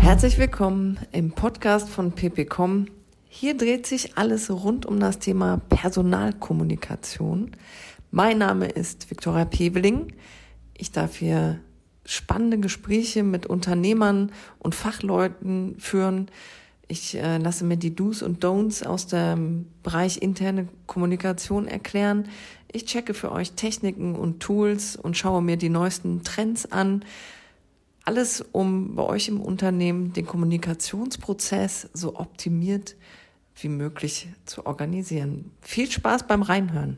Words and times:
Herzlich 0.00 0.38
willkommen 0.38 0.98
im 1.12 1.32
Podcast 1.32 1.88
von 1.88 2.12
ppcom. 2.12 2.86
Hier 3.28 3.56
dreht 3.56 3.86
sich 3.86 4.16
alles 4.16 4.50
rund 4.50 4.86
um 4.86 5.00
das 5.00 5.18
Thema 5.18 5.60
Personalkommunikation. 5.68 7.50
Mein 8.10 8.38
Name 8.38 8.68
ist 8.68 9.10
Viktoria 9.10 9.44
Peveling. 9.44 10.12
Ich 10.78 10.92
darf 10.92 11.16
hier 11.16 11.58
spannende 12.06 12.58
Gespräche 12.58 13.22
mit 13.22 13.46
Unternehmern 13.46 14.30
und 14.58 14.74
Fachleuten 14.74 15.74
führen. 15.78 16.30
Ich 16.86 17.16
äh, 17.16 17.38
lasse 17.38 17.64
mir 17.64 17.76
die 17.76 17.94
Do's 17.94 18.22
und 18.22 18.44
Don'ts 18.44 18.86
aus 18.86 19.06
dem 19.06 19.66
Bereich 19.82 20.22
interne 20.22 20.68
Kommunikation 20.86 21.66
erklären. 21.66 22.28
Ich 22.74 22.86
checke 22.86 23.14
für 23.14 23.30
euch 23.30 23.52
Techniken 23.52 24.16
und 24.16 24.40
Tools 24.40 24.96
und 24.96 25.16
schaue 25.16 25.40
mir 25.40 25.56
die 25.56 25.68
neuesten 25.68 26.24
Trends 26.24 26.66
an. 26.72 27.04
Alles, 28.04 28.44
um 28.50 28.96
bei 28.96 29.04
euch 29.04 29.28
im 29.28 29.40
Unternehmen 29.40 30.12
den 30.12 30.26
Kommunikationsprozess 30.26 31.88
so 31.92 32.16
optimiert 32.16 32.96
wie 33.54 33.68
möglich 33.68 34.26
zu 34.44 34.66
organisieren. 34.66 35.52
Viel 35.60 35.88
Spaß 35.88 36.26
beim 36.26 36.42
Reinhören. 36.42 36.96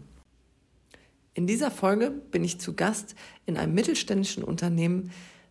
In 1.34 1.46
dieser 1.46 1.70
Folge 1.70 2.10
bin 2.10 2.42
ich 2.42 2.58
zu 2.58 2.72
Gast 2.72 3.14
in 3.44 3.58
einem 3.58 3.74
mittelständischen 3.74 4.44
Unternehmen, 4.44 5.10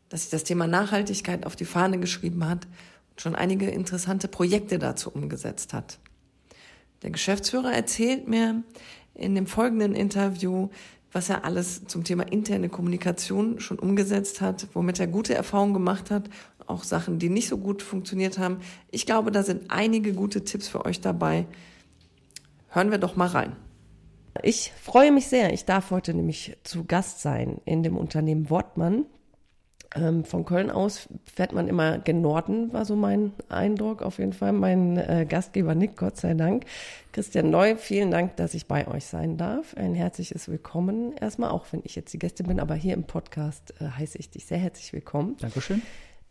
das 0.10 0.22
sich 0.22 0.32
das 0.32 0.44
Thema 0.44 0.66
Nachhaltigkeit 0.66 1.46
auf 1.46 1.55
die 1.55 1.66
Fahne 1.66 2.00
geschrieben 2.00 2.50
hat 2.50 2.66
und 3.12 3.22
schon 3.22 3.36
einige 3.36 3.70
interessante 3.70 4.28
Projekte 4.28 4.80
dazu 4.80 5.12
umgesetzt 5.12 5.72
hat. 5.72 6.00
Der 7.04 7.12
Geschäftsführer 7.12 7.72
erzählt 7.72 8.28
mir 8.28 8.64
in 9.16 9.36
dem 9.36 9.48
folgenden 9.48 9.96
Interview, 9.96 10.70
was 11.12 11.30
er 11.30 11.46
alles 11.46 11.86
zum 11.86 12.04
Thema 12.04 12.24
interne 12.24 12.70
Kommunikation 12.70 13.60
schon 13.60 13.80
umgesetzt 13.80 14.41
hat, 14.41 14.68
womit 14.74 15.00
er 15.00 15.08
gute 15.08 15.34
Erfahrungen 15.34 15.74
gemacht 15.74 16.12
hat, 16.12 16.30
auch 16.68 16.84
Sachen, 16.84 17.20
die 17.20 17.30
nicht 17.30 17.48
so 17.48 17.58
gut 17.58 17.82
funktioniert 17.82 18.38
haben. 18.38 18.58
Ich 18.91 19.05
glaube, 19.05 19.32
da 19.32 19.43
sind 19.43 19.71
einige 19.71 20.13
gute 20.13 20.43
Tipps 20.43 20.68
für 20.68 20.86
euch 20.86 21.02
dabei. 21.02 21.46
Hören 22.70 22.91
wir 22.91 22.98
doch 22.98 23.16
mal 23.16 23.27
rein. 23.27 23.55
Ich 24.43 24.74
freue 24.82 25.12
mich 25.12 25.27
sehr. 25.27 25.54
Ich 25.54 25.66
darf 25.66 25.91
heute 25.91 26.13
nämlich 26.13 26.58
zu 26.63 26.84
Gast 26.84 27.21
sein 27.21 27.62
in 27.63 27.84
dem 27.84 27.96
Unternehmen 27.96 28.49
Wortmann. 28.49 29.05
Ähm, 29.96 30.24
von 30.24 30.46
Köln 30.46 30.72
aus 30.72 31.08
fährt 31.26 31.54
man 31.54 31.68
immer 31.68 31.98
gen 32.00 32.22
Norden, 32.22 32.74
war 32.74 32.86
so 32.86 32.96
mein 32.96 33.34
Eindruck 33.50 34.02
auf 34.02 34.20
jeden 34.20 34.34
Fall. 34.34 34.52
Mein 34.52 34.98
äh, 34.98 35.26
Gastgeber 35.27 35.76
Nick, 35.76 35.98
Gott 35.98 36.18
sei 36.18 36.34
Dank. 36.34 36.66
Christian 37.12 37.50
Neu, 37.50 37.76
vielen 37.76 38.12
Dank, 38.12 38.36
dass 38.36 38.54
ich 38.54 38.68
bei 38.68 38.88
euch 38.88 39.05
sein 39.05 39.38
darf. 39.38 39.74
Ein 39.76 39.94
herzliches 39.94 40.50
Willkommen 40.50 41.14
erstmal, 41.14 41.52
auch 41.52 41.66
wenn 41.72 41.82
ich 41.84 41.96
jetzt 41.96 42.14
die 42.14 42.20
Gäste 42.20 42.44
bin, 42.44 42.60
aber 42.60 42.76
hier 42.76 42.94
im 42.94 43.04
Podcast 43.04 43.74
äh, 43.80 43.86
heiße 43.86 44.18
ich 44.18 44.30
dich 44.30 44.46
sehr 44.46 44.58
herzlich 44.58 44.92
willkommen. 44.94 45.38
Dankeschön. 45.40 45.82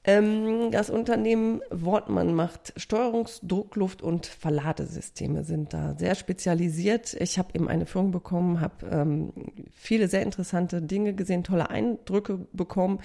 Ähm, 0.07 0.71
das 0.71 0.91
Unternehmen 0.91 1.63
Wortmann 1.71 2.35
macht 2.35 2.75
Steuerungs-, 2.79 3.41
Druckluft- 3.43 4.03
und 4.03 4.27
Verladesysteme, 4.27 5.45
sind 5.45 5.73
da 5.73 5.95
sehr 5.99 6.15
spezialisiert. 6.15 7.15
Ich 7.15 7.39
habe 7.39 7.49
eben 7.55 7.69
eine 7.69 7.87
Führung 7.87 8.11
bekommen, 8.11 8.61
habe 8.61 8.87
ähm, 8.91 9.33
viele 9.73 10.09
sehr 10.09 10.23
interessante 10.23 10.83
Dinge 10.83 11.15
gesehen, 11.15 11.43
tolle 11.43 11.71
Eindrücke 11.71 12.47
bekommen. 12.53 13.01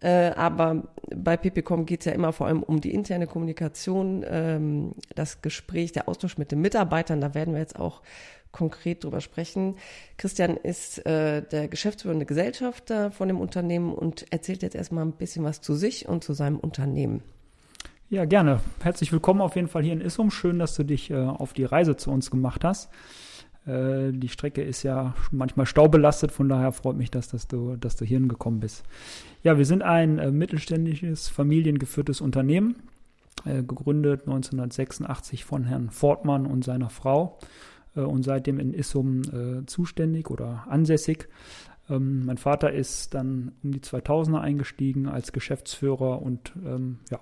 Äh, 0.00 0.30
aber 0.36 0.84
bei 1.14 1.36
PPCom 1.36 1.84
geht 1.84 2.00
es 2.00 2.06
ja 2.06 2.12
immer 2.12 2.32
vor 2.32 2.46
allem 2.46 2.62
um 2.62 2.80
die 2.80 2.92
interne 2.92 3.26
Kommunikation, 3.26 4.24
ähm, 4.28 4.92
das 5.14 5.42
Gespräch, 5.42 5.92
der 5.92 6.08
Austausch 6.08 6.38
mit 6.38 6.52
den 6.52 6.60
Mitarbeitern. 6.60 7.20
Da 7.20 7.34
werden 7.34 7.54
wir 7.54 7.60
jetzt 7.60 7.78
auch 7.78 8.02
konkret 8.52 9.04
drüber 9.04 9.20
sprechen. 9.20 9.76
Christian 10.16 10.56
ist 10.56 11.04
äh, 11.04 11.42
der 11.42 11.68
geschäftsführende 11.68 12.26
Gesellschafter 12.26 13.10
von 13.10 13.28
dem 13.28 13.40
Unternehmen 13.40 13.92
und 13.92 14.26
erzählt 14.32 14.62
jetzt 14.62 14.74
erstmal 14.74 15.04
ein 15.04 15.12
bisschen 15.12 15.44
was 15.44 15.60
zu 15.60 15.74
sich 15.74 16.08
und 16.08 16.24
zu 16.24 16.32
seinem 16.32 16.58
Unternehmen. 16.58 17.22
Ja, 18.10 18.24
gerne. 18.24 18.60
Herzlich 18.82 19.12
willkommen 19.12 19.42
auf 19.42 19.54
jeden 19.54 19.68
Fall 19.68 19.82
hier 19.82 19.92
in 19.92 20.00
Issum. 20.00 20.30
Schön, 20.30 20.58
dass 20.58 20.74
du 20.74 20.82
dich 20.84 21.10
äh, 21.10 21.16
auf 21.16 21.52
die 21.52 21.64
Reise 21.64 21.96
zu 21.96 22.10
uns 22.10 22.30
gemacht 22.30 22.64
hast. 22.64 22.88
Äh, 23.68 24.12
die 24.12 24.28
Strecke 24.28 24.62
ist 24.62 24.82
ja 24.82 25.14
manchmal 25.30 25.66
staubelastet, 25.66 26.32
von 26.32 26.48
daher 26.48 26.72
freut 26.72 26.96
mich, 26.96 27.10
dass, 27.10 27.28
dass, 27.28 27.46
du, 27.46 27.76
dass 27.76 27.96
du 27.96 28.04
hier 28.04 28.18
hingekommen 28.18 28.60
bist. 28.60 28.84
Ja, 29.42 29.58
wir 29.58 29.66
sind 29.66 29.82
ein 29.82 30.18
äh, 30.18 30.30
mittelständisches, 30.30 31.28
familiengeführtes 31.28 32.20
Unternehmen, 32.20 32.76
äh, 33.44 33.62
gegründet 33.62 34.22
1986 34.22 35.44
von 35.44 35.64
Herrn 35.64 35.90
Fortmann 35.90 36.46
und 36.46 36.64
seiner 36.64 36.88
Frau 36.88 37.38
äh, 37.94 38.00
und 38.00 38.22
seitdem 38.22 38.58
in 38.58 38.72
Issum 38.72 39.22
äh, 39.22 39.66
zuständig 39.66 40.30
oder 40.30 40.64
ansässig. 40.68 41.28
Ähm, 41.90 42.24
mein 42.24 42.38
Vater 42.38 42.72
ist 42.72 43.14
dann 43.14 43.52
um 43.62 43.72
die 43.72 43.80
2000er 43.80 44.40
eingestiegen 44.40 45.08
als 45.08 45.32
Geschäftsführer 45.32 46.22
und 46.22 46.52
ähm, 46.64 46.98
ja, 47.10 47.20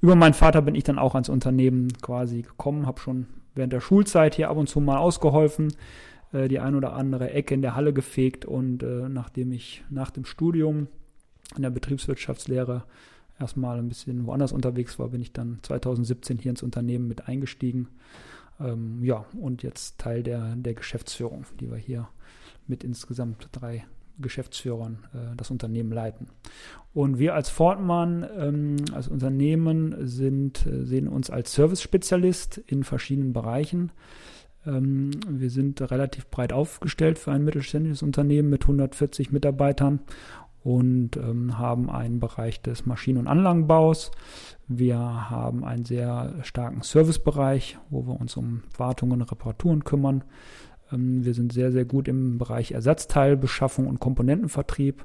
über 0.00 0.14
meinen 0.14 0.34
Vater 0.34 0.62
bin 0.62 0.74
ich 0.74 0.84
dann 0.84 0.98
auch 0.98 1.14
ans 1.14 1.28
Unternehmen 1.28 1.88
quasi 2.02 2.42
gekommen, 2.42 2.86
habe 2.86 3.00
schon 3.00 3.26
während 3.54 3.72
der 3.72 3.80
Schulzeit 3.80 4.34
hier 4.34 4.50
ab 4.50 4.56
und 4.56 4.68
zu 4.68 4.80
mal 4.80 4.98
ausgeholfen, 4.98 5.74
äh, 6.32 6.48
die 6.48 6.60
ein 6.60 6.74
oder 6.74 6.94
andere 6.94 7.30
Ecke 7.30 7.54
in 7.54 7.62
der 7.62 7.74
Halle 7.74 7.92
gefegt 7.92 8.44
und 8.44 8.82
äh, 8.82 9.08
nachdem 9.08 9.52
ich 9.52 9.84
nach 9.90 10.10
dem 10.10 10.24
Studium 10.24 10.88
in 11.56 11.62
der 11.62 11.70
Betriebswirtschaftslehre 11.70 12.84
erstmal 13.38 13.78
ein 13.78 13.88
bisschen 13.88 14.26
woanders 14.26 14.52
unterwegs 14.52 14.98
war, 14.98 15.08
bin 15.08 15.20
ich 15.20 15.32
dann 15.32 15.58
2017 15.62 16.38
hier 16.38 16.50
ins 16.50 16.62
Unternehmen 16.62 17.08
mit 17.08 17.28
eingestiegen. 17.28 17.88
Ähm, 18.60 19.02
ja, 19.02 19.24
und 19.40 19.62
jetzt 19.62 19.98
Teil 19.98 20.22
der, 20.22 20.54
der 20.56 20.74
Geschäftsführung, 20.74 21.44
die 21.60 21.70
wir 21.70 21.78
hier 21.78 22.08
mit 22.66 22.84
insgesamt 22.84 23.48
drei 23.52 23.84
Geschäftsführern 24.22 25.06
äh, 25.12 25.36
das 25.36 25.50
Unternehmen 25.50 25.92
leiten. 25.92 26.28
Und 26.94 27.18
wir 27.18 27.34
als 27.34 27.48
Fortmann, 27.48 28.26
ähm, 28.36 28.76
als 28.92 29.08
Unternehmen, 29.08 30.06
sind, 30.06 30.66
äh, 30.66 30.84
sehen 30.84 31.08
uns 31.08 31.30
als 31.30 31.52
Service-Spezialist 31.52 32.58
in 32.58 32.84
verschiedenen 32.84 33.32
Bereichen. 33.32 33.92
Ähm, 34.66 35.10
wir 35.28 35.50
sind 35.50 35.80
relativ 35.90 36.28
breit 36.28 36.52
aufgestellt 36.52 37.18
für 37.18 37.32
ein 37.32 37.44
mittelständisches 37.44 38.02
Unternehmen 38.02 38.50
mit 38.50 38.62
140 38.62 39.32
Mitarbeitern 39.32 40.00
und 40.64 41.16
ähm, 41.16 41.58
haben 41.58 41.90
einen 41.90 42.20
Bereich 42.20 42.62
des 42.62 42.86
Maschinen- 42.86 43.18
und 43.18 43.26
Anlagenbaus. 43.26 44.12
Wir 44.68 44.98
haben 44.98 45.64
einen 45.64 45.84
sehr 45.84 46.34
starken 46.42 46.82
Servicebereich, 46.82 47.78
wo 47.90 48.06
wir 48.06 48.20
uns 48.20 48.36
um 48.36 48.62
Wartungen 48.76 49.22
und 49.22 49.32
Reparaturen 49.32 49.82
kümmern. 49.84 50.24
Ähm, 50.92 51.24
wir 51.24 51.34
sind 51.34 51.52
sehr, 51.52 51.72
sehr 51.72 51.84
gut 51.84 52.08
im 52.08 52.38
Bereich 52.38 52.72
Ersatzteilbeschaffung 52.72 53.86
und 53.86 54.00
Komponentenvertrieb. 54.00 55.04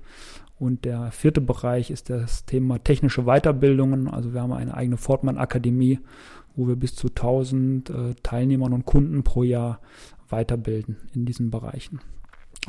Und 0.59 0.85
der 0.85 1.11
vierte 1.11 1.41
Bereich 1.41 1.91
ist 1.91 2.09
das 2.09 2.45
Thema 2.45 2.83
technische 2.83 3.23
Weiterbildungen. 3.23 4.07
Also 4.07 4.33
wir 4.33 4.41
haben 4.41 4.53
eine 4.53 4.73
eigene 4.73 4.97
Fortmann-Akademie, 4.97 5.99
wo 6.55 6.67
wir 6.67 6.75
bis 6.75 6.95
zu 6.95 7.07
1000 7.07 7.89
äh, 7.89 7.93
Teilnehmern 8.23 8.73
und 8.73 8.85
Kunden 8.85 9.23
pro 9.23 9.43
Jahr 9.43 9.79
weiterbilden 10.29 10.97
in 11.13 11.25
diesen 11.25 11.51
Bereichen. 11.51 11.99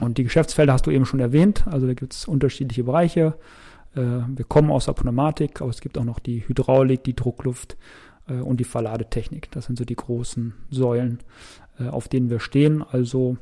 Und 0.01 0.19
die 0.19 0.25
Geschäftsfelder 0.25 0.75
hast 0.75 0.87
du 0.87 0.91
eben 0.91 1.07
schon 1.07 1.21
erwähnt. 1.21 1.67
Also 1.67 1.87
da 1.87 1.95
gibt 1.95 2.13
es 2.13 2.27
unterschiedliche 2.27 2.85
Bereiche. 2.85 3.39
Äh, 3.95 4.01
wir 4.01 4.45
kommen 4.47 4.71
aus 4.71 4.85
der 4.85 4.93
Pneumatik, 4.93 5.61
aber 5.61 5.71
es 5.71 5.81
gibt 5.81 5.99
auch 5.99 6.05
noch 6.05 6.19
die 6.19 6.47
Hydraulik, 6.47 7.03
die 7.05 7.17
Druckluft 7.17 7.77
äh, 8.29 8.35
und 8.35 8.61
die 8.61 8.65
Verladetechnik. 8.65 9.51
Das 9.51 9.67
sind 9.67 9.79
so 9.79 9.85
die 9.85 9.97
großen 9.97 10.55
Säulen, 10.71 11.21
auf 11.85 12.09
denen 12.09 12.31
wir 12.31 12.41
stehen. 12.41 12.83
Also 12.83 13.37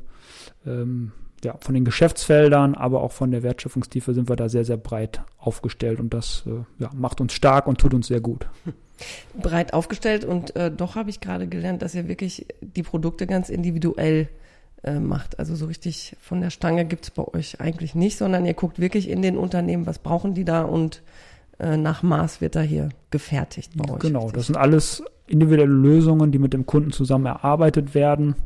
ähm, 0.66 1.12
ja, 1.44 1.56
von 1.60 1.74
den 1.74 1.84
Geschäftsfeldern, 1.84 2.74
aber 2.74 3.02
auch 3.02 3.12
von 3.12 3.30
der 3.30 3.42
Wertschöpfungstiefe 3.42 4.14
sind 4.14 4.28
wir 4.28 4.36
da 4.36 4.48
sehr, 4.48 4.64
sehr 4.64 4.76
breit 4.76 5.20
aufgestellt 5.38 6.00
und 6.00 6.12
das 6.12 6.44
äh, 6.46 6.82
ja, 6.82 6.91
macht 6.94 7.20
uns 7.20 7.34
stark 7.34 7.66
und 7.66 7.78
tut 7.78 7.94
uns 7.94 8.08
sehr 8.08 8.20
gut. 8.20 8.46
Breit 9.41 9.75
aufgestellt 9.75 10.25
und 10.25 10.56
äh, 10.56 10.70
doch 10.70 10.94
habe 10.94 11.10
ich 11.10 11.20
gerade 11.20 11.46
gelernt, 11.46 11.82
dass 11.82 11.94
ihr 11.94 12.08
wirklich 12.08 12.46
die 12.62 12.82
Produkte 12.82 13.26
ganz 13.26 13.50
individuell 13.50 14.28
äh, 14.82 14.98
macht. 14.98 15.38
Also 15.38 15.54
so 15.54 15.66
richtig 15.66 16.16
von 16.20 16.41
der 16.41 16.50
Stange 16.50 16.86
gibt 16.86 17.04
es 17.04 17.10
bei 17.10 17.26
euch 17.26 17.60
eigentlich 17.60 17.94
nicht, 17.94 18.16
sondern 18.16 18.46
ihr 18.46 18.54
guckt 18.54 18.78
wirklich 18.78 19.08
in 19.08 19.20
den 19.20 19.37
Unternehmen, 19.37 19.87
was 19.87 19.99
brauchen 19.99 20.34
die 20.34 20.44
da 20.44 20.62
und 20.62 21.02
äh, 21.58 21.76
nach 21.76 22.03
Maß 22.03 22.41
wird 22.41 22.56
da 22.56 22.61
hier 22.61 22.88
gefertigt 23.11 23.73
bei 23.76 23.91
euch. 23.93 24.00
Genau, 24.00 24.20
richtig? 24.20 24.35
das 24.35 24.47
sind 24.47 24.56
alles 24.56 25.03
individuelle 25.26 25.73
Lösungen, 25.73 26.32
die 26.32 26.38
mit 26.38 26.53
dem 26.53 26.67
Kunden 26.67 26.93
zusammen 26.93 27.26
erarbeitet 27.26 27.94
werden, 27.94 28.37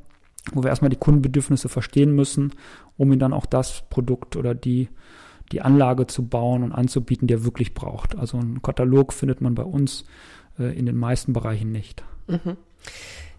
wo 0.52 0.62
wir 0.62 0.70
erstmal 0.70 0.90
die 0.90 0.96
Kundenbedürfnisse 0.96 1.68
verstehen 1.68 2.14
müssen, 2.14 2.52
um 2.96 3.12
ihm 3.12 3.18
dann 3.18 3.32
auch 3.32 3.46
das 3.46 3.82
Produkt 3.90 4.36
oder 4.36 4.54
die 4.54 4.88
die 5.52 5.62
Anlage 5.62 6.06
zu 6.06 6.26
bauen 6.26 6.62
und 6.62 6.72
anzubieten, 6.72 7.26
die 7.26 7.34
er 7.34 7.44
wirklich 7.44 7.74
braucht. 7.74 8.16
Also 8.16 8.38
einen 8.38 8.62
Katalog 8.62 9.12
findet 9.12 9.40
man 9.40 9.54
bei 9.54 9.64
uns 9.64 10.04
äh, 10.58 10.76
in 10.78 10.86
den 10.86 10.96
meisten 10.96 11.32
Bereichen 11.32 11.72
nicht. 11.72 12.04
Mhm. 12.28 12.56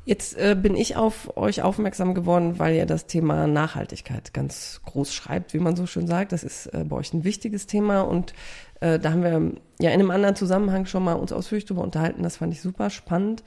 Jetzt 0.03 0.36
äh, 0.36 0.56
bin 0.59 0.75
ich 0.75 0.95
auf 0.95 1.38
euch 1.38 1.62
aufmerksam 1.62 2.15
geworden, 2.15 2.57
weil 2.57 2.75
ihr 2.75 2.88
das 2.88 3.06
Thema 3.06 3.45
Nachhaltigkeit 3.45 4.33
ganz 4.33 4.81
groß 4.86 5.13
schreibt, 5.13 5.53
wie 5.53 5.59
man 5.59 5.75
so 5.75 5.86
schön 5.86 6.07
sagt. 6.07 6.31
Das 6.31 6.44
ist 6.44 6.68
äh, 6.68 6.83
bei 6.88 6.95
euch 6.95 7.13
ein 7.13 7.24
wichtiges 7.24 7.68
Thema 7.68 8.01
und 8.01 8.33
äh, 8.80 8.98
da 8.98 9.12
haben 9.12 9.24
wir 9.24 9.62
ja 9.80 9.92
in 9.92 10.00
einem 10.00 10.09
anderen 10.09 10.36
Zusammenhang 10.36 10.88
schon 10.88 11.03
mal 11.03 11.13
uns 11.13 11.31
ausführlich 11.31 11.65
darüber 11.65 11.83
unterhalten. 11.83 12.24
Das 12.24 12.38
fand 12.38 12.51
ich 12.51 12.62
super 12.62 12.89
spannend. 12.89 13.44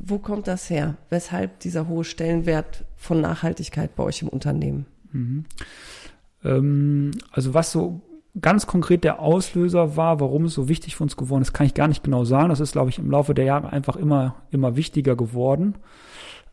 Wo 0.00 0.18
kommt 0.18 0.48
das 0.48 0.68
her? 0.70 0.96
Weshalb 1.08 1.60
dieser 1.60 1.86
hohe 1.86 2.04
Stellenwert 2.04 2.84
von 2.96 3.20
Nachhaltigkeit 3.20 3.94
bei 3.94 4.02
euch 4.02 4.22
im 4.22 4.28
Unternehmen? 4.28 4.86
Mhm. 5.12 5.44
Ähm, 6.44 7.12
also 7.30 7.54
was 7.54 7.70
so 7.70 8.00
ganz 8.40 8.66
konkret 8.66 9.04
der 9.04 9.20
Auslöser 9.20 9.96
war, 9.96 10.20
warum 10.20 10.44
es 10.44 10.54
so 10.54 10.68
wichtig 10.68 10.96
für 10.96 11.04
uns 11.04 11.16
geworden 11.16 11.42
ist, 11.42 11.52
kann 11.52 11.66
ich 11.66 11.74
gar 11.74 11.88
nicht 11.88 12.04
genau 12.04 12.24
sagen. 12.24 12.50
Das 12.50 12.60
ist, 12.60 12.72
glaube 12.72 12.90
ich, 12.90 12.98
im 12.98 13.10
Laufe 13.10 13.34
der 13.34 13.44
Jahre 13.44 13.70
einfach 13.72 13.96
immer, 13.96 14.36
immer 14.50 14.76
wichtiger 14.76 15.16
geworden. 15.16 15.76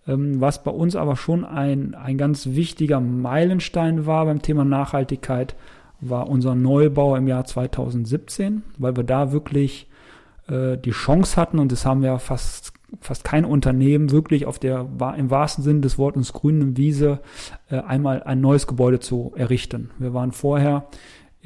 Ähm, 0.07 0.39
was 0.41 0.63
bei 0.63 0.71
uns 0.71 0.95
aber 0.95 1.15
schon 1.15 1.45
ein, 1.45 1.95
ein 1.95 2.17
ganz 2.17 2.47
wichtiger 2.47 2.99
Meilenstein 2.99 4.05
war 4.05 4.25
beim 4.25 4.41
Thema 4.41 4.65
Nachhaltigkeit, 4.65 5.55
war 5.99 6.29
unser 6.29 6.55
Neubau 6.55 7.15
im 7.15 7.27
Jahr 7.27 7.45
2017, 7.45 8.63
weil 8.77 8.95
wir 8.95 9.03
da 9.03 9.31
wirklich 9.31 9.87
äh, 10.47 10.77
die 10.77 10.91
Chance 10.91 11.37
hatten, 11.37 11.59
und 11.59 11.71
das 11.71 11.85
haben 11.85 12.01
wir 12.01 12.19
fast, 12.19 12.73
fast 12.99 13.23
kein 13.23 13.45
Unternehmen 13.45 14.11
wirklich 14.11 14.45
auf 14.45 14.59
der, 14.59 14.87
im 15.17 15.29
wahrsten 15.29 15.63
Sinne 15.63 15.81
des 15.81 15.97
Wortes 15.97 16.33
grünen 16.33 16.77
Wiese, 16.77 17.19
äh, 17.69 17.79
einmal 17.79 18.23
ein 18.23 18.41
neues 18.41 18.67
Gebäude 18.67 18.99
zu 18.99 19.33
errichten. 19.35 19.91
Wir 19.97 20.13
waren 20.13 20.33
vorher 20.33 20.87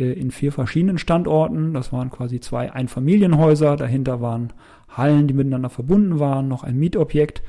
in 0.04 0.32
vier 0.32 0.52
verschiedenen 0.52 0.98
Standorten. 0.98 1.74
Das 1.74 1.92
waren 1.92 2.10
quasi 2.10 2.40
zwei 2.40 2.72
Einfamilienhäuser. 2.72 3.76
Dahinter 3.76 4.22
waren 4.22 4.54
Hallen, 4.90 5.28
die 5.28 5.34
miteinander 5.34 5.70
verbunden 5.70 6.20
waren, 6.20 6.48
noch 6.48 6.64
ein 6.64 6.78
Mietobjekt. 6.78 7.42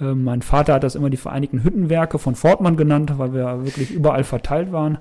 Äh, 0.00 0.14
mein 0.14 0.42
Vater 0.42 0.74
hat 0.74 0.84
das 0.84 0.94
immer 0.94 1.10
die 1.10 1.16
Vereinigten 1.16 1.62
Hüttenwerke 1.62 2.18
von 2.18 2.34
Fortmann 2.34 2.76
genannt, 2.76 3.14
weil 3.16 3.32
wir 3.32 3.64
wirklich 3.64 3.90
überall 3.90 4.24
verteilt 4.24 4.72
waren. 4.72 4.98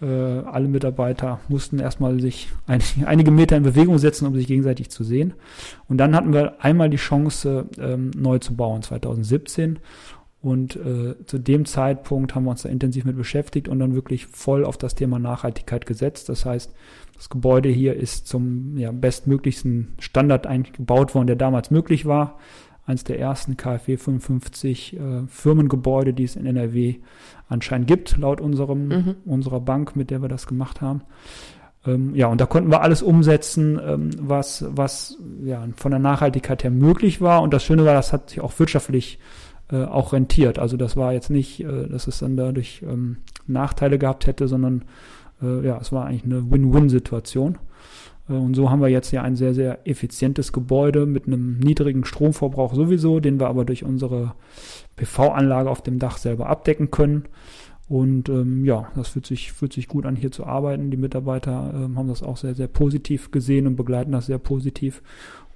Äh, 0.00 0.06
alle 0.06 0.68
Mitarbeiter 0.68 1.40
mussten 1.48 1.80
erstmal 1.80 2.20
sich 2.20 2.48
ein, 2.66 2.80
einige 3.06 3.30
Meter 3.30 3.56
in 3.56 3.64
Bewegung 3.64 3.98
setzen, 3.98 4.26
um 4.26 4.34
sich 4.34 4.46
gegenseitig 4.46 4.90
zu 4.90 5.04
sehen. 5.04 5.34
Und 5.88 5.98
dann 5.98 6.14
hatten 6.14 6.32
wir 6.32 6.62
einmal 6.64 6.88
die 6.88 6.96
Chance, 6.96 7.66
ähm, 7.78 8.10
neu 8.16 8.38
zu 8.38 8.54
bauen, 8.54 8.82
2017. 8.82 9.80
Und 10.40 10.76
äh, 10.76 11.16
zu 11.26 11.38
dem 11.38 11.64
Zeitpunkt 11.64 12.34
haben 12.34 12.44
wir 12.44 12.50
uns 12.50 12.62
da 12.62 12.68
intensiv 12.68 13.04
mit 13.04 13.16
beschäftigt 13.16 13.68
und 13.68 13.80
dann 13.80 13.94
wirklich 13.94 14.26
voll 14.26 14.64
auf 14.64 14.78
das 14.78 14.94
Thema 14.94 15.18
Nachhaltigkeit 15.18 15.84
gesetzt. 15.84 16.28
Das 16.28 16.44
heißt, 16.44 16.72
das 17.16 17.28
Gebäude 17.28 17.68
hier 17.68 17.94
ist 17.94 18.28
zum 18.28 18.76
ja, 18.78 18.92
bestmöglichsten 18.92 19.94
Standard 19.98 20.46
eigentlich 20.46 20.74
gebaut 20.74 21.14
worden, 21.14 21.26
der 21.26 21.36
damals 21.36 21.72
möglich 21.72 22.06
war. 22.06 22.38
Eins 22.86 23.02
der 23.02 23.18
ersten 23.18 23.56
KfW 23.56 23.96
55 23.96 24.96
äh, 24.96 25.26
Firmengebäude, 25.26 26.14
die 26.14 26.24
es 26.24 26.36
in 26.36 26.46
NRW 26.46 26.96
anscheinend 27.48 27.88
gibt, 27.88 28.16
laut 28.16 28.40
unserem, 28.40 28.88
mhm. 28.88 29.14
unserer 29.24 29.60
Bank, 29.60 29.96
mit 29.96 30.10
der 30.10 30.22
wir 30.22 30.28
das 30.28 30.46
gemacht 30.46 30.80
haben. 30.80 31.02
Ähm, 31.84 32.14
ja, 32.14 32.28
und 32.28 32.40
da 32.40 32.46
konnten 32.46 32.70
wir 32.70 32.82
alles 32.82 33.02
umsetzen, 33.02 33.78
ähm, 33.84 34.10
was, 34.20 34.64
was 34.68 35.18
ja, 35.42 35.66
von 35.76 35.90
der 35.90 36.00
Nachhaltigkeit 36.00 36.62
her 36.62 36.70
möglich 36.70 37.20
war. 37.20 37.42
Und 37.42 37.52
das 37.52 37.64
Schöne 37.64 37.84
war, 37.84 37.94
das 37.94 38.12
hat 38.12 38.30
sich 38.30 38.40
auch 38.40 38.56
wirtschaftlich 38.58 39.18
äh, 39.70 39.84
auch 39.84 40.12
rentiert. 40.12 40.58
Also 40.58 40.76
das 40.76 40.96
war 40.96 41.12
jetzt 41.12 41.30
nicht, 41.30 41.60
äh, 41.60 41.88
dass 41.88 42.06
es 42.06 42.18
dann 42.18 42.36
dadurch 42.36 42.82
ähm, 42.82 43.18
Nachteile 43.46 43.98
gehabt 43.98 44.26
hätte, 44.26 44.48
sondern 44.48 44.84
äh, 45.42 45.66
ja, 45.66 45.78
es 45.78 45.92
war 45.92 46.06
eigentlich 46.06 46.24
eine 46.24 46.50
Win-Win-Situation. 46.50 47.58
Äh, 48.28 48.32
und 48.32 48.54
so 48.54 48.70
haben 48.70 48.80
wir 48.80 48.88
jetzt 48.88 49.10
ja 49.12 49.22
ein 49.22 49.36
sehr, 49.36 49.54
sehr 49.54 49.86
effizientes 49.86 50.52
Gebäude 50.52 51.06
mit 51.06 51.26
einem 51.26 51.58
niedrigen 51.58 52.04
Stromverbrauch 52.04 52.74
sowieso, 52.74 53.20
den 53.20 53.40
wir 53.40 53.48
aber 53.48 53.64
durch 53.64 53.84
unsere 53.84 54.34
PV-Anlage 54.96 55.70
auf 55.70 55.82
dem 55.82 55.98
Dach 55.98 56.18
selber 56.18 56.48
abdecken 56.48 56.90
können. 56.90 57.24
Und 57.88 58.28
ähm, 58.28 58.64
ja, 58.66 58.90
das 58.94 59.08
fühlt 59.08 59.26
sich, 59.26 59.52
fühlt 59.52 59.72
sich 59.72 59.88
gut 59.88 60.04
an, 60.04 60.14
hier 60.14 60.30
zu 60.30 60.44
arbeiten. 60.44 60.90
Die 60.90 60.98
Mitarbeiter 60.98 61.72
ähm, 61.74 61.96
haben 61.96 62.08
das 62.08 62.22
auch 62.22 62.36
sehr, 62.36 62.54
sehr 62.54 62.68
positiv 62.68 63.30
gesehen 63.30 63.66
und 63.66 63.76
begleiten 63.76 64.12
das 64.12 64.26
sehr 64.26 64.38
positiv. 64.38 65.02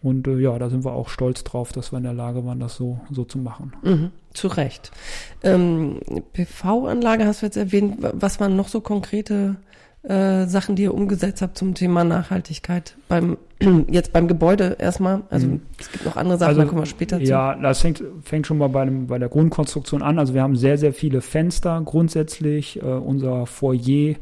Und 0.02 0.26
äh, 0.26 0.38
ja, 0.38 0.58
da 0.58 0.70
sind 0.70 0.84
wir 0.84 0.92
auch 0.92 1.08
stolz 1.08 1.44
drauf, 1.44 1.72
dass 1.72 1.92
wir 1.92 1.98
in 1.98 2.04
der 2.04 2.14
Lage 2.14 2.44
waren, 2.44 2.58
das 2.58 2.74
so, 2.74 3.00
so 3.10 3.24
zu 3.24 3.38
machen. 3.38 3.72
Mhm, 3.82 4.10
zu 4.32 4.48
Recht. 4.48 4.90
Ähm, 5.42 6.00
PV-Anlage 6.32 7.26
hast 7.26 7.42
du 7.42 7.46
jetzt 7.46 7.56
erwähnt. 7.56 7.98
Was 8.00 8.40
waren 8.40 8.56
noch 8.56 8.68
so 8.68 8.80
konkrete 8.80 9.56
äh, 10.02 10.46
Sachen, 10.46 10.74
die 10.74 10.82
ihr 10.82 10.94
umgesetzt 10.94 11.42
habt 11.42 11.56
zum 11.56 11.74
Thema 11.74 12.02
Nachhaltigkeit 12.02 12.96
beim 13.08 13.36
jetzt 13.88 14.12
beim 14.12 14.26
Gebäude 14.26 14.76
erstmal? 14.78 15.22
Also 15.30 15.46
mhm. 15.46 15.62
es 15.78 15.92
gibt 15.92 16.04
noch 16.04 16.16
andere 16.16 16.38
Sachen, 16.38 16.48
also, 16.48 16.60
da 16.62 16.66
kommen 16.66 16.82
wir 16.82 16.86
später 16.86 17.18
zu. 17.18 17.24
Ja, 17.24 17.54
das 17.54 17.80
fängt, 17.80 18.02
fängt 18.22 18.46
schon 18.46 18.58
mal 18.58 18.68
bei, 18.68 18.84
dem, 18.84 19.06
bei 19.06 19.18
der 19.18 19.28
Grundkonstruktion 19.28 20.02
an. 20.02 20.18
Also 20.18 20.34
wir 20.34 20.42
haben 20.42 20.56
sehr, 20.56 20.76
sehr 20.76 20.92
viele 20.92 21.20
Fenster 21.20 21.80
grundsätzlich. 21.84 22.82
Äh, 22.82 22.86
unser 22.86 23.46
Foyer 23.46 24.16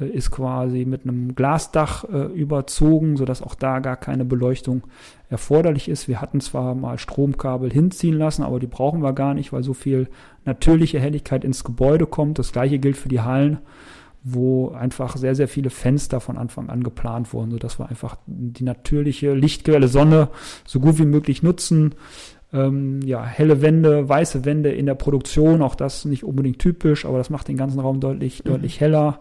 äh, 0.00 0.06
ist 0.06 0.30
quasi 0.30 0.84
mit 0.84 1.04
einem 1.04 1.34
Glasdach 1.34 2.04
äh, 2.04 2.26
überzogen, 2.32 3.16
sodass 3.16 3.42
auch 3.42 3.54
da 3.54 3.80
gar 3.80 3.96
keine 3.96 4.24
Beleuchtung 4.24 4.82
erforderlich 5.28 5.88
ist. 5.88 6.08
Wir 6.08 6.20
hatten 6.20 6.40
zwar 6.40 6.74
mal 6.74 6.98
Stromkabel 6.98 7.70
hinziehen 7.70 8.16
lassen, 8.16 8.42
aber 8.42 8.60
die 8.60 8.66
brauchen 8.66 9.02
wir 9.02 9.12
gar 9.12 9.34
nicht, 9.34 9.52
weil 9.52 9.62
so 9.62 9.74
viel 9.74 10.08
natürliche 10.44 11.00
Helligkeit 11.00 11.44
ins 11.44 11.64
Gebäude 11.64 12.06
kommt. 12.06 12.38
Das 12.38 12.52
gleiche 12.52 12.78
gilt 12.78 12.96
für 12.96 13.08
die 13.08 13.20
Hallen, 13.20 13.58
wo 14.22 14.70
einfach 14.70 15.16
sehr, 15.16 15.34
sehr 15.34 15.48
viele 15.48 15.70
Fenster 15.70 16.20
von 16.20 16.36
Anfang 16.36 16.68
an 16.68 16.82
geplant 16.82 17.32
wurden, 17.32 17.50
sodass 17.50 17.78
wir 17.78 17.88
einfach 17.88 18.16
die 18.26 18.64
natürliche 18.64 19.34
Lichtquelle 19.34 19.88
Sonne 19.88 20.28
so 20.66 20.80
gut 20.80 20.98
wie 20.98 21.06
möglich 21.06 21.42
nutzen. 21.42 21.94
Ähm, 22.52 23.00
ja, 23.02 23.24
helle 23.24 23.60
Wände, 23.60 24.08
weiße 24.08 24.44
Wände 24.44 24.70
in 24.70 24.86
der 24.86 24.94
Produktion, 24.94 25.62
auch 25.62 25.74
das 25.74 26.04
nicht 26.04 26.24
unbedingt 26.24 26.58
typisch, 26.58 27.04
aber 27.04 27.18
das 27.18 27.30
macht 27.30 27.48
den 27.48 27.56
ganzen 27.56 27.80
Raum 27.80 28.00
deutlich, 28.00 28.44
mhm. 28.44 28.48
deutlich 28.48 28.80
heller 28.80 29.20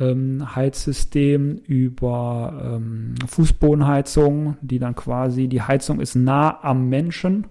ähm, 0.00 0.54
Heizsystem 0.54 1.56
über 1.66 2.76
ähm, 2.76 3.14
Fußbodenheizung, 3.26 4.56
die 4.60 4.78
dann 4.78 4.94
quasi, 4.94 5.48
die 5.48 5.62
Heizung 5.62 6.00
ist 6.00 6.14
nah 6.14 6.62
am 6.62 6.88
Menschen. 6.88 7.46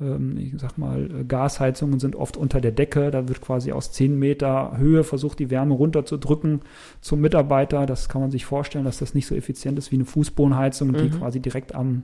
Ähm, 0.00 0.36
ich 0.36 0.54
sag 0.56 0.78
mal, 0.78 1.24
Gasheizungen 1.26 2.00
sind 2.00 2.16
oft 2.16 2.36
unter 2.36 2.60
der 2.60 2.72
Decke, 2.72 3.10
da 3.10 3.28
wird 3.28 3.40
quasi 3.40 3.72
aus 3.72 3.92
10 3.92 4.18
Meter 4.18 4.76
Höhe 4.76 5.04
versucht, 5.04 5.38
die 5.38 5.50
Wärme 5.50 5.74
runterzudrücken 5.74 6.62
zum 7.00 7.20
Mitarbeiter. 7.20 7.86
Das 7.86 8.08
kann 8.08 8.20
man 8.20 8.30
sich 8.30 8.44
vorstellen, 8.44 8.84
dass 8.84 8.98
das 8.98 9.14
nicht 9.14 9.26
so 9.26 9.34
effizient 9.34 9.78
ist 9.78 9.92
wie 9.92 9.96
eine 9.96 10.04
Fußbodenheizung, 10.04 10.88
mhm. 10.88 10.96
die 10.96 11.10
quasi 11.10 11.40
direkt 11.40 11.74
am 11.74 12.02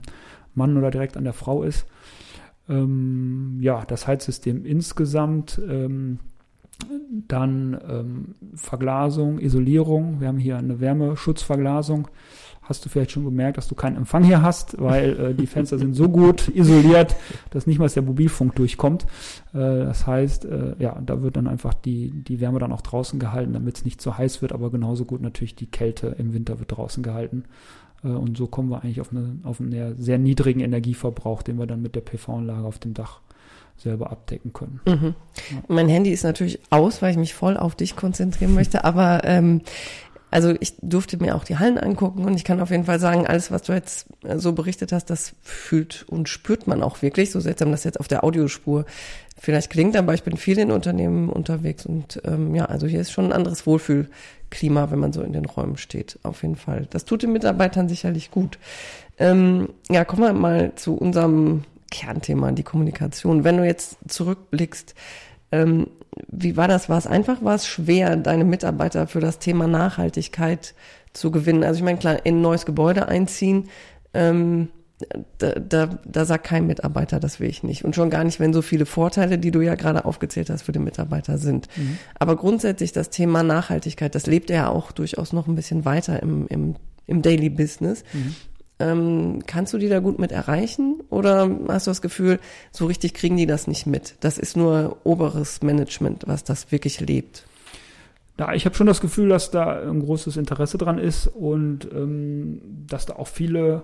Mann 0.53 0.77
oder 0.77 0.91
direkt 0.91 1.17
an 1.17 1.23
der 1.23 1.33
Frau 1.33 1.63
ist. 1.63 1.85
Ähm, 2.69 3.57
ja, 3.59 3.83
das 3.85 4.07
Heizsystem 4.07 4.65
insgesamt 4.65 5.61
ähm, 5.67 6.19
dann 7.27 7.79
ähm, 7.87 8.35
Verglasung, 8.55 9.39
Isolierung. 9.39 10.19
Wir 10.19 10.27
haben 10.27 10.39
hier 10.39 10.57
eine 10.57 10.79
Wärmeschutzverglasung. 10.79 12.07
Hast 12.71 12.85
du 12.85 12.89
vielleicht 12.89 13.11
schon 13.11 13.25
gemerkt, 13.25 13.57
dass 13.57 13.67
du 13.67 13.75
keinen 13.75 13.97
Empfang 13.97 14.23
hier 14.23 14.41
hast, 14.41 14.79
weil 14.79 15.19
äh, 15.19 15.33
die 15.33 15.45
Fenster 15.45 15.77
sind 15.77 15.93
so 15.93 16.07
gut 16.07 16.47
isoliert, 16.55 17.17
dass 17.49 17.67
nicht 17.67 17.79
mal 17.79 17.89
der 17.89 18.01
Mobilfunk 18.01 18.55
durchkommt. 18.55 19.03
Äh, 19.53 19.57
das 19.57 20.07
heißt, 20.07 20.45
äh, 20.45 20.75
ja, 20.79 20.97
da 21.05 21.21
wird 21.21 21.35
dann 21.35 21.49
einfach 21.49 21.73
die, 21.73 22.11
die 22.11 22.39
Wärme 22.39 22.59
dann 22.59 22.71
auch 22.71 22.79
draußen 22.79 23.19
gehalten, 23.19 23.51
damit 23.51 23.79
es 23.79 23.83
nicht 23.83 23.99
zu 23.99 24.17
heiß 24.17 24.41
wird, 24.41 24.53
aber 24.53 24.71
genauso 24.71 25.03
gut 25.03 25.21
natürlich 25.21 25.53
die 25.53 25.65
Kälte 25.65 26.15
im 26.17 26.33
Winter 26.33 26.59
wird 26.59 26.71
draußen 26.71 27.03
gehalten. 27.03 27.43
Äh, 28.05 28.07
und 28.07 28.37
so 28.37 28.47
kommen 28.47 28.69
wir 28.69 28.81
eigentlich 28.81 29.01
auf, 29.01 29.11
eine, 29.11 29.39
auf 29.43 29.59
einen 29.59 30.01
sehr 30.01 30.17
niedrigen 30.17 30.61
Energieverbrauch, 30.61 31.41
den 31.41 31.59
wir 31.59 31.67
dann 31.67 31.81
mit 31.81 31.95
der 31.95 32.01
PV-Anlage 32.01 32.65
auf 32.65 32.79
dem 32.79 32.93
Dach 32.93 33.19
selber 33.75 34.11
abdecken 34.11 34.53
können. 34.53 34.79
Mhm. 34.85 35.15
Ja. 35.51 35.63
Mein 35.67 35.89
Handy 35.89 36.11
ist 36.11 36.23
natürlich 36.23 36.59
aus, 36.69 37.01
weil 37.01 37.11
ich 37.11 37.17
mich 37.17 37.33
voll 37.33 37.57
auf 37.57 37.75
dich 37.75 37.97
konzentrieren 37.97 38.53
möchte, 38.53 38.85
aber 38.85 39.25
ähm, 39.25 39.61
also 40.31 40.55
ich 40.61 40.75
durfte 40.81 41.17
mir 41.17 41.35
auch 41.35 41.43
die 41.43 41.59
Hallen 41.59 41.77
angucken 41.77 42.23
und 42.23 42.35
ich 42.35 42.45
kann 42.45 42.61
auf 42.61 42.71
jeden 42.71 42.85
Fall 42.85 42.99
sagen, 42.99 43.27
alles, 43.27 43.51
was 43.51 43.63
du 43.63 43.73
jetzt 43.73 44.07
äh, 44.23 44.37
so 44.37 44.53
berichtet 44.53 44.93
hast, 44.93 45.09
das 45.09 45.33
fühlt 45.43 46.05
und 46.07 46.29
spürt 46.29 46.67
man 46.67 46.81
auch 46.81 47.01
wirklich. 47.01 47.31
So 47.31 47.41
seltsam 47.41 47.71
das 47.71 47.83
jetzt 47.83 47.99
auf 47.99 48.07
der 48.07 48.23
Audiospur 48.23 48.85
vielleicht 49.37 49.69
klingt, 49.69 49.97
aber 49.97 50.13
ich 50.13 50.23
bin 50.23 50.37
viel 50.37 50.57
in 50.57 50.71
Unternehmen 50.71 51.29
unterwegs 51.29 51.85
und 51.85 52.21
ähm, 52.25 52.55
ja, 52.55 52.65
also 52.65 52.87
hier 52.87 53.01
ist 53.01 53.11
schon 53.11 53.25
ein 53.25 53.33
anderes 53.33 53.67
Wohlfühlklima, 53.67 54.89
wenn 54.89 54.99
man 54.99 55.13
so 55.13 55.21
in 55.21 55.33
den 55.33 55.45
Räumen 55.45 55.77
steht, 55.77 56.17
auf 56.23 56.43
jeden 56.43 56.55
Fall. 56.55 56.87
Das 56.89 57.05
tut 57.05 57.23
den 57.23 57.33
Mitarbeitern 57.33 57.89
sicherlich 57.89 58.31
gut. 58.31 58.57
Ähm, 59.19 59.69
ja, 59.89 60.05
kommen 60.05 60.23
wir 60.23 60.33
mal 60.33 60.73
zu 60.75 60.95
unserem 60.95 61.63
Kernthema, 61.89 62.51
die 62.53 62.63
Kommunikation. 62.63 63.43
Wenn 63.43 63.57
du 63.57 63.65
jetzt 63.65 63.97
zurückblickst, 64.07 64.95
ähm, 65.51 65.87
wie 66.27 66.57
war 66.57 66.67
das? 66.67 66.89
War 66.89 66.97
es 66.97 67.07
einfach? 67.07 67.41
War 67.43 67.55
es 67.55 67.67
schwer, 67.67 68.15
deine 68.17 68.43
Mitarbeiter 68.43 69.07
für 69.07 69.19
das 69.19 69.39
Thema 69.39 69.67
Nachhaltigkeit 69.67 70.73
zu 71.13 71.31
gewinnen? 71.31 71.63
Also 71.63 71.79
ich 71.79 71.83
meine, 71.83 71.99
klar, 71.99 72.25
in 72.25 72.37
ein 72.37 72.41
neues 72.41 72.65
Gebäude 72.65 73.07
einziehen, 73.07 73.69
ähm, 74.13 74.69
da, 75.37 75.53
da, 75.53 75.99
da 76.05 76.25
sagt 76.25 76.45
kein 76.45 76.67
Mitarbeiter, 76.67 77.19
das 77.19 77.39
will 77.39 77.49
ich 77.49 77.63
nicht. 77.63 77.83
Und 77.83 77.95
schon 77.95 78.09
gar 78.09 78.23
nicht, 78.23 78.39
wenn 78.39 78.53
so 78.53 78.61
viele 78.61 78.85
Vorteile, 78.85 79.37
die 79.39 79.51
du 79.51 79.61
ja 79.61 79.75
gerade 79.75 80.05
aufgezählt 80.05 80.49
hast, 80.49 80.63
für 80.63 80.71
den 80.71 80.83
Mitarbeiter 80.83 81.37
sind. 81.37 81.67
Mhm. 81.75 81.97
Aber 82.19 82.35
grundsätzlich 82.35 82.91
das 82.91 83.09
Thema 83.09 83.41
Nachhaltigkeit, 83.41 84.13
das 84.13 84.27
lebt 84.27 84.49
ja 84.49 84.69
auch 84.69 84.91
durchaus 84.91 85.33
noch 85.33 85.47
ein 85.47 85.55
bisschen 85.55 85.85
weiter 85.85 86.21
im, 86.21 86.47
im, 86.47 86.75
im 87.07 87.21
Daily 87.21 87.49
Business. 87.49 88.03
Mhm. 88.13 88.35
Ähm, 88.81 89.43
kannst 89.45 89.73
du 89.73 89.77
die 89.77 89.89
da 89.89 89.99
gut 89.99 90.17
mit 90.17 90.31
erreichen 90.31 91.01
oder 91.09 91.49
hast 91.67 91.87
du 91.87 91.91
das 91.91 92.01
Gefühl, 92.01 92.39
so 92.71 92.87
richtig 92.87 93.13
kriegen 93.13 93.37
die 93.37 93.45
das 93.45 93.67
nicht 93.67 93.85
mit? 93.85 94.15
Das 94.21 94.37
ist 94.37 94.57
nur 94.57 94.97
oberes 95.03 95.61
Management, 95.61 96.23
was 96.25 96.43
das 96.43 96.71
wirklich 96.71 96.99
lebt. 96.99 97.45
Ja, 98.39 98.53
ich 98.53 98.65
habe 98.65 98.75
schon 98.75 98.87
das 98.87 99.01
Gefühl, 99.01 99.29
dass 99.29 99.51
da 99.51 99.81
ein 99.81 99.99
großes 99.99 100.35
Interesse 100.37 100.77
dran 100.77 100.97
ist 100.97 101.27
und 101.27 101.87
ähm, 101.93 102.61
dass 102.87 103.05
da 103.05 103.17
auch 103.17 103.27
viele 103.27 103.83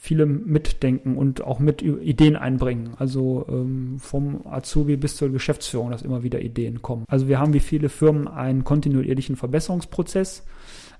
viele 0.00 0.26
mitdenken 0.26 1.16
und 1.16 1.42
auch 1.42 1.58
mit 1.58 1.82
Ideen 1.82 2.36
einbringen. 2.36 2.90
Also 2.98 3.44
ähm, 3.48 3.96
vom 3.98 4.46
Azubi 4.46 4.96
bis 4.96 5.16
zur 5.16 5.30
Geschäftsführung, 5.30 5.90
dass 5.90 6.02
immer 6.02 6.22
wieder 6.22 6.40
Ideen 6.40 6.82
kommen. 6.82 7.04
Also 7.08 7.28
wir 7.28 7.40
haben 7.40 7.52
wie 7.52 7.60
viele 7.60 7.88
Firmen 7.88 8.28
einen 8.28 8.64
kontinuierlichen 8.64 9.36
Verbesserungsprozess, 9.36 10.44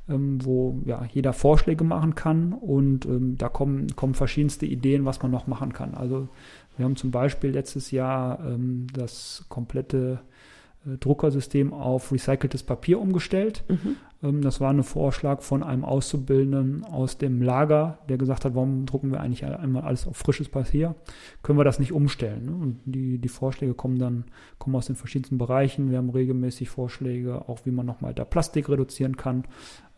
ähm, 0.09 0.45
wo 0.45 0.81
ja, 0.85 1.07
jeder 1.13 1.33
Vorschläge 1.33 1.85
machen 1.85 2.15
kann 2.15 2.53
und 2.53 3.07
ähm, 3.07 3.37
da 3.37 3.49
kommen, 3.49 3.95
kommen 3.97 4.15
verschiedenste 4.15 4.67
Ideen, 4.67 5.05
was 5.05 5.23
man 5.23 5.31
noch 5.31 5.47
machen 5.47 5.73
kann. 5.73 5.95
Also 5.95 6.29
wir 6.77 6.85
haben 6.85 6.97
zum 6.97 7.11
Beispiel 7.11 7.51
letztes 7.51 7.91
Jahr 7.91 8.41
ähm, 8.47 8.87
das 8.93 9.45
komplette 9.49 10.21
Druckersystem 10.85 11.73
auf 11.73 12.13
recyceltes 12.13 12.63
Papier 12.63 13.01
umgestellt. 13.01 13.65
Mhm. 13.69 13.97
Ähm, 14.23 14.43
das 14.43 14.61
war 14.61 14.73
ein 14.73 14.83
Vorschlag 14.83 15.43
von 15.43 15.63
einem 15.63 15.85
Auszubildenden 15.85 16.85
aus 16.85 17.19
dem 17.19 17.43
Lager, 17.43 17.99
der 18.09 18.19
gesagt 18.19 18.45
hat, 18.45 18.55
warum 18.55 18.87
drucken 18.87 19.11
wir 19.11 19.21
eigentlich 19.21 19.45
einmal 19.45 19.83
alles 19.83 20.07
auf 20.07 20.17
frisches 20.17 20.49
Papier? 20.49 20.95
Können 21.43 21.59
wir 21.59 21.65
das 21.65 21.79
nicht 21.79 21.93
umstellen? 21.93 22.47
Ne? 22.47 22.53
Und 22.53 22.81
die, 22.85 23.19
die 23.19 23.29
Vorschläge 23.29 23.75
kommen 23.75 23.99
dann 23.99 24.25
kommen 24.59 24.77
aus 24.77 24.87
den 24.87 24.97
verschiedensten 24.97 25.39
Bereichen. 25.39 25.91
Wir 25.91 25.99
haben 25.99 26.11
regelmäßig 26.11 26.69
Vorschläge, 26.69 27.49
auch 27.49 27.61
wie 27.65 27.71
man 27.71 27.87
nochmal 27.87 28.15
da 28.15 28.25
Plastik 28.25 28.69
reduzieren 28.69 29.17
kann. 29.17 29.45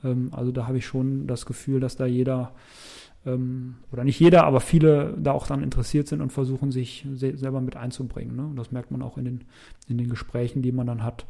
Ähm, 0.05 0.31
also 0.33 0.53
da 0.53 0.67
habe 0.67 0.79
ich 0.79 0.87
schon 0.87 1.27
das 1.27 1.47
Gefühl, 1.47 1.81
dass 1.81 1.97
da 1.97 2.07
jeder 2.07 2.53
oder 3.25 4.05
nicht 4.05 4.19
jeder, 4.19 4.45
aber 4.45 4.61
viele 4.61 5.15
da 5.19 5.33
auch 5.33 5.47
dann 5.47 5.63
interessiert 5.63 6.09
sind 6.09 6.23
und 6.23 6.33
versuchen, 6.33 6.73
sich 6.73 7.07
se 7.15 7.37
selber 7.37 7.61
mit 7.61 7.77
einzubringen. 7.77 8.35
Ne? 8.35 8.43
Und 8.45 8.57
das 8.57 8.73
merkt 8.73 8.91
man 8.91 9.03
auch 9.03 9.19
in 9.19 9.27
den, 9.27 9.45
in 9.89 9.99
den 9.99 10.09
Gesprächen, 10.09 10.63
die 10.63 10.73
man 10.73 10.87
dann 10.87 11.05
hat. 11.05 11.27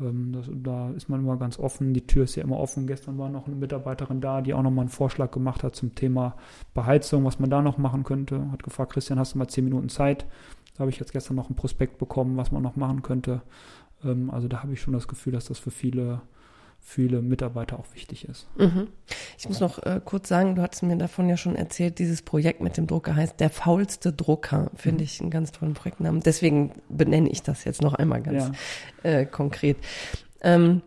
Ähm, 0.00 0.32
das, 0.32 0.50
da 0.52 0.90
ist 0.90 1.08
man 1.08 1.20
immer 1.20 1.36
ganz 1.36 1.58
offen. 1.58 1.94
Die 1.94 2.06
Tür 2.06 2.24
ist 2.24 2.34
ja 2.34 2.42
immer 2.42 2.58
offen. 2.58 2.88
Gestern 2.88 3.18
war 3.18 3.28
noch 3.28 3.46
eine 3.46 3.54
Mitarbeiterin 3.54 4.20
da, 4.20 4.40
die 4.40 4.52
auch 4.52 4.62
nochmal 4.62 4.84
einen 4.84 4.90
Vorschlag 4.90 5.30
gemacht 5.30 5.62
hat 5.62 5.76
zum 5.76 5.94
Thema 5.94 6.34
Beheizung, 6.74 7.24
was 7.24 7.38
man 7.38 7.50
da 7.50 7.62
noch 7.62 7.78
machen 7.78 8.02
könnte. 8.02 8.50
Hat 8.50 8.64
gefragt, 8.64 8.92
Christian, 8.92 9.20
hast 9.20 9.34
du 9.34 9.38
mal 9.38 9.48
zehn 9.48 9.64
Minuten 9.64 9.88
Zeit? 9.88 10.26
Da 10.74 10.80
habe 10.80 10.90
ich 10.90 10.98
jetzt 10.98 11.12
gestern 11.12 11.36
noch 11.36 11.48
einen 11.48 11.56
Prospekt 11.56 11.98
bekommen, 11.98 12.36
was 12.36 12.52
man 12.52 12.62
noch 12.62 12.76
machen 12.76 13.02
könnte. 13.02 13.42
Ähm, 14.04 14.30
also 14.30 14.48
da 14.48 14.62
habe 14.62 14.72
ich 14.72 14.80
schon 14.80 14.94
das 14.94 15.06
Gefühl, 15.06 15.32
dass 15.32 15.46
das 15.46 15.58
für 15.58 15.70
viele 15.70 16.20
viele 16.80 17.20
Mitarbeiter 17.20 17.78
auch 17.78 17.86
wichtig 17.94 18.26
ist. 18.26 18.46
Mhm. 18.56 18.88
Ich 19.38 19.48
muss 19.48 19.60
noch 19.60 19.82
äh, 19.82 20.00
kurz 20.04 20.28
sagen, 20.28 20.54
du 20.54 20.62
hattest 20.62 20.82
mir 20.82 20.96
davon 20.96 21.28
ja 21.28 21.36
schon 21.36 21.54
erzählt, 21.54 21.98
dieses 21.98 22.22
Projekt 22.22 22.60
mit 22.60 22.76
dem 22.76 22.86
Drucker 22.86 23.14
heißt 23.14 23.38
Der 23.40 23.50
faulste 23.50 24.12
Drucker. 24.12 24.70
Finde 24.74 25.00
mhm. 25.00 25.04
ich 25.04 25.20
einen 25.20 25.30
ganz 25.30 25.52
tollen 25.52 25.74
Projektnamen. 25.74 26.22
Deswegen 26.22 26.72
benenne 26.88 27.28
ich 27.28 27.42
das 27.42 27.64
jetzt 27.64 27.82
noch 27.82 27.94
einmal 27.94 28.22
ganz 28.22 28.50
ja. 29.04 29.10
äh, 29.10 29.26
konkret. 29.26 29.76
Ähm, 30.40 30.82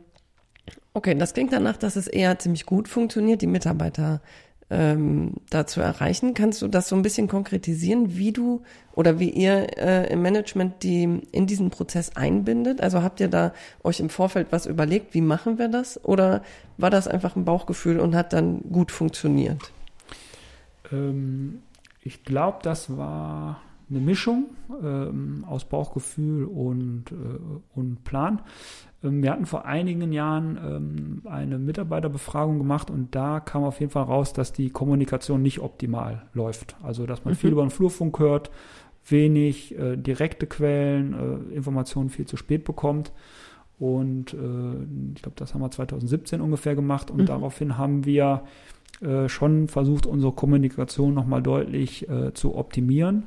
okay, 0.93 1.15
das 1.15 1.33
klingt 1.33 1.53
danach, 1.53 1.77
dass 1.77 1.95
es 1.95 2.07
eher 2.07 2.39
ziemlich 2.39 2.65
gut 2.65 2.88
funktioniert. 2.88 3.41
Die 3.41 3.48
Mitarbeiter 3.48 4.21
ähm, 4.72 5.34
da 5.50 5.68
zu 5.68 5.82
erreichen. 5.82 6.34
Kannst 6.34 6.62
du 6.62 6.68
das 6.70 6.88
so 6.88 6.96
ein 6.96 7.01
bisschen 7.01 7.28
konkretisieren, 7.28 8.18
wie 8.18 8.32
du 8.32 8.63
oder 8.94 9.20
wie 9.20 9.30
ihr 9.30 9.78
äh, 9.78 10.12
im 10.12 10.22
Management 10.22 10.82
die 10.84 11.22
in 11.32 11.46
diesen 11.46 11.70
Prozess 11.70 12.16
einbindet? 12.16 12.82
Also 12.82 13.04
habt 13.04 13.20
ihr 13.20 13.28
da 13.28 13.54
euch 13.84 14.00
im 14.00 14.10
Vorfeld 14.10 14.48
was 14.51 14.66
überlegt, 14.66 15.13
wie 15.13 15.22
machen 15.22 15.60
wir 15.60 15.68
das? 15.68 16.04
Oder 16.06 16.42
war 16.78 16.90
das 16.90 17.10
einfach 17.10 17.36
ein 17.36 17.44
Bauchgefühl 17.44 18.00
und 18.00 18.16
hat 18.16 18.32
dann 18.32 18.62
gut 18.72 18.92
funktioniert? 18.92 19.60
Ähm, 20.92 21.62
ich 22.01 22.24
glaube, 22.24 22.60
das 22.63 22.96
war 22.96 23.62
eine 23.90 24.00
Mischung 24.00 24.46
ähm, 24.82 25.44
aus 25.48 25.66
Bauchgefühl 25.66 26.46
und, 26.46 27.12
äh, 27.12 27.75
und 27.75 28.06
Plan. 28.06 28.42
Ähm, 29.03 29.24
wir 29.24 29.31
hatten 29.31 29.46
vor 29.46 29.65
einigen 29.65 30.12
Jahren 30.12 30.58
ähm, 30.63 31.22
eine 31.25 31.58
Mitarbeiterbefragung 31.58 32.58
gemacht 32.58 32.89
und 32.89 33.15
da 33.15 33.39
kam 33.39 33.63
auf 33.63 33.79
jeden 33.79 33.91
Fall 33.91 34.03
raus, 34.03 34.34
dass 34.34 34.53
die 34.53 34.70
Kommunikation 34.70 35.41
nicht 35.41 35.60
optimal 35.60 36.24
läuft. 36.34 36.75
Also 36.84 37.05
dass 37.05 37.25
man 37.25 37.34
mhm. 37.34 37.38
viel 37.38 37.51
über 37.51 37.63
den 37.63 37.72
Flurfunk 37.72 38.20
hört, 38.20 38.51
wenig 39.08 39.77
äh, 39.77 39.98
direkte 39.98 40.48
Quellen, 40.48 41.13
äh, 41.13 41.55
Informationen 41.55 42.10
viel 42.10 42.25
zu 42.25 42.38
spät 42.38 42.63
bekommt. 42.63 43.12
Und 43.79 44.34
äh, 44.34 45.15
ich 45.15 45.22
glaube, 45.24 45.36
das 45.36 45.53
haben 45.53 45.62
wir 45.62 45.72
2017 45.72 46.39
ungefähr 46.39 46.75
gemacht. 46.75 47.10
Und 47.10 47.22
mhm. 47.22 47.25
daraufhin 47.25 47.77
haben 47.77 48.05
wir 48.05 48.43
schon 49.25 49.67
versucht, 49.67 50.05
unsere 50.05 50.31
Kommunikation 50.31 51.15
nochmal 51.15 51.41
deutlich 51.41 52.08
zu 52.36 52.55
optimieren. 52.55 53.24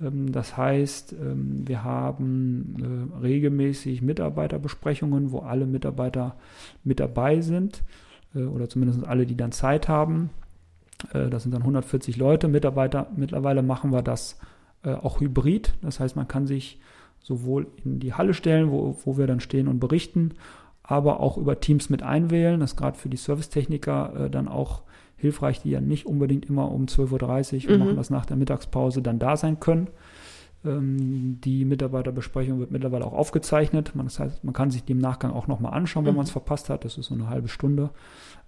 Ähm, 0.00 0.32
das 0.32 0.56
heißt, 0.56 1.12
ähm, 1.12 1.66
wir 1.66 1.84
haben 1.84 3.10
äh, 3.14 3.18
regelmäßig 3.18 4.02
Mitarbeiterbesprechungen, 4.02 5.32
wo 5.32 5.40
alle 5.40 5.66
Mitarbeiter 5.66 6.36
mit 6.84 7.00
dabei 7.00 7.40
sind 7.40 7.82
äh, 8.34 8.42
oder 8.42 8.68
zumindest 8.68 9.04
alle, 9.06 9.26
die 9.26 9.36
dann 9.36 9.52
Zeit 9.52 9.88
haben. 9.88 10.30
Äh, 11.12 11.28
das 11.30 11.42
sind 11.42 11.52
dann 11.52 11.62
140 11.62 12.16
Leute, 12.16 12.48
Mitarbeiter. 12.48 13.08
Mittlerweile 13.16 13.62
machen 13.62 13.92
wir 13.92 14.02
das 14.02 14.38
auch 14.82 15.20
hybrid. 15.20 15.74
Das 15.82 16.00
heißt, 16.00 16.16
man 16.16 16.26
kann 16.26 16.46
sich 16.46 16.80
sowohl 17.20 17.66
in 17.84 18.00
die 18.00 18.14
Halle 18.14 18.32
stellen, 18.32 18.70
wo, 18.70 18.96
wo 19.04 19.18
wir 19.18 19.26
dann 19.26 19.40
stehen 19.40 19.68
und 19.68 19.78
berichten, 19.78 20.32
aber 20.90 21.20
auch 21.20 21.38
über 21.38 21.60
Teams 21.60 21.88
mit 21.88 22.02
einwählen. 22.02 22.60
Das 22.60 22.72
ist 22.72 22.76
gerade 22.76 22.98
für 22.98 23.08
die 23.08 23.16
Servicetechniker 23.16 24.28
dann 24.30 24.48
auch 24.48 24.82
hilfreich, 25.20 25.62
die 25.62 25.70
ja 25.70 25.80
nicht 25.80 26.06
unbedingt 26.06 26.46
immer 26.46 26.70
um 26.70 26.86
12.30 26.86 27.66
Uhr, 27.66 27.72
mhm. 27.72 27.78
machen 27.78 27.96
das 27.96 28.10
nach 28.10 28.26
der 28.26 28.36
Mittagspause, 28.36 29.02
dann 29.02 29.18
da 29.18 29.36
sein 29.36 29.60
können. 29.60 29.88
Ähm, 30.64 31.40
die 31.42 31.64
Mitarbeiterbesprechung 31.64 32.58
wird 32.58 32.70
mittlerweile 32.70 33.04
auch 33.06 33.12
aufgezeichnet. 33.12 33.94
Man, 33.94 34.06
das 34.06 34.18
heißt, 34.18 34.44
man 34.44 34.54
kann 34.54 34.70
sich 34.70 34.84
die 34.84 34.92
im 34.92 34.98
Nachgang 34.98 35.32
auch 35.32 35.46
nochmal 35.46 35.74
anschauen, 35.74 36.04
wenn 36.04 36.12
mhm. 36.12 36.18
man 36.18 36.26
es 36.26 36.32
verpasst 36.32 36.70
hat. 36.70 36.84
Das 36.84 36.98
ist 36.98 37.06
so 37.06 37.14
eine 37.14 37.28
halbe 37.28 37.48
Stunde, 37.48 37.90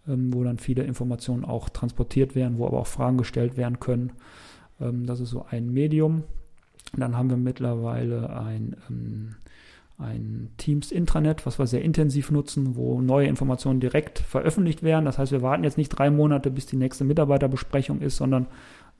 ähm, 0.09 0.33
wo 0.33 0.43
dann 0.43 0.59
viele 0.59 0.83
Informationen 0.83 1.45
auch 1.45 1.69
transportiert 1.69 2.35
werden, 2.35 2.59
wo 2.59 2.67
aber 2.67 2.81
auch 2.81 2.87
Fragen 2.87 3.19
gestellt 3.19 3.57
werden 3.57 3.81
können. 3.81 4.13
Ähm, 4.81 5.07
das 5.07 5.21
ist 5.21 5.31
so 5.31 5.47
ein 5.49 5.73
Medium. 5.73 6.25
Und 6.93 7.01
dann 7.01 7.17
haben 7.17 7.31
wir 7.31 7.37
mittlerweile 7.37 8.31
ein 8.37 8.77
ähm, 8.91 9.37
ein 9.99 10.51
Teams-Intranet, 10.57 11.47
was 11.47 11.59
wir 11.59 11.67
sehr 11.67 11.83
intensiv 11.83 12.31
nutzen, 12.31 12.77
wo 12.77 13.01
neue 13.01 13.29
Informationen 13.29 13.81
direkt 13.81 14.19
veröffentlicht 14.19 14.83
werden. 14.83 15.05
Das 15.05 15.19
heißt, 15.19 15.33
wir 15.33 15.43
warten 15.43 15.65
jetzt 15.65 15.79
nicht 15.79 15.91
drei 15.91 16.11
Monate, 16.11 16.51
bis 16.51 16.67
die 16.67 16.77
nächste 16.77 17.05
Mitarbeiterbesprechung 17.05 18.01
ist, 18.01 18.17
sondern 18.17 18.47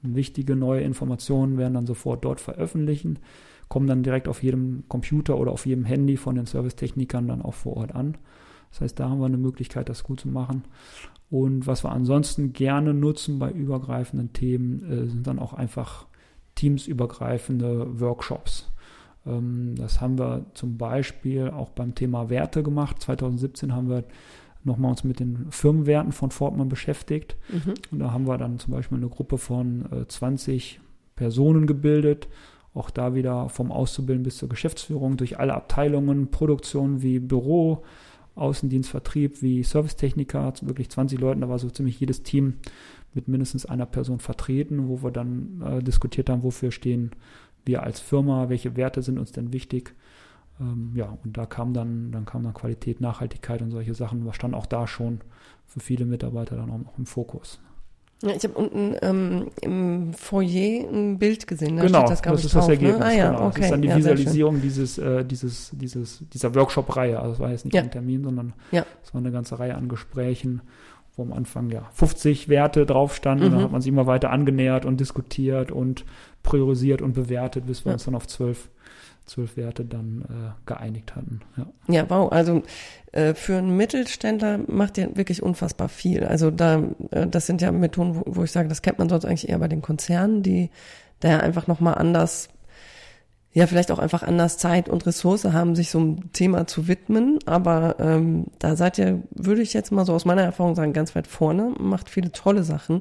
wichtige 0.03 0.57
neue 0.57 0.83
Informationen 0.83 1.59
werden 1.59 1.75
dann 1.75 1.87
sofort 1.87 2.25
dort 2.25 2.41
veröffentlichen, 2.41 3.19
kommen 3.69 3.87
dann 3.87 4.03
direkt 4.03 4.29
auf 4.29 4.43
jedem 4.43 4.85
Computer 4.89 5.39
oder 5.39 5.53
auf 5.53 5.67
jedem 5.67 5.85
Handy 5.85 6.17
von 6.17 6.35
den 6.35 6.47
Servicetechnikern 6.47 7.29
dann 7.29 7.43
auch 7.43 7.55
vor 7.55 7.77
Ort 7.77 7.95
an. 7.95 8.17
Das 8.71 8.81
heißt, 8.81 9.01
da 9.01 9.09
haben 9.09 9.21
wir 9.21 9.27
eine 9.27 9.39
Möglichkeit, 9.39 9.89
das 9.89 10.03
gut 10.03 10.21
zu 10.21 10.29
machen. 10.29 10.65
Und 11.31 11.67
was 11.67 11.85
wir 11.85 11.93
ansonsten 11.93 12.53
gerne 12.53 12.93
nutzen 12.93 13.39
bei 13.39 13.51
übergreifenden 13.51 14.33
Themen, 14.33 14.83
äh, 14.91 15.09
sind 15.09 15.27
dann 15.27 15.39
auch 15.39 15.53
einfach 15.55 16.07
teamsübergreifende 16.55 18.01
Workshops. 18.01 18.72
Ähm, 19.27 19.75
das 19.77 20.01
haben 20.01 20.19
wir 20.19 20.47
zum 20.55 20.79
Beispiel 20.79 21.51
auch 21.51 21.71
beim 21.71 21.95
Thema 21.95 22.31
Werte 22.31 22.63
gemacht. 22.63 23.01
2017 23.03 23.75
haben 23.75 23.89
wir 23.89 24.05
nochmal 24.65 24.91
uns 24.91 25.05
mit 25.05 25.21
den 25.21 25.47
Firmenwerten 25.51 26.13
von 26.13 26.31
Fortmann 26.31 26.69
beschäftigt. 26.69 27.37
Mhm. 27.49 27.75
Und 27.91 27.99
da 27.99 28.13
haben 28.13 28.27
wir 28.27 28.39
dann 28.39 28.59
zum 28.59 28.73
Beispiel 28.73 28.99
eine 28.99 29.09
Gruppe 29.09 29.39
von 29.39 29.87
20 30.07 30.77
äh, 30.77 30.81
Personen 31.17 31.67
gebildet. 31.67 32.29
Auch 32.75 32.91
da 32.91 33.15
wieder 33.15 33.49
vom 33.49 33.71
Auszubilden 33.71 34.23
bis 34.23 34.39
zur 34.39 34.49
Geschäftsführung 34.49 35.17
durch 35.17 35.39
alle 35.39 35.55
Abteilungen, 35.55 36.31
Produktion 36.31 37.03
wie 37.03 37.19
Büro, 37.19 37.83
Außendienst, 38.35 38.89
Vertrieb, 38.89 39.43
wie 39.43 39.63
Servicetechniker, 39.63 40.55
wirklich 40.63 40.89
20 40.89 41.21
Leuten, 41.21 41.43
da 41.43 41.51
war 41.51 41.59
so 41.59 41.69
ziemlich 41.69 42.01
jedes 42.01 42.23
Team 42.23 42.55
mit 43.13 43.29
mindestens 43.29 43.67
einer 43.67 43.85
Person 43.85 44.21
vertreten, 44.21 44.89
wo 44.89 45.03
wir 45.03 45.11
dann 45.11 45.63
äh, 45.63 45.83
diskutiert 45.83 46.31
haben, 46.31 46.43
wofür 46.43 46.71
stehen 46.71 47.11
wir 47.65 47.83
als 47.83 48.01
Firma, 48.01 48.49
welche 48.49 48.77
Werte 48.77 49.03
sind 49.03 49.19
uns 49.19 49.33
denn 49.33 49.53
wichtig? 49.53 49.95
Ähm, 50.61 50.93
ja, 50.95 51.17
und 51.25 51.37
da 51.37 51.47
kam 51.47 51.75
dann, 51.75 52.13
dann 52.13 52.25
kam 52.25 52.43
dann 52.43 52.55
Qualität, 52.55 53.01
Nachhaltigkeit 53.01 53.63
und 53.63 53.71
solche 53.71 53.95
Sachen, 53.95 54.27
was 54.27 54.37
stand 54.37 54.55
auch 54.55 54.67
da 54.67 54.87
schon 54.87 55.21
für 55.67 55.81
viele 55.81 56.05
Mitarbeiter 56.05 56.57
dann 56.57 56.71
auch 56.71 56.99
im 56.99 57.07
Fokus. 57.07 57.61
Ja, 58.23 58.31
ich 58.37 58.45
habe 58.45 58.55
unten 58.55 58.95
ähm, 59.03 59.51
im 59.63 60.15
Foyer 60.15 60.89
ein 60.89 61.19
Bild 61.19 61.47
gesehen. 61.49 61.77
Da 61.77 61.83
genau, 61.83 62.07
das, 62.07 62.23
das 62.23 62.45
ist 62.45 62.55
drauf, 62.55 62.67
das 62.67 62.69
ne? 62.69 62.75
Ergebnis. 62.75 62.99
Ne? 63.01 63.05
Ah, 63.05 63.13
ja, 63.13 63.31
genau. 63.33 63.47
okay. 63.47 63.55
Das 63.57 63.65
ist 63.65 63.71
dann 63.73 63.83
die 63.83 63.89
ja, 63.89 63.97
Visualisierung 63.97 64.61
dieses, 64.61 64.99
äh, 64.99 65.25
dieses, 65.25 65.71
dieses, 65.73 66.25
dieser 66.33 66.55
Workshop-Reihe. 66.55 67.19
Also 67.19 67.33
es 67.33 67.41
war 67.41 67.51
jetzt 67.51 67.65
nicht 67.65 67.75
ja. 67.75 67.83
ein 67.83 67.91
Termin, 67.91 68.23
sondern 68.23 68.53
es 68.71 69.13
war 69.13 69.21
eine 69.21 69.33
ganze 69.33 69.59
Reihe 69.59 69.75
an 69.75 69.89
Gesprächen, 69.89 70.63
wo 71.17 71.23
am 71.23 71.33
Anfang 71.33 71.71
ja 71.71 71.89
50 71.93 72.49
Werte 72.49 72.87
drauf 72.87 73.15
standen. 73.15 73.47
Mhm. 73.47 73.51
Dann 73.51 73.63
hat 73.63 73.73
man 73.73 73.81
sich 73.81 73.91
immer 73.91 74.07
weiter 74.07 74.31
angenähert 74.31 74.85
und 74.85 74.99
diskutiert 74.99 75.71
und 75.71 76.05
priorisiert 76.43 77.03
und 77.03 77.13
bewertet, 77.13 77.67
bis 77.67 77.85
wir 77.85 77.91
ja. 77.91 77.95
uns 77.95 78.05
dann 78.05 78.15
auf 78.15 78.27
zwölf, 78.27 78.69
zwölf 79.27 79.57
Werte 79.57 79.85
dann 79.85 80.23
äh, 80.23 80.53
geeinigt 80.67 81.15
hatten. 81.15 81.41
Ja. 81.57 81.67
ja, 81.89 82.11
wow. 82.11 82.33
Also 82.33 82.63
äh, 83.13 83.35
für 83.35 83.57
einen 83.57 83.77
Mittelständler 83.77 84.61
macht 84.67 84.99
ihr 84.99 85.17
wirklich 85.17 85.43
unfassbar 85.43 85.89
viel. 85.89 86.25
Also 86.25 86.51
da, 86.51 86.83
äh, 87.11 87.27
das 87.27 87.47
sind 87.47 87.61
ja 87.61 87.73
Methoden, 87.73 88.17
wo, 88.17 88.23
wo 88.27 88.45
ich 88.45 88.53
sage, 88.53 88.69
das 88.69 88.83
kennt 88.83 88.99
man 88.99 89.09
sonst 89.09 89.25
eigentlich 89.25 89.49
eher 89.49 89.59
bei 89.59 89.69
den 89.69 89.83
Konzernen, 89.83 90.43
die 90.43 90.71
da 91.21 91.29
ja 91.29 91.41
einfach 91.41 91.67
nochmal 91.67 91.95
anders 91.95 92.49
ja, 93.55 93.67
vielleicht 93.67 93.91
auch 93.91 93.99
einfach 93.99 94.23
anders 94.23 94.57
Zeit 94.57 94.89
und 94.89 95.05
Ressource 95.07 95.45
haben, 95.45 95.75
sich 95.75 95.91
so 95.91 95.99
einem 95.99 96.33
Thema 96.33 96.67
zu 96.67 96.89
widmen. 96.89 97.39
Aber 97.45 97.97
ähm, 97.99 98.47
da 98.59 98.77
seid 98.77 98.99
ihr, 98.99 99.23
würde 99.31 99.61
ich 99.61 99.75
jetzt 99.75 99.93
mal 99.93 100.07
so 100.07 100.15
aus 100.15 100.25
meiner 100.25 100.43
Erfahrung 100.43 100.75
sagen, 100.75 100.95
ganz 100.95 101.15
weit 101.15 101.27
vorne, 101.27 101.75
macht 101.79 102.09
viele 102.09 102.33
tolle 102.33 102.63
Sachen. 102.65 103.01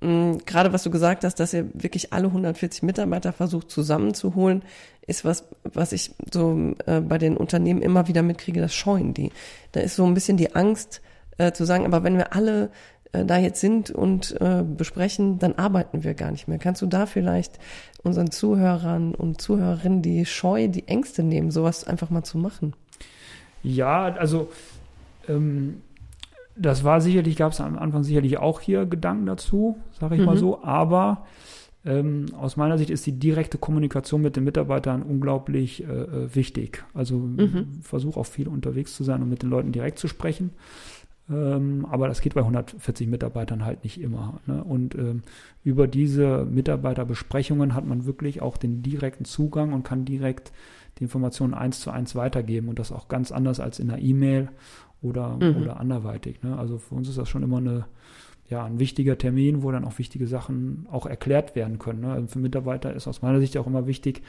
mh, 0.00 0.38
gerade 0.46 0.72
was 0.72 0.84
du 0.84 0.90
gesagt 0.90 1.24
hast, 1.24 1.40
dass 1.40 1.52
ihr 1.52 1.68
wirklich 1.74 2.12
alle 2.12 2.28
140 2.28 2.82
Mitarbeiter 2.84 3.32
versucht 3.32 3.70
zusammenzuholen, 3.70 4.62
ist 5.06 5.24
was, 5.24 5.44
was 5.64 5.92
ich 5.92 6.14
so 6.32 6.74
äh, 6.86 7.00
bei 7.00 7.18
den 7.18 7.36
Unternehmen 7.36 7.82
immer 7.82 8.06
wieder 8.06 8.22
mitkriege, 8.22 8.60
das 8.60 8.74
scheuen 8.74 9.14
die. 9.14 9.32
Da 9.72 9.80
ist 9.80 9.96
so 9.96 10.04
ein 10.04 10.14
bisschen 10.14 10.36
die 10.36 10.54
Angst 10.54 11.02
äh, 11.38 11.52
zu 11.52 11.64
sagen, 11.64 11.86
aber 11.86 12.04
wenn 12.04 12.16
wir 12.16 12.34
alle 12.34 12.70
äh, 13.12 13.24
da 13.24 13.38
jetzt 13.38 13.60
sind 13.60 13.90
und 13.90 14.40
äh, 14.40 14.62
besprechen, 14.62 15.38
dann 15.38 15.54
arbeiten 15.54 16.04
wir 16.04 16.14
gar 16.14 16.30
nicht 16.30 16.48
mehr. 16.48 16.58
Kannst 16.58 16.82
du 16.82 16.86
da 16.86 17.06
vielleicht 17.06 17.58
unseren 18.02 18.30
Zuhörern 18.30 19.14
und 19.14 19.40
Zuhörerinnen 19.40 20.02
die 20.02 20.26
Scheu, 20.26 20.68
die 20.68 20.88
Ängste 20.88 21.22
nehmen, 21.22 21.50
sowas 21.50 21.86
einfach 21.86 22.10
mal 22.10 22.24
zu 22.24 22.38
machen? 22.38 22.74
Ja, 23.62 24.04
also 24.14 24.48
ähm, 25.28 25.82
das 26.56 26.84
war 26.84 27.00
sicherlich, 27.00 27.36
gab 27.36 27.52
es 27.52 27.60
am 27.60 27.78
Anfang 27.78 28.02
sicherlich 28.02 28.38
auch 28.38 28.60
hier 28.60 28.86
Gedanken 28.86 29.26
dazu, 29.26 29.76
sage 29.98 30.16
ich 30.16 30.20
mhm. 30.20 30.26
mal 30.26 30.36
so, 30.36 30.62
aber 30.62 31.24
ähm, 31.84 32.26
aus 32.38 32.56
meiner 32.56 32.78
Sicht 32.78 32.90
ist 32.90 33.06
die 33.06 33.18
direkte 33.18 33.58
Kommunikation 33.58 34.22
mit 34.22 34.36
den 34.36 34.44
Mitarbeitern 34.44 35.02
unglaublich 35.02 35.82
äh, 35.82 35.86
äh 35.86 36.34
wichtig. 36.34 36.84
Also 36.94 37.16
mhm. 37.16 37.80
versuche 37.82 38.20
auch 38.20 38.26
viel 38.26 38.48
unterwegs 38.48 38.94
zu 38.94 39.02
sein 39.02 39.22
und 39.22 39.28
mit 39.28 39.42
den 39.42 39.50
Leuten 39.50 39.72
direkt 39.72 39.98
zu 39.98 40.06
sprechen. 40.06 40.50
Ähm, 41.32 41.86
aber 41.90 42.08
das 42.08 42.20
geht 42.20 42.34
bei 42.34 42.40
140 42.40 43.08
Mitarbeitern 43.08 43.64
halt 43.64 43.84
nicht 43.84 44.00
immer. 44.00 44.40
Ne? 44.46 44.62
Und 44.62 44.94
ähm, 44.94 45.22
über 45.64 45.86
diese 45.86 46.44
Mitarbeiterbesprechungen 46.44 47.74
hat 47.74 47.86
man 47.86 48.04
wirklich 48.04 48.42
auch 48.42 48.56
den 48.56 48.82
direkten 48.82 49.24
Zugang 49.24 49.72
und 49.72 49.82
kann 49.82 50.04
direkt 50.04 50.52
die 50.98 51.04
Informationen 51.04 51.54
eins 51.54 51.80
zu 51.80 51.90
eins 51.90 52.14
weitergeben 52.14 52.68
und 52.68 52.78
das 52.78 52.92
auch 52.92 53.08
ganz 53.08 53.32
anders 53.32 53.60
als 53.60 53.78
in 53.78 53.90
einer 53.90 54.02
E-Mail 54.02 54.50
oder, 55.00 55.36
mhm. 55.40 55.62
oder 55.62 55.80
anderweitig. 55.80 56.42
Ne? 56.42 56.58
Also 56.58 56.78
für 56.78 56.94
uns 56.94 57.08
ist 57.08 57.18
das 57.18 57.28
schon 57.28 57.42
immer 57.42 57.58
eine, 57.58 57.86
ja, 58.48 58.64
ein 58.64 58.78
wichtiger 58.78 59.16
Termin, 59.16 59.62
wo 59.62 59.70
dann 59.72 59.84
auch 59.84 59.98
wichtige 59.98 60.26
Sachen 60.26 60.86
auch 60.90 61.06
erklärt 61.06 61.56
werden 61.56 61.78
können. 61.78 62.00
Ne? 62.00 62.12
Also 62.12 62.26
für 62.28 62.38
Mitarbeiter 62.38 62.92
ist 62.92 63.08
aus 63.08 63.22
meiner 63.22 63.40
Sicht 63.40 63.56
auch 63.56 63.66
immer 63.66 63.86
wichtig, 63.86 64.22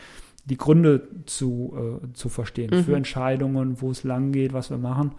die 0.45 0.57
Gründe 0.57 1.07
zu, 1.25 2.01
äh, 2.03 2.13
zu 2.13 2.29
verstehen 2.29 2.71
mhm. 2.71 2.83
für 2.83 2.95
Entscheidungen, 2.95 3.81
wo 3.81 3.91
es 3.91 4.03
lang 4.03 4.31
geht, 4.31 4.53
was 4.53 4.69
wir 4.69 4.77
machen. 4.77 5.11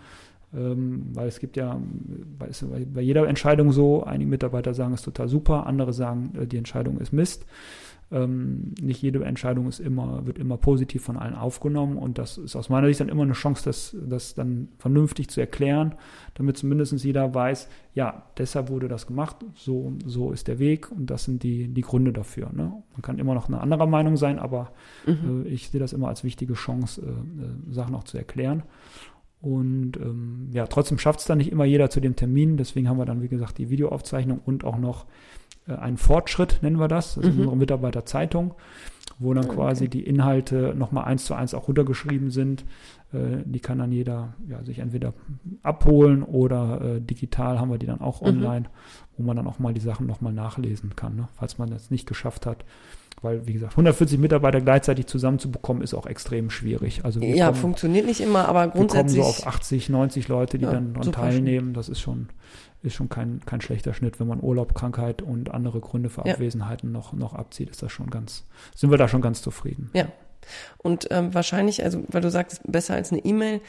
Ähm, 0.56 1.06
weil 1.12 1.28
es 1.28 1.40
gibt 1.40 1.56
ja 1.56 1.80
bei, 2.38 3.00
jeder 3.00 3.26
Entscheidung 3.26 3.72
so, 3.72 4.04
einige 4.04 4.30
Mitarbeiter 4.30 4.74
sagen, 4.74 4.92
es 4.92 5.00
ist 5.00 5.04
total 5.04 5.28
super, 5.28 5.66
andere 5.66 5.92
sagen, 5.92 6.32
äh, 6.40 6.46
die 6.46 6.58
Entscheidung 6.58 6.98
ist 6.98 7.12
Mist. 7.12 7.46
Ähm, 8.12 8.74
nicht 8.80 9.02
jede 9.02 9.24
Entscheidung 9.24 9.66
ist 9.66 9.80
immer, 9.80 10.26
wird 10.26 10.38
immer 10.38 10.58
positiv 10.58 11.02
von 11.02 11.16
allen 11.16 11.34
aufgenommen 11.34 11.96
und 11.96 12.18
das 12.18 12.36
ist 12.38 12.54
aus 12.54 12.68
meiner 12.68 12.86
Sicht 12.86 13.00
dann 13.00 13.08
immer 13.08 13.22
eine 13.22 13.32
Chance, 13.32 13.64
das, 13.64 13.96
das 14.06 14.34
dann 14.34 14.68
vernünftig 14.78 15.30
zu 15.30 15.40
erklären, 15.40 15.94
damit 16.34 16.58
zumindest 16.58 16.92
jeder 17.02 17.34
weiß, 17.34 17.68
ja, 17.94 18.26
deshalb 18.36 18.68
wurde 18.68 18.88
das 18.88 19.06
gemacht, 19.06 19.36
so, 19.54 19.94
so 20.04 20.32
ist 20.32 20.48
der 20.48 20.58
Weg 20.58 20.92
und 20.92 21.10
das 21.10 21.24
sind 21.24 21.42
die, 21.42 21.66
die 21.68 21.80
Gründe 21.80 22.12
dafür. 22.12 22.50
Ne? 22.52 22.72
Man 22.92 23.02
kann 23.02 23.18
immer 23.18 23.34
noch 23.34 23.48
eine 23.48 23.60
andere 23.60 23.88
Meinung 23.88 24.16
sein, 24.16 24.38
aber 24.38 24.70
mhm. 25.06 25.46
äh, 25.46 25.48
ich 25.48 25.70
sehe 25.70 25.80
das 25.80 25.92
immer 25.92 26.08
als 26.08 26.22
wichtige 26.22 26.54
Chance, 26.54 27.00
äh 27.00 27.72
Sachen 27.72 27.94
auch 27.94 28.04
zu 28.04 28.18
erklären. 28.18 28.62
Und 29.44 29.98
ähm, 29.98 30.48
ja, 30.52 30.66
trotzdem 30.66 30.98
schafft 30.98 31.20
es 31.20 31.26
dann 31.26 31.36
nicht 31.36 31.52
immer 31.52 31.66
jeder 31.66 31.90
zu 31.90 32.00
dem 32.00 32.16
Termin. 32.16 32.56
Deswegen 32.56 32.88
haben 32.88 32.96
wir 32.96 33.04
dann, 33.04 33.20
wie 33.20 33.28
gesagt, 33.28 33.58
die 33.58 33.68
Videoaufzeichnung 33.68 34.40
und 34.42 34.64
auch 34.64 34.78
noch 34.78 35.04
äh, 35.68 35.74
einen 35.74 35.98
Fortschritt, 35.98 36.60
nennen 36.62 36.80
wir 36.80 36.88
das. 36.88 37.16
Das 37.16 37.24
ist 37.24 37.34
mhm. 37.34 37.40
unsere 37.40 37.56
Mitarbeiterzeitung, 37.58 38.54
wo 39.18 39.34
dann 39.34 39.44
okay. 39.44 39.54
quasi 39.54 39.88
die 39.88 40.02
Inhalte 40.02 40.74
nochmal 40.74 41.04
eins 41.04 41.26
zu 41.26 41.34
eins 41.34 41.52
auch 41.52 41.68
runtergeschrieben 41.68 42.30
sind. 42.30 42.64
Äh, 43.12 43.42
die 43.44 43.60
kann 43.60 43.80
dann 43.80 43.92
jeder 43.92 44.32
ja, 44.48 44.64
sich 44.64 44.78
entweder 44.78 45.12
abholen 45.62 46.22
oder 46.22 46.80
äh, 46.80 47.00
digital 47.02 47.60
haben 47.60 47.70
wir 47.70 47.76
die 47.76 47.86
dann 47.86 48.00
auch 48.00 48.22
mhm. 48.22 48.28
online, 48.28 48.64
wo 49.18 49.24
man 49.24 49.36
dann 49.36 49.46
auch 49.46 49.58
mal 49.58 49.74
die 49.74 49.80
Sachen 49.82 50.06
nochmal 50.06 50.32
nachlesen 50.32 50.96
kann, 50.96 51.16
ne? 51.16 51.28
falls 51.34 51.58
man 51.58 51.68
das 51.68 51.90
nicht 51.90 52.06
geschafft 52.06 52.46
hat 52.46 52.64
weil, 53.24 53.46
wie 53.46 53.54
gesagt, 53.54 53.72
140 53.72 54.18
Mitarbeiter 54.18 54.60
gleichzeitig 54.60 55.06
zusammenzubekommen, 55.06 55.82
ist 55.82 55.94
auch 55.94 56.06
extrem 56.06 56.50
schwierig. 56.50 57.04
Also 57.04 57.20
ja, 57.20 57.46
kommen, 57.46 57.58
funktioniert 57.58 58.06
nicht 58.06 58.20
immer, 58.20 58.48
aber 58.48 58.68
grundsätzlich. 58.68 59.16
Wir 59.16 59.22
kommen 59.22 59.34
so 59.34 59.46
auf 59.46 59.54
80, 59.54 59.88
90 59.88 60.28
Leute, 60.28 60.58
die 60.58 60.64
ja, 60.64 60.72
dann 60.72 60.94
daran 60.94 61.12
teilnehmen. 61.12 61.74
Das 61.74 61.88
ist 61.88 62.00
schon, 62.00 62.28
ist 62.82 62.94
schon 62.94 63.08
kein, 63.08 63.40
kein 63.46 63.60
schlechter 63.60 63.94
Schnitt. 63.94 64.20
Wenn 64.20 64.28
man 64.28 64.40
Urlaub, 64.42 64.74
Krankheit 64.74 65.22
und 65.22 65.50
andere 65.50 65.80
Gründe 65.80 66.10
für 66.10 66.24
Abwesenheiten 66.24 66.90
ja. 66.90 66.92
noch, 66.92 67.12
noch 67.12 67.34
abzieht, 67.34 67.70
ist 67.70 67.82
das 67.82 67.90
schon 67.90 68.10
ganz, 68.10 68.44
sind 68.74 68.90
wir 68.90 68.98
da 68.98 69.08
schon 69.08 69.22
ganz 69.22 69.42
zufrieden. 69.42 69.90
Ja. 69.94 70.06
Und 70.78 71.08
ähm, 71.10 71.32
wahrscheinlich, 71.32 71.82
also 71.82 72.04
weil 72.08 72.20
du 72.20 72.30
sagst, 72.30 72.60
besser 72.70 72.94
als 72.94 73.10
eine 73.10 73.24
E-Mail, 73.24 73.60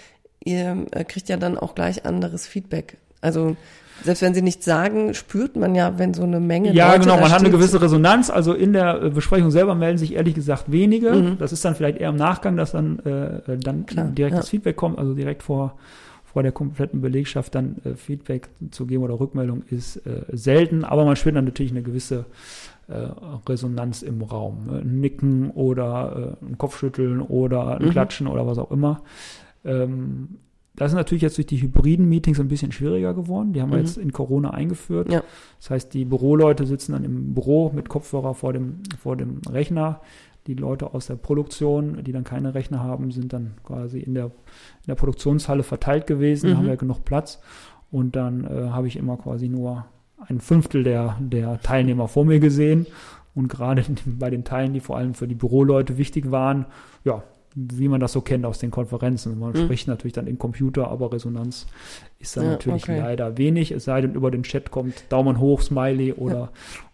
ihr 0.43 0.85
äh, 0.91 1.03
kriegt 1.05 1.29
ja 1.29 1.37
dann 1.37 1.57
auch 1.57 1.73
gleich 1.73 2.05
anderes 2.05 2.45
Feedback. 2.45 2.97
Also 3.21 3.55
selbst 4.03 4.21
wenn 4.21 4.33
sie 4.33 4.41
nichts 4.41 4.65
sagen, 4.65 5.13
spürt 5.13 5.55
man 5.55 5.75
ja, 5.75 5.97
wenn 5.97 6.13
so 6.13 6.23
eine 6.23 6.39
Menge. 6.39 6.73
Ja, 6.73 6.91
Leute 6.91 7.01
genau, 7.01 7.19
man 7.19 7.31
hat 7.31 7.39
eine 7.39 7.49
gewisse 7.49 7.81
Resonanz. 7.81 8.29
Also 8.29 8.53
in 8.53 8.73
der 8.73 9.01
äh, 9.01 9.09
Besprechung 9.09 9.51
selber 9.51 9.75
melden 9.75 9.97
sich 9.97 10.13
ehrlich 10.13 10.35
gesagt 10.35 10.71
wenige. 10.71 11.11
Mhm. 11.11 11.37
Das 11.37 11.51
ist 11.51 11.63
dann 11.65 11.75
vielleicht 11.75 11.99
eher 11.99 12.09
im 12.09 12.15
Nachgang, 12.15 12.57
dass 12.57 12.71
dann, 12.71 12.99
äh, 13.05 13.53
äh 13.53 13.57
dann 13.57 13.85
Klar, 13.85 14.07
direkt 14.07 14.33
ja. 14.33 14.41
das 14.41 14.49
Feedback 14.49 14.75
kommt, 14.75 14.99
also 14.99 15.13
direkt 15.13 15.43
vor, 15.43 15.77
vor 16.23 16.43
der 16.43 16.51
kompletten 16.51 17.01
Belegschaft 17.01 17.55
dann 17.55 17.77
äh, 17.85 17.95
Feedback 17.95 18.49
zu 18.71 18.85
geben 18.85 19.03
oder 19.03 19.19
Rückmeldung 19.19 19.63
ist 19.69 19.97
äh, 20.05 20.23
selten, 20.31 20.83
aber 20.83 21.05
man 21.05 21.15
spürt 21.15 21.35
dann 21.35 21.45
natürlich 21.45 21.71
eine 21.71 21.81
gewisse 21.81 22.25
äh, 22.87 23.07
Resonanz 23.47 24.01
im 24.01 24.21
Raum. 24.21 24.69
Ein 24.69 24.99
Nicken 24.99 25.49
oder 25.51 26.37
ein 26.41 26.57
Kopfschütteln 26.57 27.21
oder 27.21 27.79
ein 27.79 27.87
mhm. 27.87 27.91
Klatschen 27.91 28.27
oder 28.27 28.45
was 28.45 28.57
auch 28.57 28.71
immer. 28.71 29.01
Ähm, 29.63 30.37
das 30.75 30.91
ist 30.91 30.95
natürlich 30.95 31.21
jetzt 31.21 31.37
durch 31.37 31.47
die 31.47 31.61
hybriden 31.61 32.07
Meetings 32.07 32.39
ein 32.39 32.47
bisschen 32.47 32.71
schwieriger 32.71 33.13
geworden. 33.13 33.53
Die 33.53 33.61
haben 33.61 33.71
wir 33.71 33.77
mhm. 33.77 33.85
jetzt 33.85 33.97
in 33.97 34.11
Corona 34.11 34.51
eingeführt. 34.51 35.11
Ja. 35.11 35.23
Das 35.59 35.69
heißt, 35.69 35.93
die 35.93 36.05
Büroleute 36.05 36.65
sitzen 36.65 36.93
dann 36.93 37.03
im 37.03 37.33
Büro 37.33 37.71
mit 37.73 37.89
Kopfhörer 37.89 38.33
vor 38.33 38.53
dem, 38.53 38.79
vor 39.01 39.15
dem 39.15 39.41
Rechner. 39.49 40.01
Die 40.47 40.53
Leute 40.53 40.93
aus 40.93 41.07
der 41.07 41.15
Produktion, 41.15 42.03
die 42.03 42.11
dann 42.11 42.23
keine 42.23 42.53
Rechner 42.53 42.83
haben, 42.83 43.11
sind 43.11 43.33
dann 43.33 43.55
quasi 43.63 43.99
in 43.99 44.13
der, 44.13 44.25
in 44.25 44.87
der 44.87 44.95
Produktionshalle 44.95 45.63
verteilt 45.63 46.07
gewesen, 46.07 46.51
mhm. 46.51 46.57
haben 46.57 46.67
ja 46.67 46.75
genug 46.75 47.03
Platz. 47.05 47.39
Und 47.91 48.15
dann 48.15 48.45
äh, 48.45 48.69
habe 48.69 48.87
ich 48.87 48.97
immer 48.97 49.17
quasi 49.17 49.47
nur 49.47 49.85
ein 50.17 50.39
Fünftel 50.39 50.83
der, 50.83 51.15
der 51.19 51.61
Teilnehmer 51.61 52.07
vor 52.07 52.25
mir 52.25 52.39
gesehen. 52.39 52.85
Und 53.33 53.47
gerade 53.47 53.83
bei 54.05 54.29
den 54.29 54.43
Teilen, 54.43 54.73
die 54.73 54.79
vor 54.81 54.97
allem 54.97 55.13
für 55.13 55.27
die 55.27 55.35
Büroleute 55.35 55.97
wichtig 55.97 56.31
waren, 56.31 56.65
ja, 57.03 57.23
wie 57.55 57.87
man 57.87 58.01
das 58.01 58.11
so 58.11 58.21
kennt 58.21 58.45
aus 58.45 58.59
den 58.59 58.69
Konferenzen. 58.69 59.39
Man 59.39 59.53
mhm. 59.53 59.63
spricht 59.63 59.87
natürlich 59.87 60.13
dann 60.13 60.27
im 60.27 60.37
Computer, 60.37 60.89
aber 60.89 61.11
Resonanz 61.13 61.65
ist 62.19 62.35
da 62.35 62.43
ja, 62.43 62.49
natürlich 62.51 62.83
okay. 62.83 62.99
leider 62.99 63.37
wenig, 63.37 63.71
es 63.71 63.85
sei 63.85 64.01
denn, 64.01 64.13
über 64.13 64.29
den 64.29 64.43
Chat 64.43 64.71
kommt 64.71 65.05
Daumen 65.09 65.39
hoch, 65.39 65.61
Smiley 65.61 66.13
oder, 66.13 66.35
ja. 66.35 66.49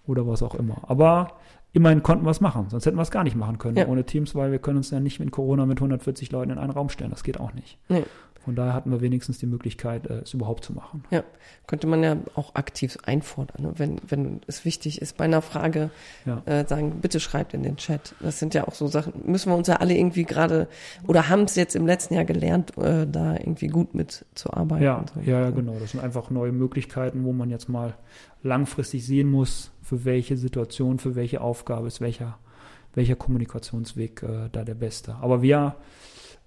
oder 0.05 0.27
was 0.27 0.43
auch 0.43 0.55
immer. 0.55 0.77
Aber 0.83 1.33
immerhin 1.73 2.03
konnten 2.03 2.25
wir 2.25 2.31
es 2.31 2.41
machen, 2.41 2.67
sonst 2.69 2.85
hätten 2.85 2.97
wir 2.97 3.03
es 3.03 3.11
gar 3.11 3.23
nicht 3.23 3.35
machen 3.35 3.57
können 3.57 3.77
ja. 3.77 3.87
ohne 3.87 4.05
Teams, 4.05 4.35
weil 4.35 4.51
wir 4.51 4.59
können 4.59 4.77
uns 4.77 4.91
ja 4.91 4.99
nicht 4.99 5.19
mit 5.19 5.31
Corona 5.31 5.65
mit 5.65 5.77
140 5.77 6.31
Leuten 6.31 6.51
in 6.51 6.57
einen 6.57 6.71
Raum 6.71 6.89
stellen. 6.89 7.11
Das 7.11 7.23
geht 7.23 7.39
auch 7.39 7.53
nicht. 7.53 7.77
Nee. 7.89 8.03
Von 8.43 8.55
daher 8.55 8.73
hatten 8.73 8.89
wir 8.89 9.01
wenigstens 9.01 9.37
die 9.37 9.45
Möglichkeit, 9.45 10.07
äh, 10.07 10.21
es 10.21 10.33
überhaupt 10.33 10.63
zu 10.65 10.73
machen. 10.73 11.03
Ja, 11.11 11.23
könnte 11.67 11.85
man 11.85 12.01
ja 12.01 12.17
auch 12.33 12.55
aktiv 12.55 12.97
einfordern, 13.03 13.61
ne? 13.61 13.73
wenn, 13.77 14.01
wenn 14.07 14.41
es 14.47 14.65
wichtig 14.65 14.99
ist, 14.99 15.17
bei 15.17 15.25
einer 15.25 15.43
Frage 15.43 15.91
ja. 16.25 16.41
äh, 16.45 16.67
sagen, 16.67 17.01
bitte 17.01 17.19
schreibt 17.19 17.53
in 17.53 17.61
den 17.61 17.77
Chat. 17.77 18.15
Das 18.19 18.39
sind 18.39 18.55
ja 18.55 18.67
auch 18.67 18.73
so 18.73 18.87
Sachen, 18.87 19.13
müssen 19.25 19.51
wir 19.51 19.55
uns 19.55 19.67
ja 19.67 19.75
alle 19.75 19.95
irgendwie 19.95 20.23
gerade 20.23 20.67
oder 21.07 21.29
haben 21.29 21.43
es 21.43 21.55
jetzt 21.55 21.75
im 21.75 21.85
letzten 21.85 22.15
Jahr 22.15 22.25
gelernt, 22.25 22.75
äh, 22.79 23.05
da 23.05 23.35
irgendwie 23.35 23.67
gut 23.67 23.93
mitzuarbeiten. 23.93 24.83
Ja, 24.83 25.05
so. 25.13 25.21
ja, 25.21 25.41
ja, 25.41 25.49
genau. 25.51 25.77
Das 25.79 25.91
sind 25.91 26.03
einfach 26.03 26.31
neue 26.31 26.51
Möglichkeiten, 26.51 27.23
wo 27.23 27.33
man 27.33 27.51
jetzt 27.51 27.69
mal 27.69 27.93
langfristig 28.41 29.05
sehen 29.05 29.29
muss, 29.29 29.71
für 29.91 30.05
welche 30.05 30.37
Situation, 30.37 30.99
für 30.99 31.15
welche 31.15 31.41
Aufgabe 31.41 31.87
ist 31.87 31.99
welcher, 31.99 32.37
welcher 32.93 33.17
Kommunikationsweg 33.17 34.23
äh, 34.23 34.47
da 34.49 34.63
der 34.63 34.73
beste. 34.73 35.15
Aber 35.15 35.41
wir 35.41 35.75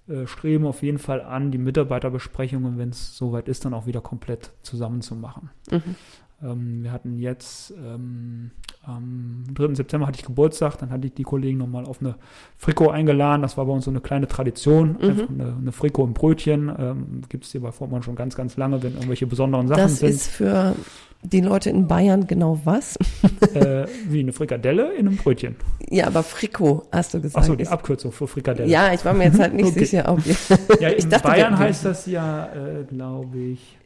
äh, 0.07 0.25
streben 0.25 0.65
auf 0.65 0.81
jeden 0.81 0.97
Fall 0.97 1.21
an, 1.21 1.51
die 1.51 1.59
Mitarbeiterbesprechungen, 1.59 2.79
wenn 2.79 2.89
es 2.89 3.15
soweit 3.15 3.47
ist, 3.47 3.63
dann 3.63 3.75
auch 3.75 3.85
wieder 3.85 4.01
komplett 4.01 4.51
zusammenzumachen. 4.63 5.51
Mhm. 5.69 5.95
Ähm, 6.43 6.83
wir 6.83 6.91
hatten 6.91 7.17
jetzt 7.17 7.71
ähm, 7.71 8.51
am 8.83 9.43
3. 9.53 9.75
September 9.75 10.05
hatte 10.05 10.19
ich 10.19 10.25
Geburtstag, 10.25 10.77
dann 10.77 10.89
hatte 10.91 11.07
ich 11.07 11.13
die 11.13 11.23
Kollegen 11.23 11.57
nochmal 11.57 11.85
auf 11.85 12.01
eine 12.01 12.15
Frikot 12.57 12.89
eingeladen. 12.89 13.41
Das 13.41 13.57
war 13.57 13.65
bei 13.65 13.71
uns 13.71 13.85
so 13.85 13.91
eine 13.91 14.01
kleine 14.01 14.27
Tradition, 14.27 14.97
mhm. 14.99 15.09
einfach 15.09 15.29
eine, 15.29 15.55
eine 15.59 15.71
Frikot 15.71 16.03
im 16.03 16.13
Brötchen. 16.13 16.71
Ähm, 16.77 17.21
Gibt 17.29 17.45
es 17.45 17.51
hier 17.51 17.61
bei 17.61 17.71
Vormann 17.71 18.03
schon 18.03 18.15
ganz, 18.15 18.35
ganz 18.35 18.57
lange, 18.57 18.83
wenn 18.83 18.93
irgendwelche 18.93 19.27
besonderen 19.27 19.67
Sachen 19.67 19.81
das 19.81 19.99
sind. 19.99 20.09
Das 20.09 20.15
ist 20.15 20.27
für 20.27 20.75
die 21.23 21.41
Leute 21.41 21.69
in 21.69 21.87
Bayern 21.87 22.27
genau 22.27 22.59
was? 22.63 22.97
äh, 23.53 23.87
wie 24.07 24.19
eine 24.19 24.33
Frikadelle 24.33 24.93
in 24.93 25.07
einem 25.07 25.17
Brötchen. 25.17 25.55
Ja, 25.89 26.07
aber 26.07 26.21
Frikot, 26.23 26.83
hast 26.91 27.13
du 27.13 27.21
gesagt. 27.21 27.43
Achso, 27.43 27.55
die 27.55 27.67
Abkürzung 27.67 28.11
für 28.11 28.27
Frikadelle. 28.27 28.69
Ja, 28.69 28.93
ich 28.93 29.03
war 29.05 29.13
mir 29.13 29.25
jetzt 29.25 29.39
halt 29.39 29.53
nicht 29.53 29.65
okay. 29.71 29.85
sicher, 29.85 30.05
ob 30.07 30.25
ihr. 30.25 30.35
ja, 30.79 30.89
in 30.89 31.09
dachte, 31.09 31.27
Bayern 31.27 31.57
heißt 31.57 31.85
das 31.85 32.05
ja, 32.05 32.47
äh, 32.53 32.83
glaube 32.83 33.37
ich. 33.37 33.77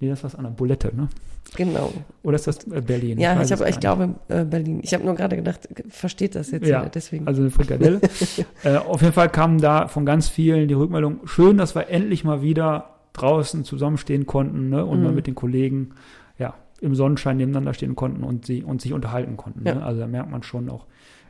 Nee, 0.00 0.08
das 0.08 0.20
ist 0.20 0.24
was 0.24 0.34
anderes. 0.36 0.56
Bulette, 0.56 0.94
ne? 0.94 1.08
Genau. 1.56 1.92
Oder 2.22 2.36
ist 2.36 2.46
das 2.46 2.66
äh, 2.66 2.80
Berlin? 2.80 3.18
Ja, 3.18 3.40
ich, 3.40 3.50
ich, 3.50 3.60
ich 3.60 3.80
glaube 3.80 4.14
äh, 4.28 4.44
Berlin. 4.44 4.80
Ich 4.82 4.94
habe 4.94 5.04
nur 5.04 5.14
gerade 5.14 5.36
gedacht, 5.36 5.68
versteht 5.88 6.34
das 6.34 6.50
jetzt 6.50 6.66
ja, 6.66 6.88
deswegen. 6.88 7.26
Also 7.26 7.42
eine 7.42 7.50
Frikadelle. 7.50 8.00
äh, 8.64 8.76
auf 8.76 9.00
jeden 9.00 9.12
Fall 9.12 9.28
kamen 9.28 9.60
da 9.60 9.88
von 9.88 10.06
ganz 10.06 10.28
vielen 10.28 10.68
die 10.68 10.74
Rückmeldung, 10.74 11.20
schön, 11.26 11.56
dass 11.56 11.74
wir 11.74 11.88
endlich 11.88 12.24
mal 12.24 12.42
wieder 12.42 12.90
draußen 13.12 13.64
zusammenstehen 13.64 14.26
konnten 14.26 14.68
ne, 14.68 14.84
und 14.84 14.98
mhm. 14.98 15.04
mal 15.04 15.12
mit 15.12 15.26
den 15.26 15.34
Kollegen 15.34 15.90
ja, 16.38 16.54
im 16.80 16.94
Sonnenschein 16.94 17.36
nebeneinander 17.36 17.74
stehen 17.74 17.96
konnten 17.96 18.22
und, 18.22 18.46
sie, 18.46 18.62
und 18.62 18.80
sich 18.80 18.92
unterhalten 18.92 19.36
konnten. 19.36 19.66
Ja. 19.66 19.74
Ne? 19.74 19.84
Also 19.84 20.00
da 20.00 20.06
merkt 20.06 20.30
man 20.30 20.42
schon 20.42 20.68
auch, 20.68 20.86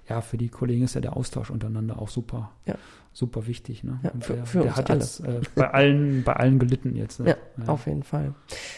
ja, 0.08 0.20
für 0.20 0.36
die 0.38 0.48
Kollegen 0.48 0.84
ist 0.84 0.94
ja 0.94 1.00
der 1.00 1.16
Austausch 1.16 1.50
untereinander 1.50 2.00
auch 2.00 2.08
super, 2.08 2.50
Ja. 2.66 2.74
super 3.12 3.46
wichtig. 3.46 3.84
Ne? 3.84 4.00
Ja, 4.02 4.12
für- 4.20 4.32
der, 4.34 4.46
für 4.46 4.60
der 4.62 4.76
hat 4.76 4.90
alle. 4.90 5.00
jetzt 5.00 5.20
äh, 5.20 5.40
bei 5.54 5.70
allen, 5.70 6.22
bei 6.24 6.34
allen 6.34 6.58
gelitten 6.58 6.94
jetzt. 6.96 7.20
Ne? 7.20 7.36
Ja, 7.58 7.68
auf 7.72 7.86
jeden 7.86 8.02
Fall. 8.02 8.34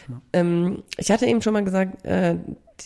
Ja. 0.08 0.20
Ähm, 0.32 0.82
ich 0.96 1.10
hatte 1.10 1.26
eben 1.26 1.42
schon 1.42 1.52
mal 1.52 1.64
gesagt, 1.64 2.04
äh, 2.04 2.36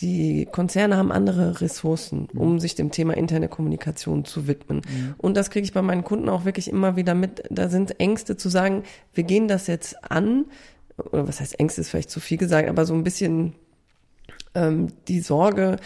die 0.01 0.45
Konzerne 0.51 0.97
haben 0.97 1.11
andere 1.11 1.61
Ressourcen, 1.61 2.27
Mhm. 2.33 2.39
um 2.41 2.59
sich 2.59 2.75
dem 2.75 2.91
Thema 2.91 3.15
interne 3.15 3.47
Kommunikation 3.47 4.25
zu 4.25 4.45
widmen. 4.47 4.81
Und 5.17 5.37
das 5.37 5.49
kriege 5.49 5.63
ich 5.63 5.71
bei 5.73 5.81
meinen 5.81 6.03
Kunden 6.03 6.27
auch 6.27 6.43
wirklich 6.43 6.69
immer 6.69 6.97
wieder 6.97 7.15
mit. 7.15 7.43
Da 7.49 7.69
sind 7.69 7.99
Ängste 8.01 8.35
zu 8.35 8.49
sagen, 8.49 8.83
wir 9.13 9.23
gehen 9.23 9.47
das 9.47 9.67
jetzt 9.67 10.03
an. 10.11 10.45
Oder 10.97 11.27
was 11.27 11.39
heißt 11.39 11.59
Ängste 11.59 11.79
ist 11.81 11.89
vielleicht 11.89 12.09
zu 12.09 12.19
viel 12.19 12.37
gesagt, 12.37 12.67
aber 12.69 12.85
so 12.85 12.93
ein 12.93 13.03
bisschen 13.05 13.53
ähm, 14.53 14.87
die 15.07 15.19
Sorge, 15.21 15.77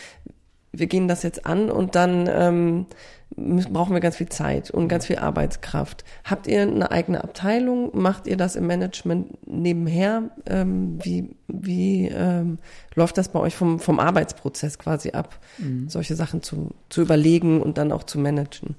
wir 0.71 0.87
gehen 0.87 1.07
das 1.07 1.23
jetzt 1.23 1.45
an 1.45 1.69
und 1.71 1.95
dann 1.95 2.27
ähm, 2.31 2.85
müssen, 3.35 3.73
brauchen 3.73 3.93
wir 3.93 4.01
ganz 4.01 4.17
viel 4.17 4.29
Zeit 4.29 4.69
und 4.71 4.87
ganz 4.87 5.05
viel 5.07 5.17
Arbeitskraft. 5.17 6.03
Habt 6.23 6.45
ihr 6.47 6.61
eine 6.61 6.91
eigene 6.91 7.23
Abteilung? 7.23 7.89
Macht 7.99 8.27
ihr 8.27 8.37
das 8.37 8.55
im 8.55 8.67
Management 8.67 9.47
nebenher? 9.47 10.29
Ähm, 10.45 10.99
wie 11.03 11.35
wie 11.47 12.07
ähm, 12.07 12.59
läuft 12.95 13.17
das 13.17 13.29
bei 13.29 13.39
euch 13.39 13.55
vom, 13.55 13.79
vom 13.79 13.99
Arbeitsprozess 13.99 14.77
quasi 14.77 15.11
ab, 15.11 15.39
Mhm. 15.57 15.89
solche 15.89 16.15
Sachen 16.15 16.41
zu, 16.43 16.69
zu 16.89 17.01
überlegen 17.01 17.61
und 17.61 17.77
dann 17.79 17.91
auch 17.91 18.03
zu 18.03 18.19
managen? 18.19 18.75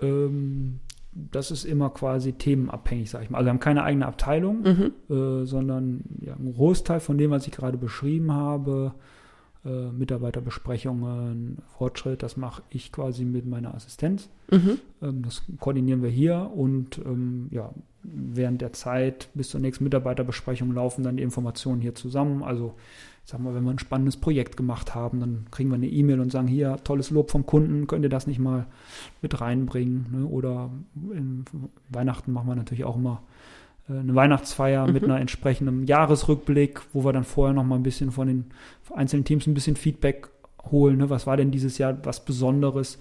Ähm, 0.00 0.80
das 1.14 1.50
ist 1.50 1.64
immer 1.64 1.90
quasi 1.90 2.32
themenabhängig, 2.32 3.10
sag 3.10 3.22
ich 3.22 3.30
mal. 3.30 3.38
Also 3.38 3.46
wir 3.46 3.50
haben 3.50 3.60
keine 3.60 3.84
eigene 3.84 4.06
Abteilung, 4.06 4.62
Mhm. 4.62 4.92
äh, 5.14 5.44
sondern 5.46 6.02
ja, 6.20 6.34
ein 6.34 6.54
Großteil 6.54 7.00
von 7.00 7.18
dem, 7.18 7.30
was 7.30 7.46
ich 7.46 7.52
gerade 7.52 7.76
beschrieben 7.76 8.32
habe, 8.32 8.94
äh, 9.64 9.90
Mitarbeiterbesprechungen, 9.90 11.58
Fortschritt, 11.78 12.22
das 12.22 12.36
mache 12.36 12.62
ich 12.70 12.90
quasi 12.90 13.24
mit 13.24 13.46
meiner 13.46 13.74
Assistenz. 13.74 14.28
Mhm. 14.50 14.78
Ähm, 15.00 15.22
das 15.22 15.42
koordinieren 15.60 16.02
wir 16.02 16.10
hier 16.10 16.50
und 16.54 16.98
ähm, 16.98 17.46
ja, 17.50 17.72
während 18.02 18.60
der 18.60 18.72
Zeit 18.72 19.28
bis 19.34 19.50
zur 19.50 19.60
nächsten 19.60 19.84
Mitarbeiterbesprechung 19.84 20.72
laufen 20.72 21.04
dann 21.04 21.16
die 21.16 21.22
Informationen 21.22 21.80
hier 21.80 21.94
zusammen. 21.94 22.42
Also 22.42 22.74
ich 23.24 23.30
sag 23.30 23.40
mal, 23.40 23.54
wenn 23.54 23.62
wir 23.62 23.70
ein 23.70 23.78
spannendes 23.78 24.16
Projekt 24.16 24.56
gemacht 24.56 24.96
haben, 24.96 25.20
dann 25.20 25.46
kriegen 25.52 25.70
wir 25.70 25.76
eine 25.76 25.86
E-Mail 25.86 26.18
und 26.18 26.32
sagen, 26.32 26.48
hier, 26.48 26.78
tolles 26.82 27.10
Lob 27.10 27.30
vom 27.30 27.46
Kunden, 27.46 27.86
könnt 27.86 28.04
ihr 28.04 28.08
das 28.08 28.26
nicht 28.26 28.40
mal 28.40 28.66
mit 29.20 29.40
reinbringen? 29.40 30.06
Ne? 30.10 30.26
Oder 30.26 30.70
in 31.12 31.44
Weihnachten 31.88 32.32
machen 32.32 32.48
wir 32.48 32.56
natürlich 32.56 32.84
auch 32.84 32.96
immer 32.96 33.22
eine 33.88 34.14
Weihnachtsfeier 34.14 34.86
mit 34.86 35.04
einer 35.04 35.20
entsprechenden 35.20 35.86
Jahresrückblick, 35.86 36.80
wo 36.92 37.04
wir 37.04 37.12
dann 37.12 37.24
vorher 37.24 37.54
noch 37.54 37.64
mal 37.64 37.76
ein 37.76 37.82
bisschen 37.82 38.10
von 38.10 38.28
den 38.28 38.44
einzelnen 38.94 39.24
Teams 39.24 39.46
ein 39.46 39.54
bisschen 39.54 39.76
Feedback 39.76 40.28
holen. 40.70 40.98
Ne? 40.98 41.10
Was 41.10 41.26
war 41.26 41.36
denn 41.36 41.50
dieses 41.50 41.78
Jahr 41.78 41.96
was 42.04 42.24
Besonderes? 42.24 42.98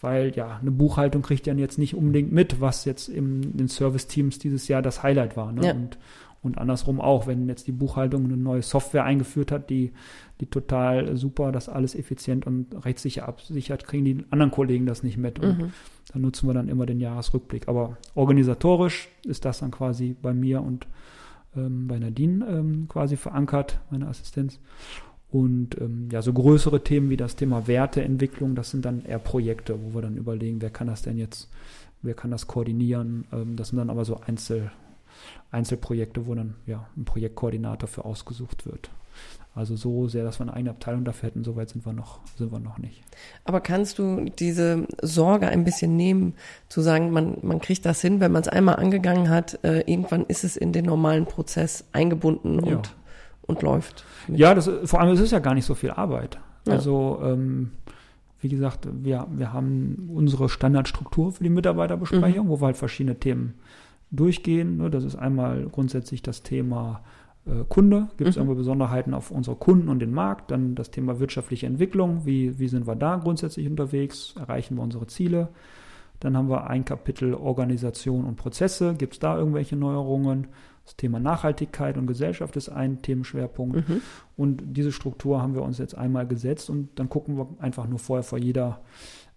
Weil 0.00 0.34
ja, 0.34 0.58
eine 0.60 0.70
Buchhaltung 0.70 1.22
kriegt 1.22 1.46
ja 1.46 1.54
jetzt 1.54 1.78
nicht 1.78 1.94
unbedingt 1.94 2.32
mit, 2.32 2.60
was 2.60 2.84
jetzt 2.84 3.08
in 3.08 3.56
den 3.56 3.68
Service-Teams 3.68 4.38
dieses 4.38 4.68
Jahr 4.68 4.82
das 4.82 5.02
Highlight 5.02 5.36
war. 5.36 5.52
Ne? 5.52 5.66
Ja. 5.66 5.72
Und, 5.72 5.98
und 6.44 6.58
andersrum 6.58 7.00
auch, 7.00 7.26
wenn 7.26 7.48
jetzt 7.48 7.66
die 7.66 7.72
Buchhaltung 7.72 8.24
eine 8.24 8.36
neue 8.36 8.62
Software 8.62 9.04
eingeführt 9.04 9.50
hat, 9.50 9.70
die, 9.70 9.92
die 10.40 10.46
total 10.46 11.16
super, 11.16 11.50
das 11.52 11.68
alles 11.68 11.94
effizient 11.94 12.46
und 12.46 12.84
rechtssicher 12.84 13.26
absichert, 13.26 13.84
kriegen 13.84 14.04
die 14.04 14.24
anderen 14.30 14.50
Kollegen 14.50 14.86
das 14.86 15.02
nicht 15.02 15.16
mit. 15.16 15.38
Und 15.38 15.58
Mhm. 15.58 15.72
da 16.12 16.18
nutzen 16.18 16.46
wir 16.46 16.54
dann 16.54 16.68
immer 16.68 16.86
den 16.86 17.00
Jahresrückblick. 17.00 17.66
Aber 17.66 17.96
organisatorisch 18.14 19.08
ist 19.24 19.44
das 19.44 19.60
dann 19.60 19.70
quasi 19.70 20.14
bei 20.20 20.34
mir 20.34 20.60
und 20.60 20.86
ähm, 21.56 21.88
bei 21.88 21.98
Nadine 21.98 22.46
ähm, 22.46 22.88
quasi 22.88 23.16
verankert, 23.16 23.80
meine 23.90 24.06
Assistenz. 24.06 24.60
Und 25.30 25.80
ähm, 25.80 26.08
ja, 26.12 26.22
so 26.22 26.32
größere 26.32 26.84
Themen 26.84 27.10
wie 27.10 27.16
das 27.16 27.36
Thema 27.36 27.66
Werteentwicklung, 27.66 28.54
das 28.54 28.70
sind 28.70 28.84
dann 28.84 29.04
eher 29.04 29.18
Projekte, 29.18 29.82
wo 29.82 29.94
wir 29.94 30.02
dann 30.02 30.16
überlegen, 30.16 30.60
wer 30.60 30.70
kann 30.70 30.86
das 30.86 31.02
denn 31.02 31.16
jetzt, 31.16 31.50
wer 32.02 32.14
kann 32.14 32.30
das 32.30 32.46
koordinieren. 32.46 33.24
Ähm, 33.32 33.56
das 33.56 33.68
sind 33.68 33.78
dann 33.78 33.90
aber 33.90 34.04
so 34.04 34.20
Einzel, 34.20 34.70
Einzelprojekte, 35.50 36.26
wo 36.26 36.34
dann 36.34 36.54
ja 36.66 36.86
ein 36.96 37.04
Projektkoordinator 37.04 37.88
für 37.88 38.04
ausgesucht 38.04 38.66
wird. 38.66 38.90
Also 39.56 39.76
so 39.76 40.08
sehr, 40.08 40.24
dass 40.24 40.40
wir 40.40 40.42
eine 40.42 40.54
eigene 40.54 40.70
Abteilung 40.70 41.04
dafür 41.04 41.28
hätten, 41.28 41.44
soweit 41.44 41.68
sind 41.68 41.86
wir 41.86 41.92
noch, 41.92 42.18
sind 42.36 42.50
wir 42.50 42.58
noch 42.58 42.78
nicht. 42.78 43.02
Aber 43.44 43.60
kannst 43.60 44.00
du 44.00 44.24
diese 44.36 44.88
Sorge 45.00 45.46
ein 45.46 45.62
bisschen 45.62 45.96
nehmen, 45.96 46.34
zu 46.68 46.80
sagen, 46.80 47.12
man, 47.12 47.38
man 47.42 47.60
kriegt 47.60 47.86
das 47.86 48.00
hin, 48.00 48.18
wenn 48.18 48.32
man 48.32 48.42
es 48.42 48.48
einmal 48.48 48.76
angegangen 48.76 49.28
hat, 49.30 49.60
äh, 49.62 49.82
irgendwann 49.82 50.24
ist 50.26 50.42
es 50.42 50.56
in 50.56 50.72
den 50.72 50.84
normalen 50.84 51.26
Prozess 51.26 51.84
eingebunden 51.92 52.58
und, 52.58 52.68
Ja. 52.68 52.82
und 53.42 53.62
läuft? 53.62 54.04
Ja, 54.26 54.54
das, 54.56 54.68
vor 54.86 55.00
allem 55.00 55.14
es 55.14 55.20
ist 55.20 55.30
ja 55.30 55.38
gar 55.38 55.54
nicht 55.54 55.66
so 55.66 55.76
viel 55.76 55.92
Arbeit. 55.92 56.36
Ja. 56.66 56.72
Also 56.72 57.20
ähm, 57.22 57.70
wie 58.40 58.48
gesagt, 58.48 58.88
wir, 59.04 59.28
wir 59.30 59.52
haben 59.52 60.10
unsere 60.12 60.48
Standardstruktur 60.48 61.30
für 61.30 61.44
die 61.44 61.50
Mitarbeiterbesprechung, 61.50 62.48
wo 62.48 62.60
wir 62.60 62.66
halt 62.66 62.76
verschiedene 62.76 63.20
Themen 63.20 63.54
durchgehen. 64.16 64.76
Ne? 64.76 64.90
Das 64.90 65.04
ist 65.04 65.16
einmal 65.16 65.66
grundsätzlich 65.70 66.22
das 66.22 66.42
Thema 66.42 67.02
äh, 67.46 67.64
Kunde, 67.68 68.08
gibt 68.16 68.30
es 68.30 68.36
Mhm. 68.36 68.42
irgendwo 68.42 68.56
Besonderheiten 68.56 69.14
auf 69.14 69.30
unsere 69.30 69.56
Kunden 69.56 69.88
und 69.88 69.98
den 69.98 70.12
Markt, 70.12 70.50
dann 70.50 70.74
das 70.74 70.90
Thema 70.90 71.20
wirtschaftliche 71.20 71.66
Entwicklung, 71.66 72.24
wie, 72.24 72.58
wie 72.58 72.68
sind 72.68 72.86
wir 72.86 72.96
da 72.96 73.16
grundsätzlich 73.16 73.68
unterwegs, 73.68 74.34
erreichen 74.38 74.76
wir 74.76 74.82
unsere 74.82 75.06
Ziele. 75.06 75.48
Dann 76.20 76.36
haben 76.36 76.48
wir 76.48 76.68
ein 76.70 76.84
Kapitel 76.84 77.34
Organisation 77.34 78.24
und 78.24 78.36
Prozesse, 78.36 78.94
gibt 78.94 79.14
es 79.14 79.18
da 79.18 79.36
irgendwelche 79.36 79.76
Neuerungen? 79.76 80.46
Das 80.84 80.96
Thema 80.96 81.18
Nachhaltigkeit 81.18 81.96
und 81.96 82.06
Gesellschaft 82.06 82.56
ist 82.56 82.68
ein 82.68 83.00
Themenschwerpunkt. 83.00 83.88
Mhm. 83.88 84.02
Und 84.36 84.62
diese 84.66 84.92
Struktur 84.92 85.40
haben 85.40 85.54
wir 85.54 85.62
uns 85.62 85.78
jetzt 85.78 85.96
einmal 85.96 86.26
gesetzt 86.26 86.68
und 86.68 86.90
dann 86.98 87.08
gucken 87.08 87.38
wir 87.38 87.48
einfach 87.58 87.86
nur 87.86 87.98
vorher 87.98 88.22
vor 88.22 88.38
jeder 88.38 88.80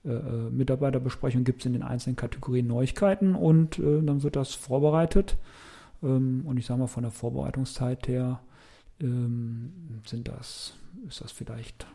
Mitarbeiterbesprechung 0.03 1.43
gibt 1.43 1.61
es 1.61 1.65
in 1.65 1.73
den 1.73 1.83
einzelnen 1.83 2.15
Kategorien 2.15 2.67
Neuigkeiten 2.67 3.35
und 3.35 3.79
äh, 3.79 4.01
dann 4.01 4.23
wird 4.23 4.35
das 4.35 4.53
vorbereitet. 4.53 5.37
Ähm, 6.03 6.43
und 6.45 6.57
ich 6.57 6.65
sage 6.65 6.79
mal, 6.79 6.87
von 6.87 7.03
der 7.03 7.11
Vorbereitungszeit 7.11 8.07
her 8.07 8.39
ähm, 9.01 10.01
sind 10.05 10.27
das, 10.27 10.75
ist 11.07 11.21
das 11.21 11.31
vielleicht 11.31 11.87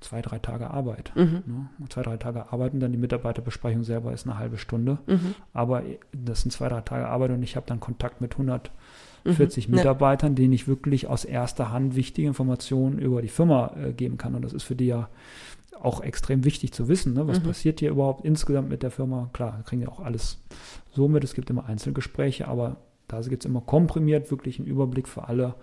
zwei, 0.00 0.22
drei 0.22 0.38
Tage 0.38 0.70
Arbeit. 0.70 1.12
Mhm. 1.14 1.42
Ne? 1.46 1.68
Zwei, 1.88 2.02
drei 2.02 2.16
Tage 2.16 2.52
arbeiten, 2.52 2.80
dann 2.80 2.92
die 2.92 2.98
Mitarbeiterbesprechung 2.98 3.82
selber 3.82 4.12
ist 4.12 4.26
eine 4.26 4.38
halbe 4.38 4.58
Stunde. 4.58 4.98
Mhm. 5.06 5.34
Aber 5.52 5.82
das 6.12 6.42
sind 6.42 6.50
zwei, 6.52 6.68
drei 6.68 6.82
Tage 6.82 7.08
Arbeit 7.08 7.30
und 7.30 7.42
ich 7.42 7.56
habe 7.56 7.66
dann 7.66 7.80
Kontakt 7.80 8.20
mit 8.20 8.32
140 8.32 9.68
Mhm. 9.68 9.74
Mitarbeitern, 9.74 10.34
denen 10.34 10.52
ich 10.52 10.68
wirklich 10.68 11.08
aus 11.08 11.24
erster 11.24 11.72
Hand 11.72 11.96
wichtige 11.96 12.28
Informationen 12.28 12.98
über 12.98 13.22
die 13.22 13.28
Firma 13.28 13.74
äh, 13.76 13.92
geben 13.92 14.18
kann. 14.18 14.34
Und 14.34 14.42
das 14.42 14.52
ist 14.52 14.62
für 14.62 14.76
die 14.76 14.86
ja 14.86 15.08
auch 15.82 16.00
extrem 16.00 16.44
wichtig 16.44 16.72
zu 16.72 16.88
wissen, 16.88 17.12
ne? 17.14 17.26
was 17.26 17.40
Mhm. 17.40 17.44
passiert 17.44 17.80
hier 17.80 17.90
überhaupt 17.90 18.24
insgesamt 18.24 18.68
mit 18.68 18.82
der 18.82 18.90
Firma. 18.90 19.30
Klar, 19.32 19.62
kriegen 19.64 19.82
ja 19.82 19.88
auch 19.88 20.00
alles 20.00 20.38
so 20.92 21.08
mit. 21.08 21.24
Es 21.24 21.34
gibt 21.34 21.50
immer 21.50 21.66
Einzelgespräche, 21.66 22.48
aber 22.48 22.76
da 23.08 23.20
gibt 23.20 23.44
es 23.44 23.48
immer 23.48 23.60
komprimiert 23.60 24.30
wirklich 24.30 24.58
einen 24.58 24.66
Überblick 24.68 25.06
für 25.06 25.28
alle. 25.28 25.54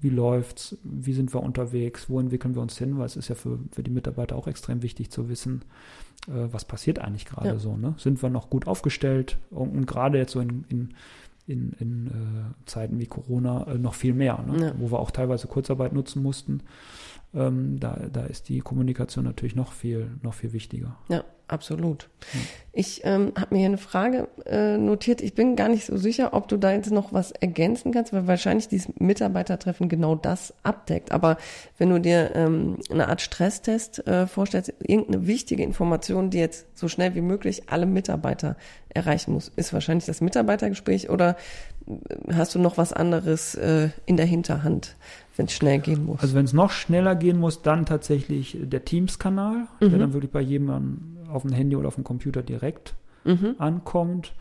Wie 0.00 0.10
läuft's? 0.10 0.76
Wie 0.84 1.12
sind 1.12 1.34
wir 1.34 1.42
unterwegs? 1.42 2.08
Wo 2.08 2.20
entwickeln 2.20 2.54
wir 2.54 2.62
uns 2.62 2.78
hin? 2.78 2.98
Weil 2.98 3.06
es 3.06 3.16
ist 3.16 3.28
ja 3.28 3.34
für, 3.34 3.58
für 3.72 3.82
die 3.82 3.90
Mitarbeiter 3.90 4.36
auch 4.36 4.46
extrem 4.46 4.82
wichtig 4.82 5.10
zu 5.10 5.28
wissen, 5.28 5.62
äh, 6.28 6.52
was 6.52 6.64
passiert 6.64 6.98
eigentlich 7.00 7.24
gerade 7.26 7.48
Ja. 7.48 7.58
so. 7.58 7.76
Ne? 7.76 7.94
Sind 7.98 8.22
wir 8.22 8.30
noch 8.30 8.48
gut 8.50 8.66
aufgestellt? 8.68 9.38
Und, 9.50 9.70
und 9.70 9.86
gerade 9.86 10.18
jetzt 10.18 10.32
so 10.32 10.40
in, 10.40 10.64
in, 10.68 10.94
in, 11.46 11.72
in 11.80 12.06
äh, 12.06 12.10
Zeiten 12.66 12.98
wie 13.00 13.06
Corona 13.06 13.66
äh, 13.66 13.78
noch 13.78 13.94
viel 13.94 14.14
mehr, 14.14 14.42
ne? 14.46 14.66
Ja. 14.66 14.72
wo 14.78 14.90
wir 14.92 15.00
auch 15.00 15.10
teilweise 15.10 15.48
Kurzarbeit 15.48 15.92
nutzen 15.92 16.22
mussten. 16.22 16.60
Ähm, 17.34 17.80
da, 17.80 17.98
da 18.12 18.24
ist 18.24 18.48
die 18.48 18.60
Kommunikation 18.60 19.24
natürlich 19.24 19.56
noch 19.56 19.72
viel, 19.72 20.10
noch 20.22 20.34
viel 20.34 20.52
wichtiger. 20.52 20.96
Ja, 21.08 21.24
absolut. 21.48 22.08
Ja. 22.32 22.40
Ich 22.72 23.00
ähm, 23.04 23.32
habe 23.36 23.54
mir 23.54 23.58
hier 23.58 23.68
eine 23.68 23.78
Frage 23.78 24.28
äh, 24.46 24.76
notiert. 24.78 25.20
Ich 25.20 25.34
bin 25.34 25.56
gar 25.56 25.68
nicht 25.68 25.86
so 25.86 25.96
sicher, 25.96 26.32
ob 26.32 26.48
du 26.48 26.56
da 26.56 26.72
jetzt 26.72 26.90
noch 26.90 27.12
was 27.12 27.32
ergänzen 27.32 27.92
kannst, 27.92 28.12
weil 28.12 28.26
wahrscheinlich 28.26 28.68
dieses 28.68 28.88
Mitarbeitertreffen 28.98 29.88
genau 29.88 30.14
das 30.14 30.54
abdeckt. 30.62 31.12
Aber 31.12 31.36
wenn 31.78 31.90
du 31.90 32.00
dir 32.00 32.32
ähm, 32.34 32.78
eine 32.90 33.08
Art 33.08 33.20
Stresstest 33.20 34.06
äh, 34.06 34.26
vorstellst, 34.26 34.72
irgendeine 34.80 35.26
wichtige 35.26 35.62
Information, 35.62 36.30
die 36.30 36.38
jetzt 36.38 36.66
so 36.76 36.88
schnell 36.88 37.14
wie 37.14 37.20
möglich 37.20 37.68
alle 37.68 37.86
Mitarbeiter 37.86 38.56
erreichen 38.90 39.32
muss, 39.32 39.50
ist 39.56 39.72
wahrscheinlich 39.72 40.06
das 40.06 40.20
Mitarbeitergespräch 40.20 41.10
oder 41.10 41.36
hast 42.32 42.54
du 42.54 42.58
noch 42.58 42.78
was 42.78 42.92
anderes 42.92 43.54
äh, 43.56 43.90
in 44.06 44.16
der 44.16 44.26
Hinterhand, 44.26 44.96
wenn 45.36 45.46
es 45.46 45.52
schnell 45.52 45.78
gehen 45.80 46.06
muss? 46.06 46.20
Also 46.20 46.34
wenn 46.34 46.44
es 46.44 46.52
noch 46.52 46.70
schneller 46.70 47.14
gehen 47.14 47.38
muss, 47.38 47.62
dann 47.62 47.84
tatsächlich 47.86 48.56
der 48.60 48.84
Teams-Kanal, 48.84 49.66
Mhm. 49.80 49.90
der 49.90 49.98
dann 49.98 50.12
wirklich 50.12 50.30
bei 50.32 50.40
jedem 50.40 50.70
an- 50.70 51.16
auf 51.30 51.42
dem 51.42 51.52
Handy 51.52 51.76
oder 51.76 51.88
auf 51.88 51.96
dem 51.96 52.04
Computer 52.04 52.42
direkt 52.42 52.94
mhm. 53.24 53.56
ankommt 53.58 54.32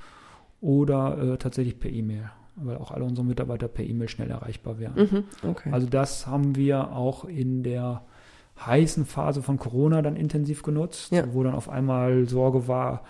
oder 0.62 1.18
äh, 1.34 1.38
tatsächlich 1.38 1.80
per 1.80 1.92
E-Mail, 1.92 2.30
weil 2.56 2.78
auch 2.78 2.92
alle 2.92 3.04
unsere 3.04 3.26
Mitarbeiter 3.26 3.68
per 3.68 3.86
E-Mail 3.86 4.08
schnell 4.10 4.30
erreichbar 4.32 4.80
wären. 4.80 4.94
Mhm. 4.96 5.24
Okay. 5.50 5.70
Also 5.72 5.88
das 5.88 6.28
haben 6.28 6.56
wir 6.56 6.94
auch 6.94 7.26
in 7.26 7.64
der 7.64 8.04
heißen 8.66 9.06
Phase 9.06 9.42
von 9.42 9.58
Corona 9.58 10.02
dann 10.02 10.16
intensiv 10.16 10.62
genutzt, 10.64 11.12
Ja. 11.12 11.24
wo 11.34 11.44
dann 11.44 11.56
auf 11.56 11.68
einmal 11.70 12.30
Sorge 12.30 12.68
war, 12.68 13.04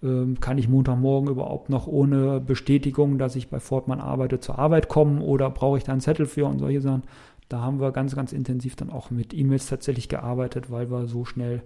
kann 0.00 0.58
ich 0.58 0.68
Montagmorgen 0.68 1.28
überhaupt 1.28 1.70
noch 1.70 1.86
ohne 1.86 2.40
Bestätigung, 2.40 3.18
dass 3.18 3.34
ich 3.34 3.48
bei 3.48 3.58
Fortmann 3.58 4.00
arbeite, 4.00 4.38
zur 4.38 4.58
Arbeit 4.58 4.88
kommen 4.88 5.20
oder 5.20 5.50
brauche 5.50 5.78
ich 5.78 5.84
da 5.84 5.92
einen 5.92 6.00
Zettel 6.00 6.26
für 6.26 6.46
und 6.46 6.60
solche 6.60 6.80
Sachen. 6.80 7.02
Da 7.48 7.60
haben 7.60 7.80
wir 7.80 7.92
ganz, 7.92 8.14
ganz 8.14 8.32
intensiv 8.32 8.76
dann 8.76 8.90
auch 8.90 9.10
mit 9.10 9.34
E-Mails 9.34 9.66
tatsächlich 9.66 10.08
gearbeitet, 10.08 10.70
weil 10.70 10.90
wir 10.90 11.08
so 11.08 11.24
schnell 11.24 11.62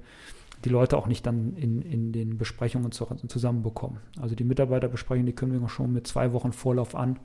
die 0.65 0.69
Leute 0.71 0.97
auch 0.97 1.09
nicht 1.09 1.27
dann 1.27 1.57
in, 1.57 1.83
in 1.83 2.13
den 2.13 2.39
Besprechungen 2.39 2.93
zu, 2.93 3.07
zusammenbekommen. 3.27 3.99
Also 4.21 4.35
die 4.35 4.45
Mitarbeiterbesprechungen, 4.45 5.27
die 5.27 5.35
können 5.35 5.61
wir 5.61 5.69
schon 5.69 5.93
mit 5.93 6.07
zwei 6.07 6.33
Wochen 6.33 6.53
Vorlauf 6.53 6.95
an, 6.95 7.19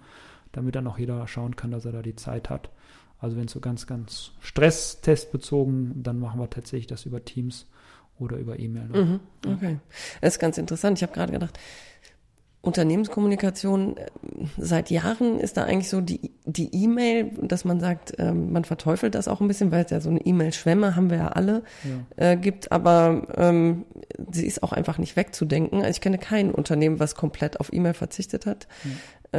damit 0.52 0.76
dann 0.76 0.88
auch 0.88 0.98
jeder 0.98 1.26
schauen 1.28 1.56
kann, 1.56 1.72
dass 1.72 1.86
er 1.86 1.92
da 1.92 2.02
die 2.02 2.16
Zeit 2.16 2.50
hat. 2.50 2.70
Also 3.20 3.38
wenn 3.38 3.46
es 3.46 3.52
so 3.52 3.60
ganz, 3.60 3.88
ganz 3.88 4.32
stresstestbezogen, 4.42 6.04
dann 6.04 6.20
machen 6.20 6.40
wir 6.40 6.50
tatsächlich 6.50 6.88
das 6.88 7.06
über 7.06 7.24
Teams 7.24 7.68
oder 8.20 8.38
über 8.38 8.58
E-Mail. 8.60 8.88
Mhm, 8.88 9.20
okay. 9.46 9.80
Das 10.22 10.36
ist 10.36 10.40
ganz 10.40 10.58
interessant. 10.58 10.98
Ich 10.98 11.04
habe 11.04 11.14
gerade 11.14 11.32
gedacht, 11.32 11.60
Unternehmenskommunikation 12.68 13.98
äh, 13.98 14.06
seit 14.58 14.92
Jahren 14.92 15.40
ist 15.40 15.58
da 15.58 15.64
eigentlich 15.64 15.90
so 15.90 16.02
die 16.02 16.32
die 16.48 16.74
E-Mail, 16.74 17.32
dass 17.42 17.66
man 17.66 17.80
sagt, 17.82 18.14
ähm, 18.20 18.54
man 18.54 18.64
verteufelt 18.64 19.16
das 19.16 19.28
auch 19.28 19.42
ein 19.42 19.50
bisschen, 19.50 19.72
weil 19.72 19.84
es 19.84 19.92
ja 19.92 20.00
so 20.00 20.10
eine 20.10 20.22
E-Mail-Schwemme 20.22 20.96
haben 20.96 21.10
wir 21.10 21.18
ja 21.18 21.28
alle 21.28 21.64
ja. 21.84 22.32
Äh, 22.32 22.38
gibt, 22.38 22.72
aber 22.72 23.28
ähm, 23.36 23.86
sie 24.32 24.46
ist 24.46 24.64
auch 24.64 24.72
einfach 24.72 24.98
nicht 24.98 25.18
wegzudenken. 25.18 25.80
Also 25.80 25.92
ich 25.92 26.02
kenne 26.02 26.18
kein 26.18 26.52
Unternehmen, 26.52 27.02
was 27.02 27.16
komplett 27.16 27.60
auf 27.60 27.74
E-Mail 27.74 27.94
verzichtet 27.94 28.46
hat. 28.46 28.68
Ja. 28.86 28.92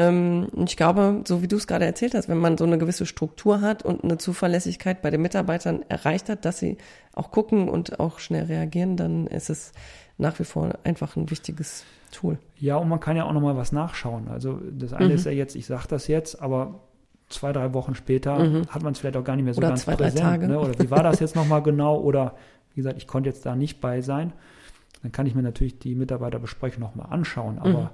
Ähm, 0.09 0.49
ich 0.67 0.77
glaube, 0.77 1.25
so 1.27 1.41
wie 1.43 1.49
du 1.49 1.57
es 1.57 1.67
gerade 1.67 1.87
erzählt 1.87 2.15
hast, 2.15 2.29
wenn 2.29 2.39
man 2.39 2.59
so 2.59 2.65
eine 2.65 2.77
gewisse 2.77 3.07
Struktur 3.07 3.63
hat 3.63 3.83
und 3.83 4.05
eine 4.05 4.19
Zuverlässigkeit 4.19 5.01
bei 5.01 5.11
den 5.11 5.23
Mitarbeitern 5.23 5.83
erreicht 5.89 6.29
hat, 6.29 6.45
dass 6.45 6.59
sie 6.59 6.77
auch 7.15 7.31
gucken 7.31 7.71
und 7.71 8.01
auch 8.01 8.19
schnell 8.19 8.45
reagieren, 8.45 8.99
dann 8.99 9.27
ist 9.27 9.49
es 9.49 9.73
nach 10.19 10.39
wie 10.39 10.45
vor 10.45 10.79
einfach 10.85 11.17
ein 11.17 11.31
wichtiges 11.31 11.85
Tool. 12.11 12.39
Ja, 12.57 12.77
und 12.77 12.89
man 12.89 13.01
kann 13.01 13.17
ja 13.17 13.25
auch 13.25 13.33
nochmal 13.33 13.57
was 13.57 13.73
nachschauen. 13.73 14.29
Also 14.29 14.61
das 14.71 14.93
eine 14.93 15.09
mhm. 15.09 15.15
ist 15.15 15.27
ja 15.27 15.33
jetzt, 15.33 15.55
ich 15.57 15.67
sage 15.67 15.85
das 15.89 16.09
jetzt, 16.09 16.41
aber 16.41 16.81
zwei, 17.29 17.53
drei 17.53 17.75
Wochen 17.75 17.95
später 17.95 18.39
mhm. 18.39 18.67
hat 18.69 18.83
man 18.83 18.93
es 18.93 18.99
vielleicht 18.99 19.17
auch 19.17 19.25
gar 19.25 19.37
nicht 19.37 19.45
mehr 19.45 19.55
so 19.55 19.59
oder 19.59 19.69
ganz 19.69 19.83
zwei, 19.83 19.97
präsent. 19.97 20.25
Drei 20.25 20.31
Tage. 20.31 20.49
Ne? 20.49 20.59
Oder 20.59 20.79
wie 20.79 20.91
war 20.91 21.03
das 21.03 21.21
jetzt 21.21 21.37
nochmal 21.37 21.63
genau? 21.63 21.99
Oder 21.99 22.35
wie 22.75 22.77
gesagt, 22.77 22.97
ich 22.99 23.07
konnte 23.07 23.29
jetzt 23.29 23.45
da 23.45 23.57
nicht 23.57 23.81
bei 23.81 24.01
sein. 24.01 24.33
Dann 25.03 25.13
kann 25.13 25.27
ich 25.27 25.35
mir 25.35 25.43
natürlich 25.43 25.79
die 25.79 25.95
Mitarbeiterbesprechung 25.95 26.81
nochmal 26.81 27.07
anschauen. 27.11 27.59
Aber 27.59 27.81
mhm. 27.81 27.89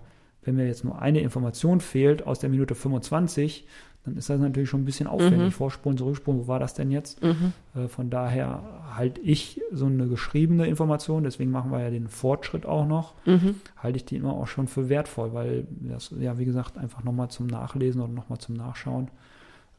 Wenn 0.44 0.56
mir 0.56 0.66
jetzt 0.66 0.84
nur 0.84 1.00
eine 1.00 1.20
Information 1.20 1.80
fehlt 1.80 2.26
aus 2.26 2.38
der 2.38 2.50
Minute 2.50 2.74
25, 2.74 3.66
dann 4.04 4.16
ist 4.18 4.28
das 4.28 4.38
natürlich 4.38 4.68
schon 4.68 4.82
ein 4.82 4.84
bisschen 4.84 5.06
aufwendig. 5.06 5.40
Mhm. 5.40 5.50
Vorspulen, 5.50 5.96
zurückspulen, 5.96 6.42
wo 6.42 6.46
war 6.46 6.58
das 6.58 6.74
denn 6.74 6.90
jetzt? 6.90 7.22
Mhm. 7.22 7.52
Äh, 7.74 7.88
von 7.88 8.10
daher 8.10 8.62
halte 8.94 9.20
ich 9.22 9.60
so 9.72 9.86
eine 9.86 10.06
geschriebene 10.06 10.66
Information, 10.66 11.24
deswegen 11.24 11.50
machen 11.50 11.70
wir 11.70 11.80
ja 11.80 11.90
den 11.90 12.08
Fortschritt 12.08 12.66
auch 12.66 12.86
noch, 12.86 13.14
mhm. 13.24 13.56
halte 13.78 13.96
ich 13.96 14.04
die 14.04 14.16
immer 14.16 14.34
auch 14.34 14.46
schon 14.46 14.68
für 14.68 14.88
wertvoll, 14.90 15.32
weil 15.32 15.66
das, 15.70 16.12
ja, 16.20 16.38
wie 16.38 16.44
gesagt, 16.44 16.76
einfach 16.76 17.02
nochmal 17.02 17.30
zum 17.30 17.46
Nachlesen 17.46 18.02
oder 18.02 18.12
nochmal 18.12 18.38
zum 18.38 18.54
Nachschauen, 18.56 19.08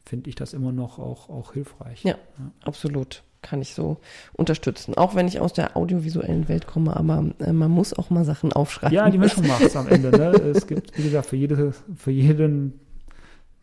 finde 0.04 0.28
ich 0.28 0.34
das 0.34 0.52
immer 0.52 0.72
noch 0.72 0.98
auch, 0.98 1.28
auch 1.28 1.52
hilfreich. 1.52 2.02
Ja, 2.02 2.16
ja, 2.38 2.50
absolut. 2.64 3.22
Kann 3.46 3.62
ich 3.62 3.74
so 3.74 3.98
unterstützen. 4.32 4.94
Auch 4.94 5.14
wenn 5.14 5.28
ich 5.28 5.38
aus 5.38 5.52
der 5.52 5.76
audiovisuellen 5.76 6.48
Welt 6.48 6.66
komme, 6.66 6.96
aber 6.96 7.26
äh, 7.38 7.52
man 7.52 7.70
muss 7.70 7.94
auch 7.94 8.10
mal 8.10 8.24
Sachen 8.24 8.52
aufschreiben. 8.52 8.92
Ja, 8.92 9.08
die 9.08 9.18
Mischung 9.18 9.46
macht 9.48 9.62
es 9.62 9.76
am 9.76 9.86
Ende. 9.86 10.10
Ne? 10.10 10.30
Es 10.30 10.66
gibt, 10.66 10.98
wie 10.98 11.04
gesagt, 11.04 11.26
für, 11.26 11.36
jede, 11.36 11.72
für 11.96 12.10
jeden 12.10 12.80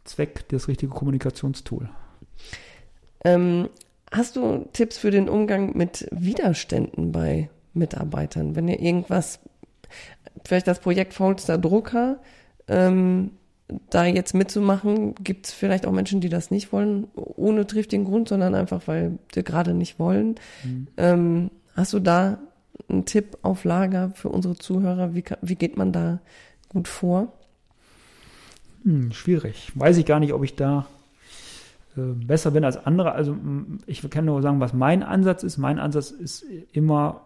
Zweck 0.06 0.48
das 0.48 0.70
richtige 0.70 0.94
Kommunikationstool. 0.94 1.90
Ähm, 3.26 3.68
hast 4.10 4.38
du 4.38 4.70
Tipps 4.72 4.98
für 4.98 5.12
den 5.12 5.28
Umgang 5.28 5.76
mit 5.76 6.08
Widerständen 6.12 7.12
bei 7.12 7.50
Mitarbeitern? 7.74 8.56
Wenn 8.56 8.70
ihr 8.70 8.80
irgendwas, 8.80 9.42
vielleicht 10.46 10.68
das 10.68 10.80
Projekt 10.80 11.14
faulster 11.14 11.58
Drucker, 11.58 12.22
ähm, 12.70 13.32
da 13.90 14.06
jetzt 14.06 14.34
mitzumachen, 14.34 15.16
gibt 15.16 15.48
es 15.48 15.54
vielleicht 15.54 15.86
auch 15.86 15.92
Menschen, 15.92 16.22
die 16.22 16.30
das 16.30 16.52
nicht 16.52 16.72
wollen, 16.72 17.08
ohne 17.16 17.66
triftigen 17.66 18.06
Grund, 18.06 18.28
sondern 18.28 18.56
einfach, 18.56 18.88
weil 18.88 19.18
sie 19.34 19.44
gerade 19.44 19.74
nicht 19.74 20.00
wollen. 20.00 20.36
Mhm. 20.64 20.88
Ähm, 20.98 21.52
hast 21.76 21.94
du 21.94 22.00
da 22.00 22.40
einen 22.90 23.06
Tipp 23.06 23.38
auf 23.42 23.64
Lager 23.64 24.12
für 24.16 24.30
unsere 24.30 24.56
Zuhörer? 24.56 25.16
Wie, 25.16 25.24
wie 25.42 25.56
geht 25.56 25.78
man 25.78 25.92
da 25.92 26.20
gut 26.70 26.88
vor? 26.88 27.34
Hm, 28.84 29.12
schwierig. 29.12 29.72
Weiß 29.76 29.98
ich 29.98 30.06
gar 30.06 30.20
nicht, 30.20 30.34
ob 30.34 30.44
ich 30.44 30.56
da 30.56 30.86
äh, 31.96 32.02
besser 32.02 32.52
bin 32.52 32.66
als 32.66 32.78
andere. 32.78 33.14
Also 33.14 33.36
ich 33.86 34.08
kann 34.10 34.26
nur 34.26 34.42
sagen, 34.42 34.60
was 34.60 34.74
mein 34.74 35.04
Ansatz 35.04 35.44
ist. 35.44 35.58
Mein 35.58 35.80
Ansatz 35.80 36.12
ist 36.12 36.46
immer 36.72 37.22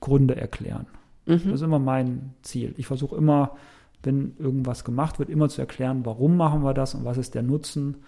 Gründe 0.00 0.36
erklären. 0.36 0.86
Mhm. 1.26 1.42
Das 1.44 1.54
ist 1.54 1.62
immer 1.62 1.78
mein 1.78 2.34
Ziel. 2.42 2.74
Ich 2.76 2.86
versuche 2.86 3.16
immer, 3.16 3.56
wenn 4.02 4.34
irgendwas 4.38 4.84
gemacht 4.84 5.18
wird, 5.18 5.28
immer 5.28 5.48
zu 5.48 5.60
erklären, 5.60 6.04
warum 6.04 6.36
machen 6.36 6.62
wir 6.62 6.74
das 6.74 6.94
und 6.94 7.04
was 7.04 7.18
ist 7.18 7.34
der 7.34 7.42
Nutzen. 7.42 7.98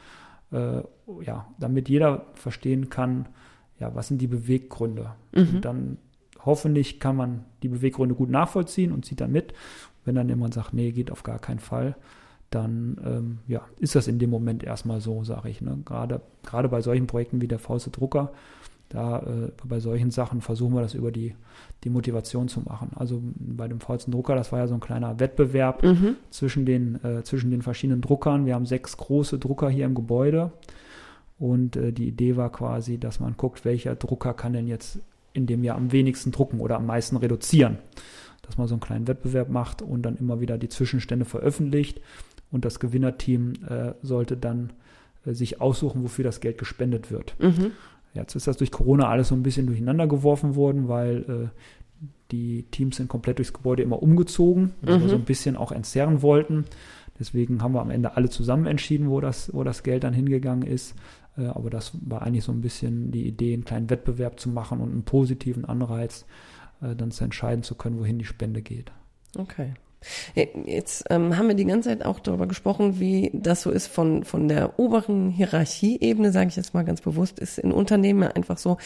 Äh, 0.50 0.82
ja, 1.22 1.46
damit 1.58 1.88
jeder 1.88 2.26
verstehen 2.34 2.88
kann, 2.88 3.28
ja, 3.78 3.94
was 3.94 4.08
sind 4.08 4.20
die 4.20 4.26
Beweggründe. 4.26 5.12
Mhm. 5.32 5.40
Und 5.40 5.64
dann 5.64 5.98
hoffentlich 6.44 7.00
kann 7.00 7.16
man 7.16 7.44
die 7.62 7.68
Beweggründe 7.68 8.14
gut 8.14 8.30
nachvollziehen 8.30 8.92
und 8.92 9.04
zieht 9.04 9.20
dann 9.20 9.32
mit. 9.32 9.54
Wenn 10.04 10.14
dann 10.14 10.28
jemand 10.28 10.54
sagt, 10.54 10.72
nee, 10.74 10.92
geht 10.92 11.10
auf 11.10 11.22
gar 11.22 11.38
keinen 11.38 11.60
Fall, 11.60 11.96
dann 12.50 13.00
ähm, 13.04 13.38
ja, 13.46 13.62
ist 13.78 13.94
das 13.94 14.08
in 14.08 14.18
dem 14.18 14.30
Moment 14.30 14.62
erstmal 14.62 15.00
so, 15.00 15.24
sage 15.24 15.48
ich. 15.48 15.60
Ne? 15.60 15.78
Gerade, 15.84 16.20
gerade 16.44 16.68
bei 16.68 16.80
solchen 16.80 17.06
Projekten 17.06 17.40
wie 17.40 17.48
der 17.48 17.58
Fauste 17.58 17.90
Drucker, 17.90 18.32
da 18.92 19.20
äh, 19.20 19.50
bei 19.66 19.80
solchen 19.80 20.10
Sachen 20.10 20.40
versuchen 20.40 20.74
wir 20.74 20.82
das 20.82 20.94
über 20.94 21.10
die, 21.10 21.34
die 21.84 21.90
Motivation 21.90 22.48
zu 22.48 22.60
machen. 22.60 22.90
Also 22.94 23.22
bei 23.22 23.68
dem 23.68 23.80
faulsten 23.80 24.12
Drucker, 24.12 24.34
das 24.34 24.52
war 24.52 24.58
ja 24.58 24.66
so 24.66 24.74
ein 24.74 24.80
kleiner 24.80 25.18
Wettbewerb 25.18 25.82
mhm. 25.82 26.16
zwischen, 26.30 26.66
den, 26.66 27.02
äh, 27.04 27.22
zwischen 27.22 27.50
den 27.50 27.62
verschiedenen 27.62 28.00
Druckern. 28.00 28.46
Wir 28.46 28.54
haben 28.54 28.66
sechs 28.66 28.96
große 28.96 29.38
Drucker 29.38 29.70
hier 29.70 29.86
im 29.86 29.94
Gebäude 29.94 30.52
und 31.38 31.76
äh, 31.76 31.92
die 31.92 32.08
Idee 32.08 32.36
war 32.36 32.52
quasi, 32.52 32.98
dass 32.98 33.18
man 33.18 33.36
guckt, 33.36 33.64
welcher 33.64 33.96
Drucker 33.96 34.34
kann 34.34 34.52
denn 34.52 34.68
jetzt 34.68 35.00
in 35.32 35.46
dem 35.46 35.64
Jahr 35.64 35.76
am 35.76 35.90
wenigsten 35.90 36.30
drucken 36.30 36.60
oder 36.60 36.76
am 36.76 36.86
meisten 36.86 37.16
reduzieren. 37.16 37.78
Dass 38.42 38.58
man 38.58 38.68
so 38.68 38.74
einen 38.74 38.80
kleinen 38.80 39.08
Wettbewerb 39.08 39.48
macht 39.48 39.82
und 39.82 40.02
dann 40.02 40.16
immer 40.16 40.40
wieder 40.40 40.58
die 40.58 40.68
Zwischenstände 40.68 41.24
veröffentlicht 41.24 42.00
und 42.50 42.64
das 42.64 42.80
Gewinnerteam 42.80 43.54
äh, 43.68 43.94
sollte 44.02 44.36
dann 44.36 44.72
äh, 45.24 45.32
sich 45.32 45.60
aussuchen, 45.60 46.02
wofür 46.02 46.24
das 46.24 46.40
Geld 46.40 46.58
gespendet 46.58 47.10
wird. 47.10 47.34
Mhm. 47.38 47.72
Jetzt 48.14 48.34
ist 48.34 48.46
das 48.46 48.56
durch 48.58 48.70
Corona 48.70 49.08
alles 49.08 49.28
so 49.28 49.34
ein 49.34 49.42
bisschen 49.42 49.66
durcheinander 49.66 50.06
geworfen 50.06 50.54
worden, 50.54 50.88
weil 50.88 51.50
äh, 51.52 52.06
die 52.30 52.64
Teams 52.70 52.96
sind 52.96 53.08
komplett 53.08 53.38
durchs 53.38 53.52
Gebäude 53.52 53.82
immer 53.82 54.02
umgezogen, 54.02 54.72
weil 54.82 54.98
mhm. 54.98 55.02
wir 55.02 55.08
so 55.08 55.16
ein 55.16 55.24
bisschen 55.24 55.56
auch 55.56 55.72
entzerren 55.72 56.22
wollten. 56.22 56.64
Deswegen 57.18 57.62
haben 57.62 57.74
wir 57.74 57.80
am 57.80 57.90
Ende 57.90 58.16
alle 58.16 58.30
zusammen 58.30 58.66
entschieden, 58.66 59.10
wo 59.10 59.20
das, 59.20 59.52
wo 59.54 59.64
das 59.64 59.82
Geld 59.82 60.04
dann 60.04 60.14
hingegangen 60.14 60.66
ist. 60.66 60.94
Äh, 61.36 61.46
aber 61.46 61.70
das 61.70 61.92
war 62.02 62.22
eigentlich 62.22 62.44
so 62.44 62.52
ein 62.52 62.60
bisschen 62.60 63.10
die 63.10 63.26
Idee, 63.26 63.54
einen 63.54 63.64
kleinen 63.64 63.90
Wettbewerb 63.90 64.40
zu 64.40 64.48
machen 64.48 64.80
und 64.80 64.90
einen 64.90 65.04
positiven 65.04 65.64
Anreiz, 65.64 66.26
äh, 66.80 66.94
dann 66.96 67.10
zu 67.10 67.24
entscheiden 67.24 67.62
zu 67.62 67.74
können, 67.74 67.98
wohin 67.98 68.18
die 68.18 68.24
Spende 68.24 68.62
geht. 68.62 68.92
Okay. 69.36 69.74
Jetzt 70.34 71.04
ähm, 71.10 71.36
haben 71.36 71.48
wir 71.48 71.54
die 71.54 71.64
ganze 71.64 71.90
Zeit 71.90 72.04
auch 72.04 72.20
darüber 72.20 72.46
gesprochen, 72.46 73.00
wie 73.00 73.30
das 73.32 73.62
so 73.62 73.70
ist 73.70 73.86
von, 73.86 74.24
von 74.24 74.48
der 74.48 74.78
oberen 74.78 75.30
Hierarchieebene, 75.30 76.32
sage 76.32 76.48
ich 76.48 76.56
jetzt 76.56 76.74
mal 76.74 76.84
ganz 76.84 77.00
bewusst, 77.00 77.38
ist 77.38 77.58
in 77.58 77.72
Unternehmen 77.72 78.24
einfach 78.24 78.58
so 78.58 78.78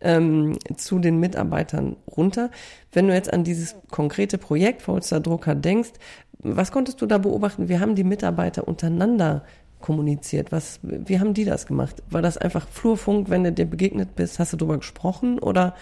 ähm, 0.00 0.58
zu 0.76 0.98
den 0.98 1.18
Mitarbeitern 1.18 1.96
runter. 2.16 2.50
Wenn 2.92 3.08
du 3.08 3.14
jetzt 3.14 3.32
an 3.32 3.44
dieses 3.44 3.76
konkrete 3.90 4.38
Projekt 4.38 4.84
Polster 4.84 5.20
Drucker 5.20 5.54
denkst, 5.54 5.92
was 6.38 6.72
konntest 6.72 7.00
du 7.00 7.06
da 7.06 7.18
beobachten? 7.18 7.68
Wie 7.68 7.78
haben 7.78 7.94
die 7.94 8.04
Mitarbeiter 8.04 8.66
untereinander 8.66 9.44
kommuniziert? 9.80 10.50
Was, 10.50 10.80
wie 10.82 11.20
haben 11.20 11.34
die 11.34 11.44
das 11.44 11.66
gemacht? 11.66 12.02
War 12.10 12.22
das 12.22 12.36
einfach 12.36 12.68
Flurfunk, 12.68 13.30
wenn 13.30 13.44
du 13.44 13.52
dir 13.52 13.66
begegnet 13.66 14.16
bist, 14.16 14.38
hast 14.38 14.52
du 14.52 14.56
darüber 14.56 14.78
gesprochen 14.78 15.38
oder 15.38 15.74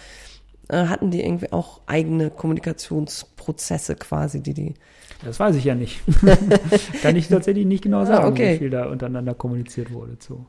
äh, 0.71 0.87
hatten 0.87 1.11
die 1.11 1.21
irgendwie 1.21 1.51
auch 1.51 1.81
eigene 1.85 2.29
Kommunikationsprozesse 2.29 3.95
quasi, 3.95 4.41
die 4.41 4.53
die. 4.53 4.73
Das 5.23 5.39
weiß 5.39 5.55
ich 5.55 5.65
ja 5.65 5.75
nicht. 5.75 6.01
Kann 7.01 7.15
ich 7.15 7.27
tatsächlich 7.27 7.65
nicht 7.65 7.83
genau 7.83 7.99
ah, 7.99 8.05
sagen, 8.05 8.23
ah, 8.23 8.29
okay. 8.29 8.53
wie 8.53 8.57
viel 8.59 8.69
da 8.69 8.89
untereinander 8.89 9.33
kommuniziert 9.35 9.91
wurde. 9.91 10.17
So. 10.19 10.45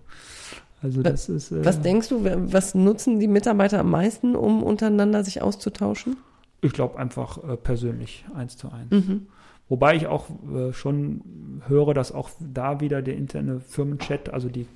Also 0.81 1.03
das 1.03 1.29
was, 1.29 1.51
ist. 1.51 1.53
Äh, 1.53 1.65
was 1.65 1.81
denkst 1.81 2.09
du, 2.09 2.25
was 2.25 2.75
nutzen 2.75 3.21
die 3.21 3.29
Mitarbeiter 3.29 3.81
am 3.81 3.91
meisten, 3.91 4.37
um 4.37 4.63
untereinander 4.63 5.25
sich 5.25 5.43
auszutauschen? 5.43 6.17
Ich 6.61 6.73
glaube 6.73 6.99
einfach 6.99 7.43
äh, 7.43 7.57
persönlich, 7.57 8.25
eins 8.35 8.57
zu 8.57 8.71
eins. 8.71 8.91
Mhm. 8.91 9.27
Wobei 9.69 9.97
ich 9.97 10.07
auch 10.07 10.27
äh, 10.55 10.73
schon 10.73 11.61
höre, 11.67 11.95
dass 11.95 12.13
auch 12.13 12.31
da 12.39 12.81
wieder 12.81 13.03
der 13.03 13.17
interne 13.17 13.61
Firmenchat, 13.61 14.33
also 14.33 14.49
die 14.49 14.67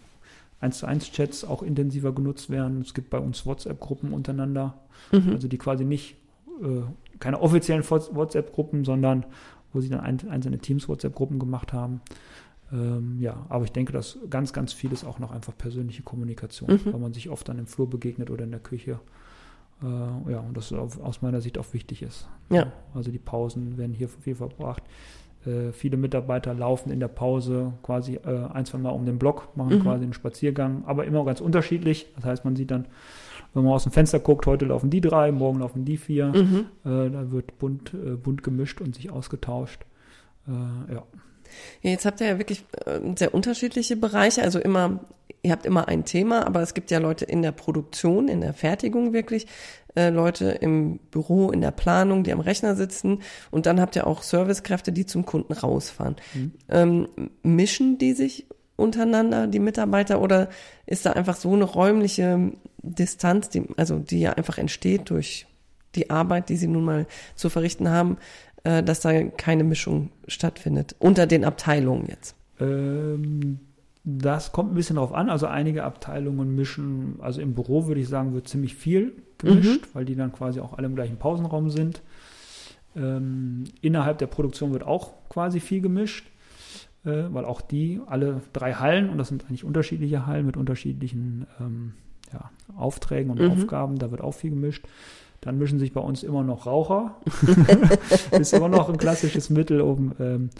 1 0.61 0.79
zu 0.79 0.87
1 0.87 1.13
Chats 1.13 1.45
auch 1.45 1.63
intensiver 1.63 2.13
genutzt 2.13 2.51
werden. 2.51 2.81
Es 2.81 2.95
gibt 2.95 3.11
bei 3.11 3.19
uns 3.19 3.47
WhatsApp-Gruppen 3.47 4.13
untereinander, 4.13 4.75
mhm. 5.13 5.31
also 5.33 5.49
die 5.49 5.59
quasi 5.59 5.85
nicht 5.85 6.17
äh, 6.63 6.83
keine 7.19 7.41
offiziellen 7.41 7.89
WhatsApp-Gruppen, 7.89 8.85
sondern 8.85 9.27
wo 9.73 9.81
sie 9.81 9.89
dann 9.89 10.01
ein, 10.01 10.19
einzelne 10.29 10.59
Teams 10.59 10.89
WhatsApp-Gruppen 10.89 11.39
gemacht 11.39 11.73
haben. 11.73 12.01
Ähm, 12.73 13.19
ja, 13.21 13.47
aber 13.49 13.65
ich 13.65 13.73
denke, 13.73 13.93
dass 13.93 14.19
ganz, 14.29 14.53
ganz 14.53 14.73
vieles 14.73 15.05
auch 15.05 15.19
noch 15.19 15.31
einfach 15.31 15.57
persönliche 15.57 16.03
Kommunikation, 16.03 16.71
mhm. 16.71 16.93
weil 16.93 17.01
man 17.01 17.13
sich 17.13 17.31
oft 17.31 17.49
dann 17.49 17.59
im 17.59 17.67
Flur 17.67 17.89
begegnet 17.89 18.31
oder 18.31 18.45
in 18.45 18.51
der 18.51 18.61
Küche. 18.61 18.99
Äh, 19.83 20.33
ja, 20.33 20.41
und 20.41 20.57
das 20.57 20.73
auf, 20.73 21.01
aus 21.01 21.23
meiner 21.23 21.41
Sicht 21.41 21.59
auch 21.59 21.73
wichtig 21.73 22.03
ist. 22.03 22.27
Ja. 22.51 22.73
Also 22.95 23.11
die 23.11 23.19
Pausen 23.19 23.77
werden 23.77 23.93
hier 23.93 24.09
viel 24.09 24.35
verbracht. 24.35 24.83
Äh, 25.47 25.73
viele 25.73 25.97
Mitarbeiter 25.97 26.55
laufen 26.55 26.91
in 26.91 27.01
der 27.01 27.09
Pause 27.09 27.73
quasi 27.83 28.17
äh, 28.17 28.47
ein, 28.53 28.65
zwei 28.67 28.79
Mal 28.79 28.91
um 28.91 29.07
den 29.07 29.19
Block, 29.19 29.57
machen 29.57 29.79
mhm. 29.79 29.83
quasi 29.83 30.05
einen 30.05 30.13
Spaziergang, 30.13 30.85
aber 30.87 31.05
immer 31.05 31.25
ganz 31.25 31.41
unterschiedlich. 31.41 32.07
Das 32.17 32.25
heißt, 32.25 32.45
man 32.45 32.57
sieht 32.57 32.71
dann, 32.71 32.87
wenn 33.55 33.65
man 33.65 33.73
aus 33.73 33.85
dem 33.85 33.93
Fenster 33.93 34.19
guckt, 34.19 34.47
heute 34.47 34.67
laufen 34.67 34.91
die 34.91 35.01
drei, 35.01 35.33
morgen 35.33 35.61
laufen 35.61 35.85
die 35.85 35.97
vier. 35.97 36.27
Mhm. 36.27 36.67
Äh, 36.85 37.11
da 37.11 37.31
wird 37.31 37.59
bunt, 37.59 37.95
äh, 37.95 38.17
bunt 38.17 38.43
gemischt 38.43 38.81
und 38.81 38.95
sich 38.95 39.11
ausgetauscht. 39.11 39.83
Äh, 40.47 40.95
ja. 40.95 41.03
Ja, 41.83 41.91
jetzt 41.91 42.05
habt 42.05 42.21
ihr 42.21 42.27
ja 42.27 42.39
wirklich 42.39 42.65
äh, 42.85 43.01
sehr 43.17 43.33
unterschiedliche 43.33 43.97
Bereiche. 43.97 44.43
Also 44.43 44.59
immer, 44.59 45.01
ihr 45.47 45.53
habt 45.53 45.65
immer 45.65 45.89
ein 45.89 46.05
Thema, 46.05 46.47
aber 46.47 46.61
es 46.61 46.75
gibt 46.75 46.91
ja 46.91 46.99
Leute 46.99 47.25
in 47.25 47.41
der 47.41 47.53
Produktion, 47.53 48.29
in 48.29 48.41
der 48.41 48.53
Fertigung 48.53 49.13
wirklich, 49.13 49.47
äh, 49.95 50.11
Leute 50.11 50.51
im 50.51 50.99
Büro, 51.11 51.51
in 51.51 51.61
der 51.61 51.71
Planung, 51.71 52.25
die 52.25 52.33
am 52.33 52.41
Rechner 52.41 52.75
sitzen. 52.75 53.23
Und 53.51 53.67
dann 53.67 53.81
habt 53.81 53.97
ihr 53.97 54.07
auch 54.07 54.23
Servicekräfte, 54.23 54.93
die 54.93 55.07
zum 55.07 55.25
Kunden 55.25 55.53
rausfahren. 55.53 56.17
Mhm. 56.35 56.53
Ähm, 56.69 57.09
mischen 57.43 57.99
die 57.99 58.13
sich 58.13 58.47
untereinander, 58.75 59.47
die 59.47 59.61
Mitarbeiter, 59.61 60.21
oder 60.21 60.49
ist 60.85 61.07
da 61.07 61.13
einfach 61.13 61.37
so 61.37 61.55
eine 61.55 61.65
räumliche 61.65 62.53
Distanz, 62.83 63.49
die, 63.49 63.63
also 63.77 63.99
die 63.99 64.21
ja 64.21 64.33
einfach 64.33 64.59
entsteht 64.59 65.11
durch 65.11 65.47
die 65.95 66.11
Arbeit, 66.11 66.49
die 66.49 66.57
sie 66.57 66.67
nun 66.67 66.85
mal 66.85 67.07
zu 67.37 67.49
verrichten 67.49 67.89
haben, 67.89 68.19
äh, 68.65 68.83
dass 68.83 69.01
da 69.01 69.23
keine 69.23 69.65
Mischung 69.65 70.11
stattfindet 70.27 70.97
unter 70.99 71.27
den 71.27 71.45
Abteilungen 71.45 72.07
jetzt? 72.09 72.35
Ähm, 72.61 73.61
das 74.09 74.53
kommt 74.53 74.71
ein 74.71 74.77
bisschen 74.77 74.97
drauf 74.97 75.13
an. 75.13 75.29
Also 75.29 75.47
einige 75.47 75.83
Abteilungen 75.83 76.55
mischen, 76.55 77.17
also 77.19 77.41
im 77.41 77.55
Büro 77.55 77.89
würde 77.89 78.01
ich 78.01 78.09
sagen, 78.09 78.35
wird 78.35 78.47
ziemlich 78.47 78.77
viel 78.77 79.21
gemischt, 79.39 79.83
mhm. 79.83 79.89
weil 79.95 80.05
die 80.05 80.15
dann 80.15 80.33
quasi 80.33 80.61
auch 80.61 80.79
alle 80.79 80.87
im 80.87 80.95
gleichen 80.95 81.17
Pausenraum 81.17 81.71
sind. 81.71 82.03
Ähm, 82.95 83.65
innerhalb 83.83 84.19
der 84.19 84.29
Produktion 84.29 84.73
wird 84.73 84.85
auch 84.85 85.13
quasi 85.29 85.59
viel 85.59 85.81
gemischt, 85.81 86.31
äh, 87.05 87.25
weil 87.31 87.45
auch 87.45 87.61
die, 87.61 88.01
alle 88.07 88.43
drei 88.53 88.75
Hallen, 88.75 89.11
und 89.11 89.19
das 89.19 89.27
sind 89.27 89.45
eigentlich 89.47 89.65
unterschiedliche 89.65 90.25
Hallen 90.25 90.47
mit 90.47 90.57
unterschiedlichen 90.57 91.49
ähm, 91.61 91.95
ja, 92.33 92.51
Aufträgen 92.77 93.33
und 93.33 93.41
mhm. 93.41 93.51
Aufgaben, 93.51 93.99
da 93.99 94.13
wird 94.13 94.21
auch 94.21 94.35
viel 94.35 94.51
gemischt. 94.51 94.87
Dann 95.41 95.59
mischen 95.59 95.81
sich 95.81 95.93
bei 95.93 96.01
uns 96.01 96.23
immer 96.23 96.45
noch 96.45 96.67
Raucher. 96.67 97.17
ist 98.31 98.55
immer 98.55 98.69
noch 98.69 98.89
ein 98.89 98.99
klassisches 98.99 99.51
Mittel, 99.51 99.81
um, 99.81 100.13
ähm, 100.21 100.51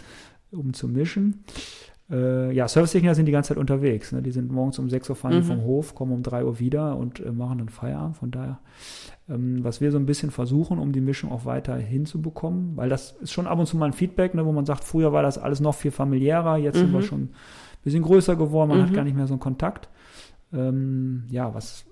um 0.51 0.73
zu 0.73 0.89
mischen. 0.89 1.45
Äh, 2.09 2.53
ja, 2.53 2.67
Servicetechniker 2.67 3.15
sind 3.15 3.25
die 3.25 3.31
ganze 3.33 3.49
Zeit 3.49 3.57
unterwegs. 3.57 4.11
Ne? 4.13 4.21
Die 4.21 4.31
sind 4.31 4.51
morgens 4.51 4.79
um 4.79 4.89
6 4.89 5.09
Uhr 5.09 5.15
fahren 5.15 5.39
mhm. 5.39 5.43
vom 5.43 5.61
Hof, 5.63 5.93
kommen 5.93 6.13
um 6.13 6.23
3 6.23 6.45
Uhr 6.45 6.59
wieder 6.59 6.95
und 6.95 7.19
äh, 7.19 7.31
machen 7.31 7.57
dann 7.57 7.69
Feierabend. 7.69 8.17
Von 8.17 8.31
daher, 8.31 8.59
ähm, 9.29 9.63
was 9.63 9.81
wir 9.81 9.91
so 9.91 9.97
ein 9.97 10.05
bisschen 10.05 10.31
versuchen, 10.31 10.79
um 10.79 10.93
die 10.93 11.01
Mischung 11.01 11.31
auch 11.31 11.43
weiter 11.43 11.75
hinzubekommen, 11.75 12.77
weil 12.77 12.87
das 12.87 13.17
ist 13.21 13.33
schon 13.33 13.47
ab 13.47 13.59
und 13.59 13.65
zu 13.65 13.75
mal 13.75 13.87
ein 13.87 13.93
Feedback, 13.93 14.35
ne, 14.35 14.45
wo 14.45 14.53
man 14.53 14.65
sagt, 14.65 14.85
früher 14.85 15.11
war 15.11 15.21
das 15.21 15.37
alles 15.37 15.59
noch 15.59 15.75
viel 15.75 15.91
familiärer, 15.91 16.57
jetzt 16.57 16.75
mhm. 16.75 16.79
sind 16.79 16.91
wir 16.93 16.99
mhm. 16.99 17.05
schon 17.05 17.21
ein 17.21 17.33
bisschen 17.83 18.03
größer 18.03 18.37
geworden, 18.37 18.69
man 18.69 18.79
mhm. 18.79 18.83
hat 18.83 18.93
gar 18.93 19.03
nicht 19.03 19.17
mehr 19.17 19.27
so 19.27 19.33
einen 19.33 19.41
Kontakt. 19.41 19.89
Ähm, 20.53 21.25
ja, 21.29 21.53
was 21.53 21.85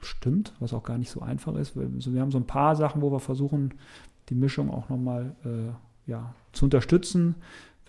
stimmt, 0.00 0.54
was 0.58 0.74
auch 0.74 0.82
gar 0.82 0.98
nicht 0.98 1.10
so 1.10 1.20
einfach 1.20 1.54
ist. 1.54 1.76
Wir, 1.76 1.88
also 1.94 2.12
wir 2.12 2.20
haben 2.20 2.32
so 2.32 2.38
ein 2.38 2.46
paar 2.46 2.74
Sachen, 2.74 3.00
wo 3.00 3.12
wir 3.12 3.20
versuchen, 3.20 3.74
die 4.28 4.34
Mischung 4.34 4.70
auch 4.70 4.88
nochmal 4.88 5.36
äh, 5.44 6.10
ja, 6.10 6.34
zu 6.52 6.64
unterstützen. 6.64 7.36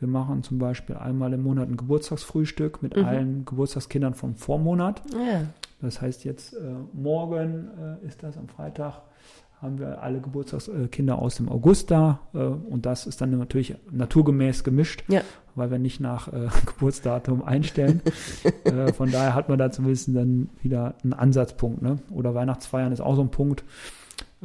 Wir 0.03 0.09
machen 0.09 0.43
zum 0.43 0.59
Beispiel 0.59 0.97
einmal 0.97 1.31
im 1.31 1.43
Monat 1.43 1.69
ein 1.69 1.77
Geburtstagsfrühstück 1.77 2.83
mit 2.83 2.97
mhm. 2.97 3.05
allen 3.05 3.45
Geburtstagskindern 3.45 4.15
vom 4.15 4.35
Vormonat. 4.35 5.01
Ja. 5.13 5.45
Das 5.81 6.01
heißt 6.01 6.25
jetzt 6.25 6.55
äh, 6.55 6.57
morgen 6.91 7.69
äh, 8.03 8.05
ist 8.05 8.21
das 8.21 8.37
am 8.37 8.49
Freitag 8.49 9.01
haben 9.61 9.79
wir 9.79 10.03
alle 10.03 10.19
Geburtstagskinder 10.19 11.17
aus 11.17 11.35
dem 11.35 11.47
August 11.47 11.89
da 11.89 12.19
äh, 12.33 12.39
und 12.39 12.85
das 12.85 13.07
ist 13.07 13.21
dann 13.21 13.37
natürlich 13.37 13.75
naturgemäß 13.91 14.65
gemischt, 14.65 15.05
ja. 15.07 15.21
weil 15.55 15.71
wir 15.71 15.79
nicht 15.79 16.01
nach 16.01 16.27
äh, 16.27 16.49
Geburtsdatum 16.65 17.41
einstellen. 17.41 18.01
äh, 18.65 18.91
von 18.91 19.09
daher 19.09 19.35
hat 19.35 19.47
man 19.47 19.57
da 19.57 19.71
zumindest 19.71 20.13
dann 20.13 20.49
wieder 20.61 20.95
einen 21.01 21.13
Ansatzpunkt. 21.13 21.81
Ne? 21.81 21.99
Oder 22.11 22.35
Weihnachtsfeiern 22.35 22.91
ist 22.91 22.99
auch 22.99 23.15
so 23.15 23.21
ein 23.21 23.31
Punkt, 23.31 23.61
äh, 23.61 23.63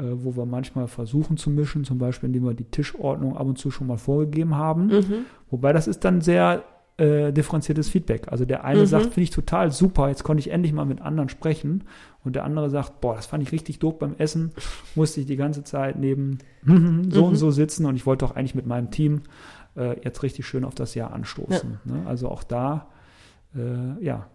wo 0.02 0.36
wir 0.36 0.46
manchmal 0.46 0.88
versuchen 0.88 1.36
zu 1.36 1.50
mischen, 1.50 1.84
zum 1.84 1.98
Beispiel 1.98 2.28
indem 2.28 2.44
wir 2.44 2.54
die 2.54 2.64
Tischordnung 2.64 3.36
ab 3.36 3.46
und 3.46 3.58
zu 3.58 3.70
schon 3.70 3.86
mal 3.86 3.98
vorgegeben 3.98 4.56
haben. 4.56 4.86
Mhm. 4.86 5.24
Wobei 5.50 5.72
das 5.72 5.88
ist 5.88 6.04
dann 6.04 6.20
sehr 6.20 6.64
äh, 6.98 7.32
differenziertes 7.32 7.88
Feedback. 7.88 8.26
Also 8.28 8.44
der 8.44 8.64
eine 8.64 8.80
mhm. 8.80 8.86
sagt, 8.86 9.04
finde 9.04 9.22
ich 9.22 9.30
total 9.30 9.70
super, 9.70 10.08
jetzt 10.08 10.24
konnte 10.24 10.40
ich 10.40 10.50
endlich 10.50 10.72
mal 10.72 10.84
mit 10.84 11.00
anderen 11.00 11.28
sprechen. 11.28 11.84
Und 12.24 12.34
der 12.34 12.44
andere 12.44 12.68
sagt, 12.70 13.00
boah, 13.00 13.14
das 13.14 13.26
fand 13.26 13.42
ich 13.42 13.52
richtig 13.52 13.78
doof 13.78 13.98
beim 13.98 14.16
Essen, 14.18 14.52
musste 14.94 15.20
ich 15.20 15.26
die 15.26 15.36
ganze 15.36 15.64
Zeit 15.64 15.96
neben 15.98 16.38
so 16.64 16.72
mhm. 16.72 17.28
und 17.28 17.36
so 17.36 17.50
sitzen 17.50 17.86
und 17.86 17.96
ich 17.96 18.04
wollte 18.04 18.26
doch 18.26 18.34
eigentlich 18.34 18.54
mit 18.54 18.66
meinem 18.66 18.90
Team 18.90 19.22
äh, 19.76 20.00
jetzt 20.02 20.22
richtig 20.22 20.46
schön 20.46 20.64
auf 20.64 20.74
das 20.74 20.94
Jahr 20.94 21.12
anstoßen. 21.12 21.78
Ja. 21.84 21.92
Ne? 21.92 22.06
Also 22.06 22.28
auch 22.28 22.42
da, 22.42 22.88
äh, 23.54 24.04
ja. 24.04 24.26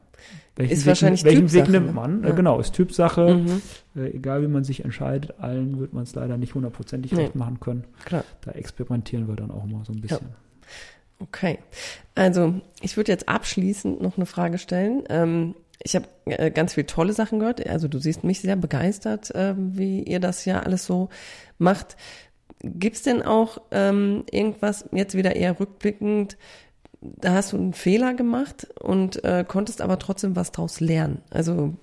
Welchen 0.56 0.74
ist 0.74 0.82
Weg, 0.82 0.88
wahrscheinlich 0.88 1.24
welchen 1.24 1.52
Weg 1.52 1.70
nimmt 1.70 1.88
ne? 1.88 1.94
man? 1.94 2.24
Ja. 2.24 2.30
Äh, 2.30 2.34
genau, 2.34 2.60
ist 2.60 2.74
Typsache. 2.74 3.36
Mhm. 3.36 3.62
Äh, 3.96 4.16
egal 4.16 4.44
wie 4.44 4.48
man 4.48 4.64
sich 4.64 4.84
entscheidet, 4.84 5.40
allen 5.40 5.80
wird 5.80 5.94
man 5.94 6.04
es 6.04 6.14
leider 6.14 6.38
nicht 6.38 6.54
hundertprozentig 6.54 7.12
nee. 7.12 7.24
recht 7.24 7.36
machen 7.36 7.60
können. 7.60 7.86
Klar. 8.06 8.24
Da 8.42 8.52
experimentieren 8.52 9.28
wir 9.28 9.36
dann 9.36 9.50
auch 9.52 9.64
immer 9.64 9.84
so 9.84 9.94
ein 9.94 10.02
bisschen. 10.02 10.28
Ja. 10.30 10.36
Okay. 11.20 11.60
Also, 12.16 12.62
ich 12.82 12.98
würde 12.98 13.12
jetzt 13.12 13.30
abschließend 13.30 14.02
noch 14.02 14.18
eine 14.18 14.26
Frage 14.26 14.58
stellen. 14.58 15.04
Ähm, 15.10 15.56
ich 15.82 15.96
habe 15.96 16.06
äh, 16.26 16.52
ganz 16.52 16.74
viele 16.76 16.86
tolle 16.86 17.14
Sachen 17.14 17.40
gehört. 17.40 17.66
Also, 17.68 17.88
du 17.88 17.98
siehst 17.98 18.24
mich 18.24 18.42
sehr 18.42 18.56
begeistert, 18.56 19.34
äh, 19.34 19.56
wie 19.58 20.04
ihr 20.04 20.20
das 20.20 20.46
ja 20.46 20.60
alles 20.60 20.86
so 20.86 21.10
macht. 21.58 21.96
Gibt's 22.62 23.02
denn 23.02 23.22
auch 23.22 23.58
ähm, 23.72 24.24
irgendwas, 24.32 24.86
jetzt 24.92 25.16
wieder 25.16 25.36
eher 25.36 25.60
rückblickend, 25.60 26.38
da 27.04 27.34
hast 27.34 27.54
du 27.54 27.58
einen 27.58 27.74
Fehler 27.74 28.14
gemacht 28.14 28.68
und 28.80 29.24
äh, 29.24 29.46
konntest 29.48 29.82
aber 29.82 30.00
trotzdem 30.00 30.36
was 30.36 30.52
draus 30.52 30.80
lernen? 30.80 31.22
Also, 31.30 31.74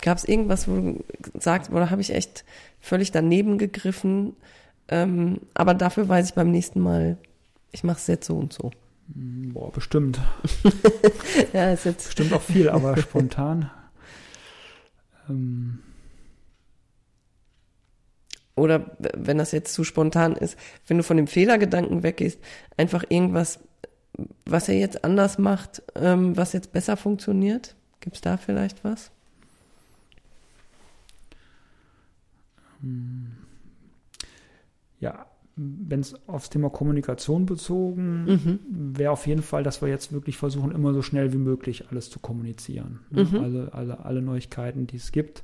gab 0.00 0.18
es 0.18 0.24
irgendwas, 0.24 0.68
wo 0.68 0.76
du 0.76 1.04
sagst, 1.38 1.70
oder 1.70 1.90
habe 1.90 2.00
ich 2.00 2.14
echt 2.14 2.44
völlig 2.80 3.12
daneben 3.12 3.58
gegriffen? 3.58 4.34
Ähm, 4.88 5.40
aber 5.54 5.74
dafür 5.74 6.08
weiß 6.08 6.28
ich 6.28 6.34
beim 6.34 6.50
nächsten 6.50 6.80
Mal, 6.80 7.18
ich 7.70 7.84
mache 7.84 7.98
es 7.98 8.06
jetzt 8.06 8.26
so 8.26 8.36
und 8.36 8.52
so. 8.52 8.70
Boah, 9.08 9.70
bestimmt. 9.72 10.20
ja, 11.52 11.72
ist 11.72 11.84
jetzt. 11.84 12.06
Bestimmt 12.06 12.32
auch 12.32 12.42
viel, 12.42 12.68
aber 12.68 12.96
spontan. 12.96 13.70
Ähm. 15.28 15.80
Oder 18.54 18.96
wenn 18.98 19.38
das 19.38 19.52
jetzt 19.52 19.72
zu 19.72 19.82
spontan 19.82 20.36
ist, 20.36 20.58
wenn 20.86 20.98
du 20.98 21.02
von 21.02 21.16
dem 21.16 21.26
Fehlergedanken 21.26 22.02
weggehst, 22.02 22.38
einfach 22.76 23.04
irgendwas, 23.08 23.60
was 24.44 24.68
er 24.68 24.78
jetzt 24.78 25.04
anders 25.04 25.38
macht, 25.38 25.82
ähm, 25.94 26.36
was 26.36 26.52
jetzt 26.52 26.72
besser 26.72 26.96
funktioniert? 26.96 27.74
Gibt 28.00 28.16
es 28.16 28.22
da 28.22 28.36
vielleicht 28.36 28.84
was? 28.84 29.10
Ja, 35.00 35.26
wenn 35.56 36.00
es 36.00 36.14
aufs 36.26 36.50
Thema 36.50 36.70
Kommunikation 36.70 37.46
bezogen 37.46 38.24
mhm. 38.24 38.58
wäre 38.96 39.12
auf 39.12 39.26
jeden 39.26 39.42
Fall, 39.42 39.62
dass 39.62 39.82
wir 39.82 39.88
jetzt 39.88 40.12
wirklich 40.12 40.36
versuchen, 40.36 40.72
immer 40.72 40.94
so 40.94 41.02
schnell 41.02 41.32
wie 41.32 41.38
möglich 41.38 41.90
alles 41.90 42.10
zu 42.10 42.18
kommunizieren. 42.18 43.00
Ne? 43.10 43.24
Mhm. 43.24 43.36
Also, 43.38 43.68
also 43.70 43.92
alle 43.94 44.22
Neuigkeiten, 44.22 44.86
die 44.86 44.96
es 44.96 45.12
gibt, 45.12 45.42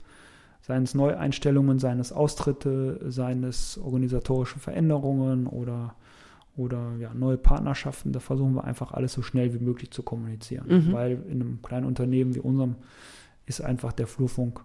seien 0.63 0.83
es 0.83 0.95
Neueinstellungen, 0.95 1.79
seien 1.79 2.01
es 2.01 2.13
Austritte, 2.13 3.01
seien 3.09 3.45
es 3.45 3.79
organisatorische 3.79 4.59
Veränderungen 4.59 5.47
oder, 5.47 5.95
oder 6.59 6.97
ja, 6.99 7.15
neue 7.15 7.39
Partnerschaften, 7.39 8.13
da 8.13 8.21
versuchen 8.21 8.55
wir 8.55 8.65
einfach 8.65 8.93
alles 8.93 9.15
so 9.15 9.23
schnell 9.23 9.55
wie 9.55 9.65
möglich 9.65 9.91
zu 9.91 10.03
kommunizieren. 10.03 10.67
Mhm. 10.69 10.93
Weil 10.93 11.13
in 11.29 11.41
einem 11.41 11.63
kleinen 11.63 11.87
Unternehmen 11.87 12.35
wie 12.35 12.41
unserem 12.41 12.75
ist 13.47 13.63
einfach 13.63 13.93
der 13.93 14.07
Flurfunk 14.07 14.61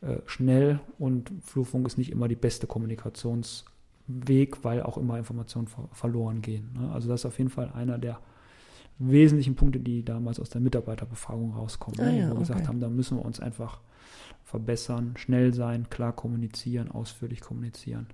äh, 0.00 0.16
schnell 0.26 0.80
und 0.98 1.30
Flurfunk 1.42 1.86
ist 1.86 1.98
nicht 1.98 2.10
immer 2.10 2.26
die 2.26 2.34
beste 2.34 2.66
Kommunikations- 2.66 3.64
Weg, 4.06 4.64
weil 4.64 4.82
auch 4.82 4.98
immer 4.98 5.16
Informationen 5.16 5.66
ver 5.66 5.88
verloren 5.92 6.42
gehen. 6.42 6.70
Ne? 6.78 6.90
Also 6.92 7.08
das 7.08 7.22
ist 7.22 7.26
auf 7.26 7.38
jeden 7.38 7.50
Fall 7.50 7.70
einer 7.72 7.98
der 7.98 8.18
wesentlichen 8.98 9.56
Punkte, 9.56 9.80
die 9.80 10.04
damals 10.04 10.38
aus 10.38 10.50
der 10.50 10.60
Mitarbeiterbefragung 10.60 11.54
rauskommen, 11.54 12.00
ah, 12.00 12.04
ne? 12.04 12.18
ja, 12.18 12.24
wo 12.24 12.28
wir 12.28 12.32
okay. 12.32 12.40
gesagt 12.40 12.68
haben, 12.68 12.80
da 12.80 12.88
müssen 12.88 13.16
wir 13.18 13.24
uns 13.24 13.40
einfach 13.40 13.80
verbessern, 14.44 15.14
schnell 15.16 15.54
sein, 15.54 15.88
klar 15.90 16.12
kommunizieren, 16.12 16.90
ausführlich 16.90 17.40
kommunizieren. 17.40 18.06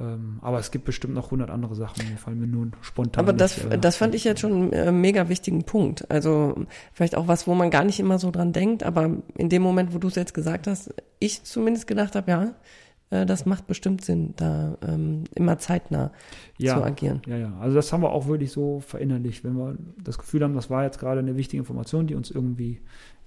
Ähm, 0.00 0.38
aber 0.42 0.58
es 0.60 0.70
gibt 0.70 0.84
bestimmt 0.84 1.14
noch 1.14 1.30
hundert 1.30 1.50
andere 1.50 1.74
Sachen, 1.74 2.04
die 2.06 2.16
fallen 2.16 2.38
mir 2.38 2.46
nun 2.46 2.72
spontan. 2.82 3.24
Aber 3.24 3.32
das, 3.32 3.56
nicht, 3.56 3.72
äh, 3.72 3.78
das 3.78 3.96
fand 3.96 4.14
ich 4.14 4.22
jetzt 4.24 4.40
schon 4.40 4.52
einen 4.52 4.72
äh, 4.72 4.92
mega 4.92 5.28
wichtigen 5.28 5.64
Punkt. 5.64 6.08
Also 6.10 6.66
vielleicht 6.92 7.16
auch 7.16 7.26
was, 7.26 7.46
wo 7.48 7.54
man 7.54 7.70
gar 7.70 7.84
nicht 7.84 7.98
immer 7.98 8.18
so 8.18 8.30
dran 8.30 8.52
denkt, 8.52 8.84
aber 8.84 9.10
in 9.36 9.48
dem 9.48 9.62
Moment, 9.62 9.94
wo 9.94 9.98
du 9.98 10.06
es 10.06 10.14
jetzt 10.14 10.34
gesagt 10.34 10.68
hast, 10.68 10.94
ich 11.18 11.42
zumindest 11.42 11.88
gedacht 11.88 12.14
habe, 12.14 12.30
ja, 12.30 12.54
äh, 13.10 13.26
das 13.26 13.44
macht 13.44 13.66
bestimmt 13.66 14.04
Sinn, 14.04 14.34
da 14.36 14.78
ähm, 14.86 15.24
immer 15.34 15.58
zeitnah 15.58 16.12
ja, 16.58 16.76
zu 16.76 16.84
agieren. 16.84 17.22
Ja, 17.26 17.36
ja. 17.36 17.52
Also 17.60 17.74
das 17.74 17.92
haben 17.92 18.02
wir 18.02 18.12
auch 18.12 18.28
wirklich 18.28 18.52
so 18.52 18.78
verinnerlicht. 18.80 19.42
Wenn 19.42 19.54
wir 19.54 19.76
das 20.02 20.18
Gefühl 20.18 20.44
haben, 20.44 20.54
das 20.54 20.70
war 20.70 20.84
jetzt 20.84 20.98
gerade 21.00 21.18
eine 21.20 21.36
wichtige 21.36 21.60
Information, 21.60 22.06
die 22.06 22.14
uns 22.14 22.30
irgendwie 22.30 22.80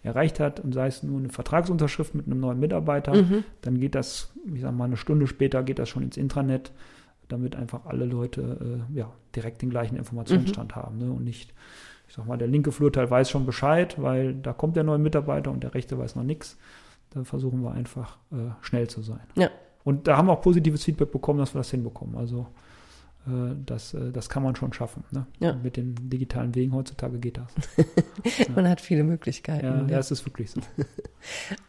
erreicht 0.04 0.40
hat 0.40 0.60
und 0.60 0.74
sei 0.74 0.88
es 0.88 1.04
nur 1.04 1.20
eine 1.20 1.30
Vertragsunterschrift 1.30 2.16
mit 2.16 2.26
einem 2.26 2.40
neuen 2.40 2.60
Mitarbeiter, 2.60 3.14
mhm. 3.14 3.44
dann 3.62 3.80
geht 3.80 3.96
das, 3.96 4.32
ich 4.54 4.62
sag 4.62 4.74
mal, 4.74 4.86
eine 4.86 4.98
Stunde 4.98 5.28
später 5.28 5.64
geht 5.64 5.80
das 5.80 5.90
schon 5.90 6.04
ins 6.04 6.18
Intranet. 6.18 6.72
damit 7.28 7.56
einfach 7.56 7.86
alle 7.86 8.06
Leute 8.06 8.84
äh, 8.92 8.98
ja, 8.98 9.12
direkt 9.36 9.62
den 9.62 9.70
gleichen 9.70 9.96
Informationsstand 9.96 10.72
mhm. 10.72 10.76
haben 10.76 10.98
ne? 10.98 11.12
und 11.12 11.24
nicht, 11.24 11.54
ich 12.08 12.16
sag 12.16 12.28
mal, 12.28 12.38
der 12.38 12.48
linke 12.48 12.72
Flurteil 12.72 13.10
weiß 13.10 13.30
schon 13.30 13.46
Bescheid, 13.46 14.02
weil 14.02 14.34
da 14.34 14.54
kommt 14.54 14.76
der 14.76 14.84
neue 14.84 14.98
Mitarbeiter 14.98 15.52
und 15.52 15.64
der 15.64 15.74
rechte 15.74 15.98
weiß 15.98 16.16
noch 16.16 16.24
nichts. 16.24 16.58
Da 17.12 17.24
versuchen 17.24 17.62
wir 17.62 17.72
einfach 17.72 18.18
äh, 18.32 18.52
schnell 18.62 18.90
zu 18.90 19.02
sein. 19.02 19.22
Ja. 19.36 19.50
Und 19.84 20.08
da 20.08 20.18
haben 20.18 20.28
wir 20.28 20.34
auch 20.34 20.42
positives 20.42 20.84
Feedback 20.84 21.12
bekommen, 21.12 21.40
dass 21.40 21.54
wir 21.54 21.60
das 21.60 21.72
hinbekommen. 21.72 22.16
Also 22.16 22.48
das, 23.66 23.94
äh, 23.94 24.12
das 24.12 24.30
kann 24.30 24.42
man 24.42 24.56
schon 24.56 24.74
schaffen. 24.74 25.04
Ne? 25.12 25.28
Ja. 25.40 25.54
Mit 25.54 25.78
den 25.78 25.96
digitalen 26.10 26.56
Wegen 26.56 26.74
heutzutage 26.74 27.20
geht 27.20 27.38
das. 27.38 27.54
man 28.56 28.68
hat 28.68 28.82
viele 28.82 29.04
Möglichkeiten. 29.04 29.66
Ja, 29.66 29.86
ja, 29.88 30.00
es 30.00 30.12
ist 30.12 30.26
wirklich 30.26 30.52
so. 30.52 30.62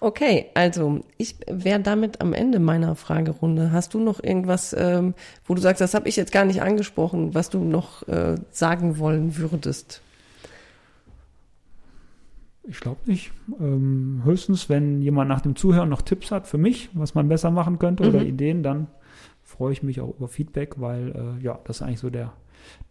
Okay, 0.01 0.47
also 0.55 1.05
ich 1.19 1.37
wäre 1.47 1.79
damit 1.79 2.23
am 2.23 2.33
Ende 2.33 2.59
meiner 2.59 2.97
Fragerunde. 2.97 3.71
Hast 3.71 3.93
du 3.93 4.01
noch 4.01 4.23
irgendwas, 4.23 4.75
ähm, 4.79 5.13
wo 5.45 5.55
du 5.55 5.61
sagst, 5.61 5.83
das 5.83 5.93
habe 5.93 6.09
ich 6.09 6.17
jetzt 6.17 6.33
gar 6.33 6.47
nicht 6.47 6.63
angesprochen, 6.63 7.35
was 7.35 7.51
du 7.51 7.59
noch 7.59 8.09
äh, 8.09 8.37
sagen 8.51 8.97
wollen 8.97 9.37
würdest? 9.37 10.01
Ich 12.65 12.81
glaube 12.81 13.01
nicht. 13.05 13.31
Ähm, 13.61 14.23
höchstens, 14.25 14.71
wenn 14.71 15.03
jemand 15.03 15.29
nach 15.29 15.43
dem 15.43 15.55
Zuhören 15.55 15.91
noch 15.91 16.01
Tipps 16.01 16.31
hat 16.31 16.47
für 16.47 16.59
mich, 16.59 16.89
was 16.95 17.15
man 17.15 17.29
besser 17.29 17.51
machen 17.51 17.79
könnte 17.79 18.05
mhm. 18.05 18.09
oder 18.09 18.23
Ideen, 18.25 18.63
dann 18.63 18.87
freue 19.63 19.73
ich 19.73 19.85
mich 19.85 20.01
auch 20.01 20.17
über 20.17 20.27
Feedback, 20.27 20.81
weil 20.81 21.37
äh, 21.39 21.45
ja, 21.45 21.61
das 21.63 21.77
ist 21.77 21.83
eigentlich 21.83 22.01
so 22.01 22.11
der, 22.11 22.33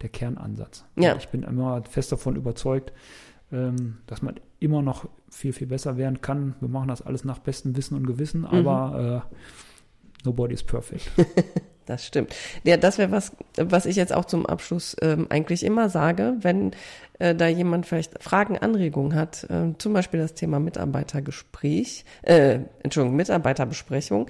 der 0.02 0.08
Kernansatz. 0.08 0.86
Ja. 0.96 1.18
Ich 1.18 1.28
bin 1.28 1.44
immer 1.44 1.84
fest 1.84 2.14
davon 2.14 2.38
überzeugt, 2.38 2.94
ähm, 3.52 3.98
dass 4.08 4.22
man 4.22 4.40
immer 4.62 4.82
noch 4.82 5.10
viel, 5.30 5.52
viel 5.52 5.68
besser 5.68 5.98
werden 5.98 6.22
kann. 6.22 6.56
Wir 6.62 6.70
machen 6.70 6.88
das 6.88 7.02
alles 7.02 7.26
nach 7.26 7.40
bestem 7.40 7.76
Wissen 7.76 7.98
und 7.98 8.08
Gewissen, 8.08 8.42
mhm. 8.42 8.48
aber 8.48 9.26
äh, 9.30 9.36
nobody 10.24 10.54
is 10.54 10.64
perfect. 10.64 11.12
Das 11.88 12.06
stimmt. 12.06 12.34
Ja, 12.64 12.78
das 12.78 13.00
wäre 13.00 13.12
was, 13.12 13.36
was 13.58 13.86
ich 13.86 13.96
jetzt 13.96 14.14
auch 14.14 14.26
zum 14.26 14.46
Abschluss 14.46 14.96
ähm, 15.02 15.26
eigentlich 15.30 15.64
immer 15.64 15.90
sage, 15.90 16.36
wenn 16.40 16.72
äh, 17.20 17.36
da 17.36 17.48
jemand 17.48 17.86
vielleicht 17.86 18.24
Fragen, 18.24 18.58
Anregungen 18.58 19.16
hat, 19.16 19.46
äh, 19.50 19.74
zum 19.78 19.92
Beispiel 19.92 20.20
das 20.20 20.36
Thema 20.36 20.60
Mitarbeitergespräch, 20.60 22.06
äh, 22.22 22.60
Entschuldigung, 22.84 23.18
Mitarbeiterbesprechung 23.18 24.28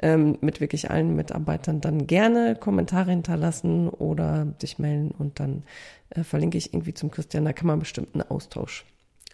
ähm, 0.00 0.38
mit 0.40 0.60
wirklich 0.60 0.90
allen 0.90 1.14
Mitarbeitern, 1.14 1.80
dann 1.80 2.06
gerne 2.06 2.56
Kommentare 2.56 3.10
hinterlassen 3.10 3.88
oder 3.88 4.54
sich 4.60 4.78
melden 4.78 5.10
und 5.10 5.40
dann 5.40 5.64
äh, 6.10 6.24
verlinke 6.24 6.58
ich 6.58 6.72
irgendwie 6.72 6.94
zum 6.94 7.10
Christian. 7.10 7.44
Da 7.44 7.52
kann 7.52 7.66
man 7.66 7.78
bestimmt 7.78 8.14
einen 8.14 8.22
Austausch 8.22 8.84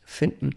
finden. 0.05 0.51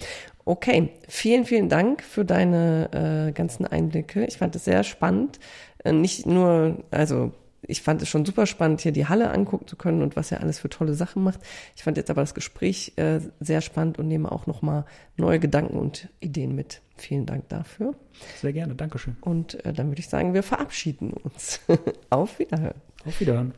Okay, 0.46 0.90
vielen, 1.08 1.46
vielen 1.46 1.70
Dank 1.70 2.04
für 2.04 2.24
deine 2.24 3.28
äh, 3.30 3.32
ganzen 3.34 3.66
Einblicke. 3.66 4.26
Ich 4.26 4.38
fand 4.38 4.56
es 4.56 4.66
sehr 4.66 4.84
spannend. 4.84 5.40
Äh, 5.84 5.92
nicht 5.92 6.26
nur, 6.26 6.84
also 6.90 7.34
ich 7.62 7.82
fand 7.82 8.02
es 8.02 8.10
schon 8.10 8.26
super 8.26 8.46
spannend, 8.46 8.82
hier 8.82 8.92
die 8.92 9.08
Halle 9.08 9.30
angucken 9.32 9.68
zu 9.68 9.76
können 9.76 10.02
und 10.02 10.16
was 10.16 10.32
er 10.32 10.42
alles 10.42 10.60
für 10.60 10.70
tolle 10.70 10.94
Sachen 10.94 11.24
macht. 11.24 11.42
Ich 11.76 11.84
fand 11.84 11.98
jetzt 11.98 12.10
aber 12.10 12.22
das 12.22 12.34
Gespräch 12.34 12.94
äh, 12.96 13.20
sehr 13.40 13.62
spannend 13.62 14.00
und 14.00 14.08
nehme 14.08 14.32
auch 14.32 14.48
nochmal 14.48 14.86
neue 15.18 15.40
Gedanken 15.40 15.78
und 15.78 16.10
Ideen 16.22 16.56
mit. 16.56 16.82
Vielen 17.02 17.26
Dank 17.26 17.50
dafür. 17.50 17.96
Sehr 18.38 18.54
gerne, 18.54 18.76
Dankeschön. 18.76 19.18
Und 19.22 19.66
äh, 19.66 19.74
dann 19.74 19.88
würde 19.88 20.00
ich 20.00 20.08
sagen, 20.08 20.36
wir 20.36 20.44
verabschieden 20.44 21.14
uns. 21.14 21.60
Auf 22.12 22.38
Wiederhören. 22.38 22.80
Auf 23.06 23.20
Wiederhören. 23.20 23.54